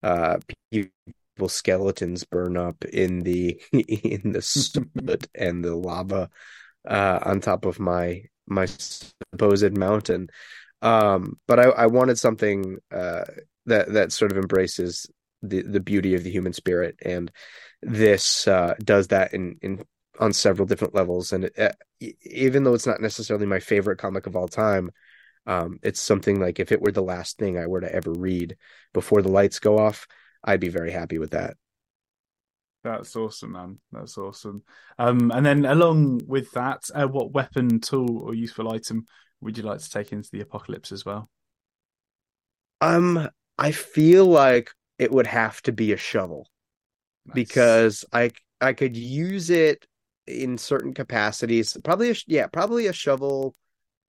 uh, 0.04 0.38
people 0.72 1.50
skeletons 1.50 2.24
burn 2.26 2.58
up 2.58 2.84
in 2.86 3.22
the 3.22 3.62
in 3.74 4.32
the 4.34 4.42
soot 4.42 5.28
and 5.36 5.64
the 5.64 5.76
lava 5.76 6.30
uh, 6.88 7.20
on 7.24 7.40
top 7.42 7.66
of 7.66 7.80
my 7.80 8.24
my 8.48 8.66
supposed 8.66 9.78
mountain. 9.78 10.30
Um, 10.82 11.40
but 11.48 11.60
I, 11.60 11.64
I 11.64 11.88
wanted 11.88 12.20
something 12.20 12.78
uh, 12.92 13.26
that 13.68 13.94
that 13.94 14.12
sort 14.12 14.32
of 14.32 14.38
embraces 14.38 15.08
the 15.44 15.62
the 15.62 15.80
beauty 15.80 16.16
of 16.16 16.24
the 16.24 16.32
human 16.32 16.54
spirit, 16.54 16.98
and 17.04 17.32
this 17.82 18.48
uh, 18.48 18.74
does 18.84 19.10
that 19.10 19.34
in 19.34 19.58
in 19.62 19.84
on 20.20 20.34
several 20.34 20.68
different 20.68 20.96
levels. 20.96 21.34
And 21.34 21.46
it, 21.46 21.60
uh, 21.60 21.72
even 22.24 22.64
though 22.64 22.74
it's 22.74 22.88
not 22.88 23.02
necessarily 23.02 23.46
my 23.46 23.60
favorite 23.60 23.98
comic 23.98 24.28
of 24.28 24.36
all 24.36 24.48
time, 24.48 24.92
um, 25.46 25.80
it's 25.84 26.00
something 26.00 26.40
like 26.40 26.60
if 26.60 26.72
it 26.72 26.82
were 26.82 26.92
the 26.92 27.02
last 27.02 27.38
thing 27.38 27.58
I 27.58 27.68
were 27.68 27.82
to 27.82 27.94
ever 27.94 28.12
read 28.12 28.56
before 28.94 29.22
the 29.22 29.32
lights 29.32 29.60
go 29.60 29.78
off, 29.78 30.08
I'd 30.44 30.60
be 30.60 30.70
very 30.70 30.92
happy 30.92 31.18
with 31.18 31.32
that. 31.32 31.56
That's 32.84 33.16
awesome, 33.16 33.54
man. 33.54 33.80
That's 33.92 34.18
awesome. 34.18 34.64
Um, 35.00 35.32
and 35.32 35.46
then 35.46 35.66
along 35.66 36.22
with 36.28 36.52
that, 36.52 36.84
uh, 36.94 37.08
what 37.08 37.32
weapon, 37.32 37.80
tool, 37.80 38.20
or 38.20 38.34
useful 38.34 38.72
item 38.72 39.08
would 39.40 39.58
you 39.58 39.64
like 39.64 39.80
to 39.80 39.90
take 39.90 40.12
into 40.12 40.30
the 40.32 40.42
apocalypse 40.42 40.92
as 40.92 41.06
well? 41.06 41.30
Um, 42.82 43.30
I 43.58 43.72
feel 43.72 44.26
like 44.26 44.72
it 44.98 45.12
would 45.12 45.28
have 45.28 45.62
to 45.64 45.72
be 45.72 45.92
a 45.94 45.98
shovel 45.98 46.48
nice. 47.26 47.36
because 47.36 48.06
I 48.14 48.32
I 48.62 48.74
could 48.74 48.96
use 48.96 49.50
it 49.50 49.86
in 50.26 50.58
certain 50.58 50.94
capacities. 50.94 51.76
Probably 51.84 52.12
a, 52.12 52.16
yeah, 52.28 52.48
probably 52.48 52.88
a 52.88 52.94
shovel 52.94 53.56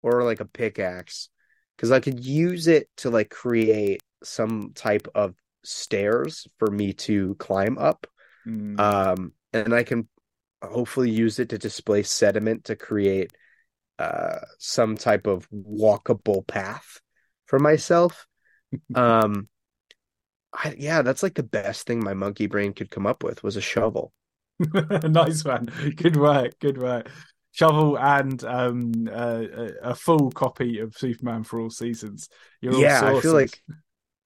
or 0.02 0.24
like 0.24 0.40
a 0.40 0.46
pickaxe 0.46 1.30
because 1.76 1.92
I 1.92 2.00
could 2.00 2.24
use 2.24 2.68
it 2.68 2.88
to 2.98 3.10
like 3.10 3.30
create 3.30 4.02
some 4.24 4.72
type 4.76 5.08
of 5.16 5.36
stairs 5.64 6.48
for 6.60 6.70
me 6.70 6.94
to 6.94 7.36
climb 7.36 7.78
up. 7.78 8.08
Mm. 8.48 8.80
Um, 8.80 9.32
and 9.54 9.74
I 9.74 9.84
can 9.84 10.08
hopefully 10.62 11.10
use 11.10 11.40
it 11.40 11.50
to 11.50 11.58
displace 11.58 12.12
sediment 12.12 12.66
to 12.66 12.76
create 12.76 13.32
uh, 14.00 14.40
some 14.60 14.98
type 14.98 15.28
of 15.28 15.50
walkable 15.50 16.46
path 16.46 17.00
for 17.46 17.60
myself. 17.60 18.28
um, 18.96 19.48
I, 20.54 20.76
yeah, 20.78 21.02
that's 21.02 21.24
like 21.24 21.36
the 21.36 21.44
best 21.44 21.88
thing 21.88 22.04
my 22.04 22.14
monkey 22.14 22.48
brain 22.48 22.74
could 22.74 22.92
come 22.92 23.08
up 23.08 23.24
with 23.24 23.44
was 23.44 23.56
a 23.56 23.62
shovel. 23.62 24.14
nice 25.04 25.44
one. 25.44 25.66
good 25.96 26.16
work, 26.16 26.60
good 26.60 26.78
work. 26.78 27.10
Shovel 27.52 28.00
and 28.00 28.44
um, 28.46 28.92
uh, 29.12 29.44
a 29.84 29.96
full 29.96 30.32
copy 30.32 30.80
of 30.80 30.96
Superman 30.96 31.44
for 31.44 31.60
all 31.60 31.70
seasons. 31.70 32.28
You're 32.62 32.76
yeah, 32.76 33.02
I 33.04 33.22
feel 33.22 33.34
like 33.34 33.62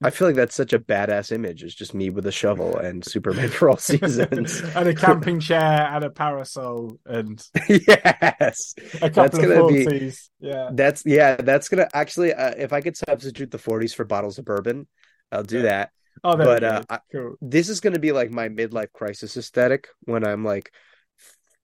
I 0.02 0.12
feel 0.12 0.28
like 0.28 0.36
that's 0.36 0.56
such 0.56 0.74
a 0.74 0.80
badass 0.80 1.32
image. 1.32 1.64
It's 1.64 1.74
just 1.74 1.96
me 1.96 2.12
with 2.12 2.28
a 2.28 2.32
shovel 2.32 2.78
and 2.78 3.04
Superman 3.04 3.50
for 3.50 3.70
all 3.70 3.78
seasons, 3.78 4.62
and 4.76 4.88
a 4.88 4.94
camping 4.94 5.40
chair 5.40 5.90
and 5.92 6.04
a 6.04 6.10
parasol, 6.12 7.00
and 7.06 7.44
yes, 7.68 8.76
a 9.02 9.10
couple 9.10 9.24
that's 9.24 9.38
of 9.40 9.58
forties. 9.58 10.30
Yeah, 10.40 10.70
that's 10.72 11.04
yeah, 11.04 11.36
that's 11.38 11.68
gonna 11.68 11.88
actually. 11.94 12.34
Uh, 12.34 12.54
if 12.58 12.74
I 12.74 12.82
could 12.82 12.96
substitute 12.96 13.50
the 13.50 13.58
forties 13.58 13.94
for 13.94 14.06
bottles 14.06 14.38
of 14.38 14.46
bourbon, 14.46 14.88
I'll 15.32 15.44
do 15.44 15.58
yeah. 15.58 15.64
that. 15.64 15.92
Oh, 16.24 16.38
but 16.38 16.64
uh, 16.64 16.84
cool. 17.12 17.34
I, 17.34 17.36
this 17.42 17.70
is 17.70 17.80
gonna 17.80 18.00
be 18.00 18.12
like 18.12 18.32
my 18.32 18.50
midlife 18.50 18.92
crisis 18.92 19.38
aesthetic 19.38 19.88
when 20.06 20.26
I'm 20.26 20.44
like 20.44 20.72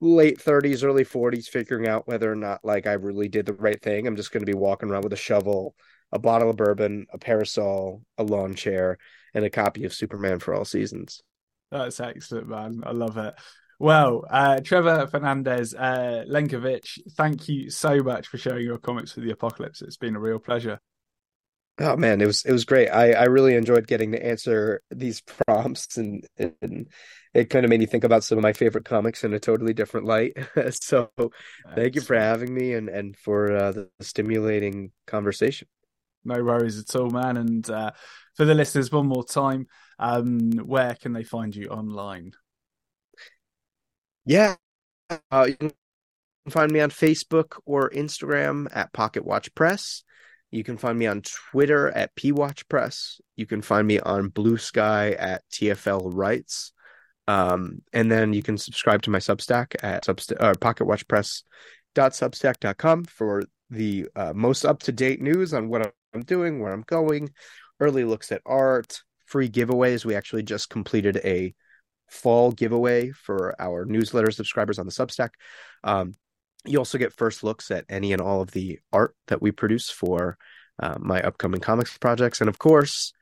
late 0.01 0.38
30s 0.38 0.84
early 0.84 1.06
40s 1.06 1.47
figuring 1.47 1.88
out 1.88 2.10
whether 2.10 2.30
or 2.30 2.36
not 2.36 2.60
like 2.66 2.86
i 2.88 2.91
really 2.91 3.30
did 3.30 3.45
the 3.45 3.54
right 3.54 3.82
thing 3.82 4.06
i'm 4.06 4.18
just 4.18 4.34
going 4.34 4.41
to 4.41 4.51
be 4.51 4.54
walking 4.54 4.89
around 4.89 5.06
with 5.06 5.14
a 5.14 5.18
shovel 5.18 5.74
a 6.14 6.20
bottle 6.20 6.51
of 6.51 6.58
bourbon, 6.58 7.08
a 7.12 7.18
parasol, 7.18 8.04
a 8.20 8.24
lawn 8.24 8.54
chair, 8.54 8.99
and 9.34 9.43
a 9.43 9.49
copy 9.49 9.84
of 9.84 9.93
Superman 9.93 10.39
for 10.39 10.54
all 10.54 10.64
seasons. 10.64 11.22
That's 11.72 11.99
excellent, 11.99 12.47
man. 12.47 12.84
I 12.86 12.91
love 12.91 13.18
it. 13.18 13.34
Well, 13.80 14.24
uh, 14.30 14.62
Trevor 14.62 15.08
Fernandes 15.08 15.74
uh, 15.78 16.24
Lenkiewicz, 16.32 16.99
thank 17.14 17.49
you 17.49 17.72
so 17.72 17.97
much 18.04 18.28
for 18.28 18.38
sharing 18.38 18.64
your 18.64 18.78
comics 18.78 19.12
for 19.12 19.22
the 19.22 19.32
apocalypse. 19.32 19.82
It's 19.82 19.97
been 19.97 20.16
a 20.16 20.20
real 20.20 20.38
pleasure. 20.38 20.80
Oh 21.80 21.97
man, 21.97 22.21
it 22.21 22.28
was 22.28 22.45
it 22.45 22.51
was 22.51 22.65
great. 22.65 22.89
I 22.89 23.13
I 23.13 23.24
really 23.24 23.55
enjoyed 23.55 23.88
getting 23.88 24.11
to 24.11 24.24
answer 24.24 24.82
these 24.91 25.21
prompts, 25.47 25.97
and 25.97 26.24
and 26.38 26.88
it 27.34 27.49
kind 27.49 27.65
of 27.65 27.69
made 27.69 27.80
me 27.80 27.88
think 27.88 28.03
about 28.03 28.24
some 28.24 28.38
of 28.38 28.43
my 28.43 28.53
favorite 28.53 28.86
comics 28.86 29.24
in 29.24 29.34
a 29.34 29.39
totally 29.39 29.74
different 29.74 30.05
light. 30.05 30.38
so, 30.69 31.09
thank 31.76 31.95
you 31.95 32.01
for 32.01 32.15
having 32.15 32.53
me 32.53 32.74
and 32.74 32.89
and 32.89 33.17
for 33.17 33.55
uh, 33.55 33.71
the 33.71 33.89
stimulating 34.01 34.91
conversation. 35.07 35.67
No 36.24 36.43
worries 36.43 36.80
at 36.80 36.95
all, 36.95 37.09
man. 37.09 37.38
And 37.38 37.69
uh, 37.69 37.91
for 38.36 38.45
the 38.45 38.53
listeners, 38.53 38.91
one 38.91 39.07
more 39.07 39.26
time, 39.26 39.67
um, 39.99 40.51
where 40.51 40.95
can 40.95 41.11
they 41.11 41.24
find 41.24 41.55
you 41.55 41.67
online? 41.67 42.34
Yeah, 44.26 44.55
uh, 45.32 45.47
you 45.49 45.55
can 45.55 45.71
find 46.49 46.71
me 46.71 46.80
on 46.80 46.91
Facebook 46.91 47.57
or 47.65 47.89
Instagram 47.89 48.67
at 48.74 48.93
Pocket 48.93 49.26
Watch 49.26 49.53
Press. 49.55 50.03
You 50.54 50.64
can 50.64 50.78
find 50.78 50.97
me 50.99 51.08
on 51.08 51.24
Twitter 51.24 51.89
at 51.89 52.16
PWatch 52.16 52.70
Press. 52.70 53.20
You 53.36 53.47
can 53.47 53.64
find 53.64 53.88
me 53.88 53.99
on 53.99 54.30
Bluesky 54.30 55.20
at 55.20 55.41
TFL 55.51 56.12
Writes. 56.14 56.74
Um, 57.28 57.82
and 57.91 58.12
then 58.12 58.34
you 58.34 58.43
can 58.43 58.60
subscribe 58.60 59.01
to 59.04 59.10
my 59.10 59.18
Substack 59.18 59.74
at 59.82 60.06
Subst- 60.06 60.39
or 60.39 60.54
pocketwatchpress.substack.com 60.54 63.06
for 63.06 63.41
the 63.72 64.06
uh, 64.16 64.34
most 64.36 64.64
up 64.64 64.84
to 64.84 64.91
date 64.91 65.22
news 65.22 65.56
on 65.56 65.70
what 65.70 65.91
I'm 66.14 66.22
doing, 66.22 66.60
where 66.60 66.72
I'm 66.72 66.84
going, 66.86 67.32
early 67.80 68.04
looks 68.04 68.32
at 68.32 68.43
art, 68.45 69.01
free 69.26 69.49
giveaways. 69.49 70.06
We 70.06 70.14
actually 70.14 70.43
just 70.43 70.70
completed 70.70 71.20
a 71.24 71.56
fall 72.12 72.51
giveaway 72.51 73.10
for 73.10 73.60
our 73.60 73.86
newsletter 73.86 74.30
subscribers 74.30 74.78
on 74.78 74.86
the 74.86 74.91
Substack. 74.91 75.30
Um, 75.84 76.14
you 76.66 76.78
also 76.78 76.97
get 76.97 77.14
first 77.14 77.43
looks 77.43 77.72
at 77.72 77.86
any 77.89 78.14
and 78.14 78.22
all 78.22 78.41
of 78.41 78.51
the 78.51 78.80
art 78.91 79.16
that 79.28 79.41
we 79.41 79.51
produce 79.51 79.89
for 79.89 80.38
uh, 80.82 80.95
my 80.99 81.22
upcoming 81.22 81.61
comics 81.61 81.97
projects. 81.97 82.41
And 82.41 82.49
of 82.49 82.57
course, 82.57 83.14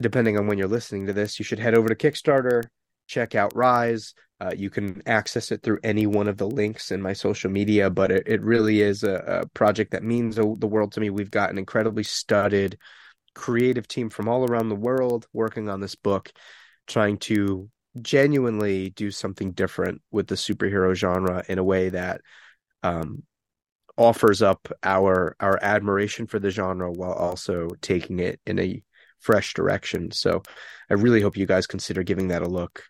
depending 0.00 0.38
on 0.38 0.46
when 0.46 0.58
you're 0.58 0.68
listening 0.68 1.06
to 1.06 1.12
this, 1.12 1.38
you 1.38 1.44
should 1.44 1.58
head 1.58 1.74
over 1.74 1.88
to 1.88 1.94
Kickstarter, 1.94 2.62
check 3.06 3.34
out 3.34 3.54
Rise. 3.54 4.14
Uh, 4.40 4.52
you 4.56 4.70
can 4.70 5.02
access 5.06 5.52
it 5.52 5.62
through 5.62 5.78
any 5.84 6.06
one 6.06 6.26
of 6.26 6.38
the 6.38 6.48
links 6.48 6.90
in 6.90 7.02
my 7.02 7.12
social 7.12 7.50
media, 7.50 7.90
but 7.90 8.10
it, 8.10 8.22
it 8.26 8.40
really 8.40 8.80
is 8.80 9.04
a, 9.04 9.42
a 9.42 9.48
project 9.48 9.90
that 9.90 10.02
means 10.02 10.36
the 10.36 10.44
world 10.44 10.92
to 10.92 11.00
me. 11.00 11.10
We've 11.10 11.30
got 11.30 11.50
an 11.50 11.58
incredibly 11.58 12.04
studded, 12.04 12.78
creative 13.34 13.86
team 13.86 14.08
from 14.08 14.28
all 14.28 14.44
around 14.44 14.70
the 14.70 14.74
world 14.74 15.26
working 15.34 15.68
on 15.68 15.80
this 15.80 15.94
book, 15.94 16.32
trying 16.86 17.18
to 17.18 17.68
genuinely 18.00 18.90
do 18.90 19.10
something 19.10 19.52
different 19.52 20.00
with 20.10 20.26
the 20.26 20.34
superhero 20.34 20.94
genre 20.94 21.44
in 21.48 21.58
a 21.58 21.64
way 21.64 21.88
that 21.88 22.20
um, 22.82 23.22
offers 23.96 24.42
up 24.42 24.68
our 24.82 25.36
our 25.40 25.58
admiration 25.60 26.26
for 26.26 26.38
the 26.38 26.50
genre 26.50 26.90
while 26.90 27.12
also 27.12 27.68
taking 27.80 28.18
it 28.18 28.40
in 28.46 28.58
a 28.58 28.82
fresh 29.18 29.54
direction. 29.54 30.10
So 30.10 30.42
I 30.88 30.94
really 30.94 31.20
hope 31.20 31.36
you 31.36 31.46
guys 31.46 31.66
consider 31.66 32.02
giving 32.02 32.28
that 32.28 32.42
a 32.42 32.48
look. 32.48 32.84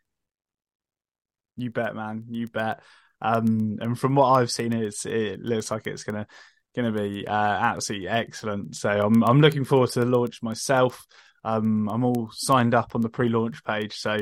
You 1.56 1.70
bet, 1.70 1.94
man. 1.94 2.26
You 2.30 2.46
bet. 2.46 2.80
Um, 3.20 3.78
and 3.80 3.98
from 3.98 4.14
what 4.14 4.28
I've 4.28 4.50
seen, 4.50 4.72
it's 4.72 5.04
it 5.04 5.40
looks 5.40 5.70
like 5.70 5.86
it's 5.86 6.04
gonna 6.04 6.26
gonna 6.74 6.92
be 6.92 7.26
uh, 7.26 7.32
absolutely 7.32 8.08
excellent. 8.08 8.76
So 8.76 8.88
I'm 8.88 9.22
I'm 9.24 9.40
looking 9.40 9.64
forward 9.64 9.90
to 9.90 10.00
the 10.00 10.06
launch 10.06 10.42
myself. 10.42 11.04
Um, 11.44 11.88
I'm 11.88 12.04
all 12.04 12.30
signed 12.32 12.74
up 12.74 12.94
on 12.94 13.00
the 13.00 13.08
pre-launch 13.08 13.64
page, 13.64 13.96
so 13.96 14.18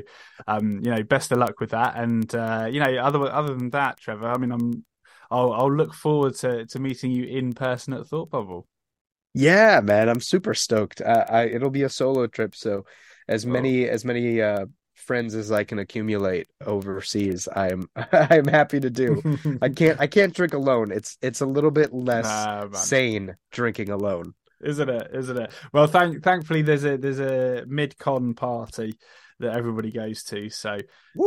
um, 0.47 0.81
you 0.83 0.91
know, 0.91 1.03
best 1.03 1.33
of 1.33 1.39
luck 1.39 1.61
with 1.61 1.71
that. 1.71 1.97
And 1.97 2.33
uh, 2.35 2.69
you 2.71 2.81
know, 2.81 2.97
other 2.99 3.31
other 3.33 3.55
than 3.55 3.71
that, 3.71 3.99
Trevor, 3.99 4.29
I 4.29 4.39
mean, 4.39 4.53
I'm 4.53 4.85
I'll 5.31 5.53
I'll 5.53 5.73
look 5.73 5.95
forward 5.95 6.35
to 6.37 6.67
to 6.67 6.79
meeting 6.79 7.11
you 7.11 7.25
in 7.25 7.53
person 7.53 7.93
at 7.93 8.07
Thought 8.07 8.31
Bubble. 8.31 8.67
Yeah, 9.35 9.81
man, 9.83 10.09
I'm 10.09 10.21
super 10.21 10.55
stoked. 10.55 11.03
I, 11.03 11.27
I 11.29 11.45
it'll 11.47 11.71
be 11.71 11.83
a 11.83 11.89
solo 11.89 12.27
trip, 12.27 12.55
so 12.55 12.85
as 13.29 13.45
many 13.45 13.89
as 13.89 14.05
many 14.05 14.41
uh, 14.41 14.67
friends 14.95 15.35
as 15.35 15.53
I 15.53 15.65
can 15.65 15.79
accumulate 15.79 16.49
overseas, 16.65 17.49
I'm 17.55 17.89
I'm 18.13 18.47
happy 18.47 18.81
to 18.81 18.91
do. 18.91 19.23
I 19.63 19.69
can't 19.69 20.01
I 20.01 20.07
can't 20.07 20.35
drink 20.35 20.55
alone. 20.55 20.93
It's 20.93 21.17
it's 21.23 21.41
a 21.41 21.47
little 21.47 21.71
bit 21.71 21.93
less 21.93 22.25
nah, 22.25 22.71
sane 22.73 23.37
drinking 23.51 23.91
alone. 23.91 24.35
Isn't 24.63 24.89
it? 24.89 25.11
Isn't 25.15 25.39
it? 25.39 25.53
Well, 25.73 25.87
thank 25.87 26.23
thankfully 26.23 26.63
there's 26.63 26.85
a 26.85 26.97
there's 26.97 27.21
a 27.21 27.65
mid 27.67 27.97
con 27.99 28.35
party 28.35 28.99
that 29.41 29.57
everybody 29.57 29.93
goes 29.93 30.23
to. 30.25 30.51
So 30.51 30.79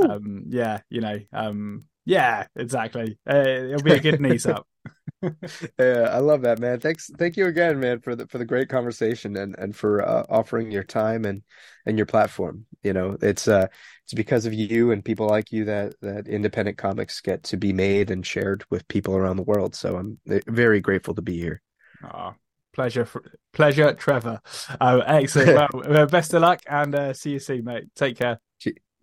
um 0.09 0.45
yeah, 0.49 0.79
you 0.89 1.01
know, 1.01 1.19
um 1.31 1.85
yeah, 2.05 2.47
exactly. 2.55 3.19
Uh, 3.29 3.37
it'll 3.37 3.83
be 3.83 3.93
a 3.93 3.99
good 3.99 4.19
knees 4.19 4.45
up. 4.45 4.67
yeah, 5.79 6.09
I 6.11 6.17
love 6.17 6.41
that, 6.41 6.59
man. 6.59 6.79
Thanks, 6.79 7.11
thank 7.17 7.37
you 7.37 7.45
again, 7.45 7.79
man, 7.79 7.99
for 7.99 8.15
the 8.15 8.27
for 8.27 8.39
the 8.39 8.45
great 8.45 8.69
conversation 8.69 9.37
and 9.37 9.55
and 9.57 9.75
for 9.75 10.01
uh, 10.01 10.23
offering 10.29 10.71
your 10.71 10.83
time 10.83 11.25
and 11.25 11.43
and 11.85 11.97
your 11.97 12.07
platform. 12.07 12.65
You 12.83 12.93
know, 12.93 13.17
it's 13.21 13.47
uh 13.47 13.67
it's 14.05 14.13
because 14.13 14.45
of 14.45 14.53
you 14.53 14.91
and 14.91 15.05
people 15.05 15.27
like 15.27 15.51
you 15.51 15.65
that 15.65 15.93
that 16.01 16.27
independent 16.27 16.77
comics 16.77 17.21
get 17.21 17.43
to 17.43 17.57
be 17.57 17.71
made 17.71 18.09
and 18.09 18.25
shared 18.25 18.65
with 18.71 18.87
people 18.87 19.15
around 19.15 19.37
the 19.37 19.43
world. 19.43 19.75
So 19.75 19.95
I'm 19.97 20.19
eh, 20.29 20.39
very 20.47 20.81
grateful 20.81 21.13
to 21.15 21.21
be 21.21 21.37
here. 21.37 21.61
Oh, 22.03 22.33
pleasure, 22.73 23.07
pleasure, 23.53 23.93
Trevor. 23.93 24.41
Uh, 24.79 25.01
excellent. 25.05 25.73
well, 25.73 25.97
uh, 25.97 26.05
best 26.05 26.33
of 26.33 26.41
luck 26.41 26.61
and 26.67 26.95
uh, 26.95 27.13
see 27.13 27.31
you 27.31 27.39
soon, 27.39 27.65
mate. 27.65 27.85
Take 27.95 28.17
care. 28.17 28.39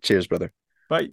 Cheers, 0.01 0.27
brother. 0.27 0.53
Bye. 0.89 1.09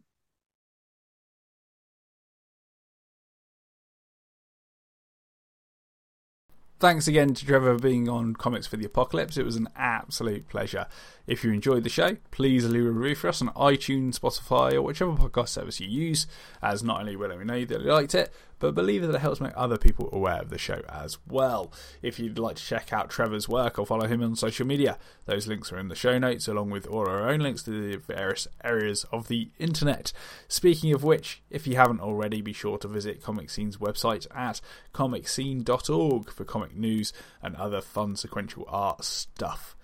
Thanks 6.78 7.08
again 7.08 7.32
to 7.32 7.46
Trevor 7.46 7.74
for 7.74 7.82
being 7.82 8.06
on 8.06 8.34
Comics 8.34 8.66
for 8.66 8.76
the 8.76 8.84
Apocalypse. 8.84 9.38
It 9.38 9.46
was 9.46 9.56
an 9.56 9.68
absolute 9.76 10.46
pleasure. 10.48 10.86
If 11.26 11.42
you 11.42 11.52
enjoyed 11.52 11.82
the 11.82 11.90
show, 11.90 12.16
please 12.30 12.64
leave 12.66 12.86
a 12.86 12.90
review 12.90 13.16
for 13.16 13.28
us 13.28 13.42
on 13.42 13.48
iTunes, 13.50 14.20
Spotify, 14.20 14.74
or 14.74 14.82
whichever 14.82 15.12
podcast 15.12 15.48
service 15.48 15.80
you 15.80 15.88
use, 15.88 16.28
as 16.62 16.84
not 16.84 17.00
only 17.00 17.16
will 17.16 17.36
we 17.36 17.44
know 17.44 17.64
that 17.64 17.80
you 17.80 17.92
liked 17.92 18.14
it, 18.14 18.32
but 18.58 18.74
believe 18.74 19.02
that 19.02 19.14
it 19.14 19.20
helps 19.20 19.40
make 19.40 19.52
other 19.56 19.76
people 19.76 20.08
aware 20.12 20.40
of 20.40 20.50
the 20.50 20.58
show 20.58 20.82
as 20.88 21.18
well. 21.26 21.72
If 22.00 22.18
you'd 22.18 22.38
like 22.38 22.56
to 22.56 22.64
check 22.64 22.92
out 22.92 23.10
Trevor's 23.10 23.48
work 23.48 23.78
or 23.78 23.84
follow 23.84 24.06
him 24.06 24.22
on 24.22 24.36
social 24.36 24.66
media, 24.66 24.98
those 25.26 25.48
links 25.48 25.72
are 25.72 25.78
in 25.78 25.88
the 25.88 25.94
show 25.94 26.16
notes, 26.18 26.46
along 26.46 26.70
with 26.70 26.86
all 26.86 27.08
our 27.08 27.28
own 27.28 27.40
links 27.40 27.64
to 27.64 27.70
the 27.70 27.96
various 27.96 28.46
areas 28.62 29.04
of 29.12 29.28
the 29.28 29.50
internet. 29.58 30.12
Speaking 30.46 30.92
of 30.92 31.02
which, 31.02 31.42
if 31.50 31.66
you 31.66 31.74
haven't 31.74 32.00
already, 32.00 32.40
be 32.40 32.52
sure 32.52 32.78
to 32.78 32.88
visit 32.88 33.22
ComicScene's 33.22 33.78
website 33.78 34.26
at 34.34 34.60
comicscene.org 34.94 36.30
for 36.30 36.44
comic 36.44 36.76
news 36.76 37.12
and 37.42 37.56
other 37.56 37.80
fun 37.80 38.14
sequential 38.14 38.64
art 38.68 39.04
stuff. 39.04 39.76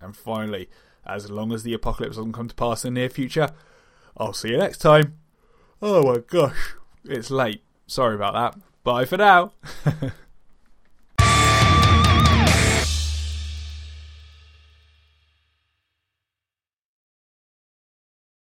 And 0.00 0.16
finally, 0.16 0.68
as 1.06 1.30
long 1.30 1.52
as 1.52 1.62
the 1.62 1.74
apocalypse 1.74 2.16
doesn't 2.16 2.32
come 2.32 2.48
to 2.48 2.54
pass 2.54 2.84
in 2.84 2.94
the 2.94 3.00
near 3.00 3.08
future, 3.08 3.50
I'll 4.16 4.32
see 4.32 4.50
you 4.50 4.58
next 4.58 4.78
time. 4.78 5.18
Oh 5.80 6.02
my 6.02 6.18
gosh, 6.18 6.74
it's 7.04 7.30
late. 7.30 7.62
Sorry 7.86 8.14
about 8.14 8.34
that. 8.34 8.60
Bye 8.82 9.04
for 9.04 9.16
now. 9.16 9.52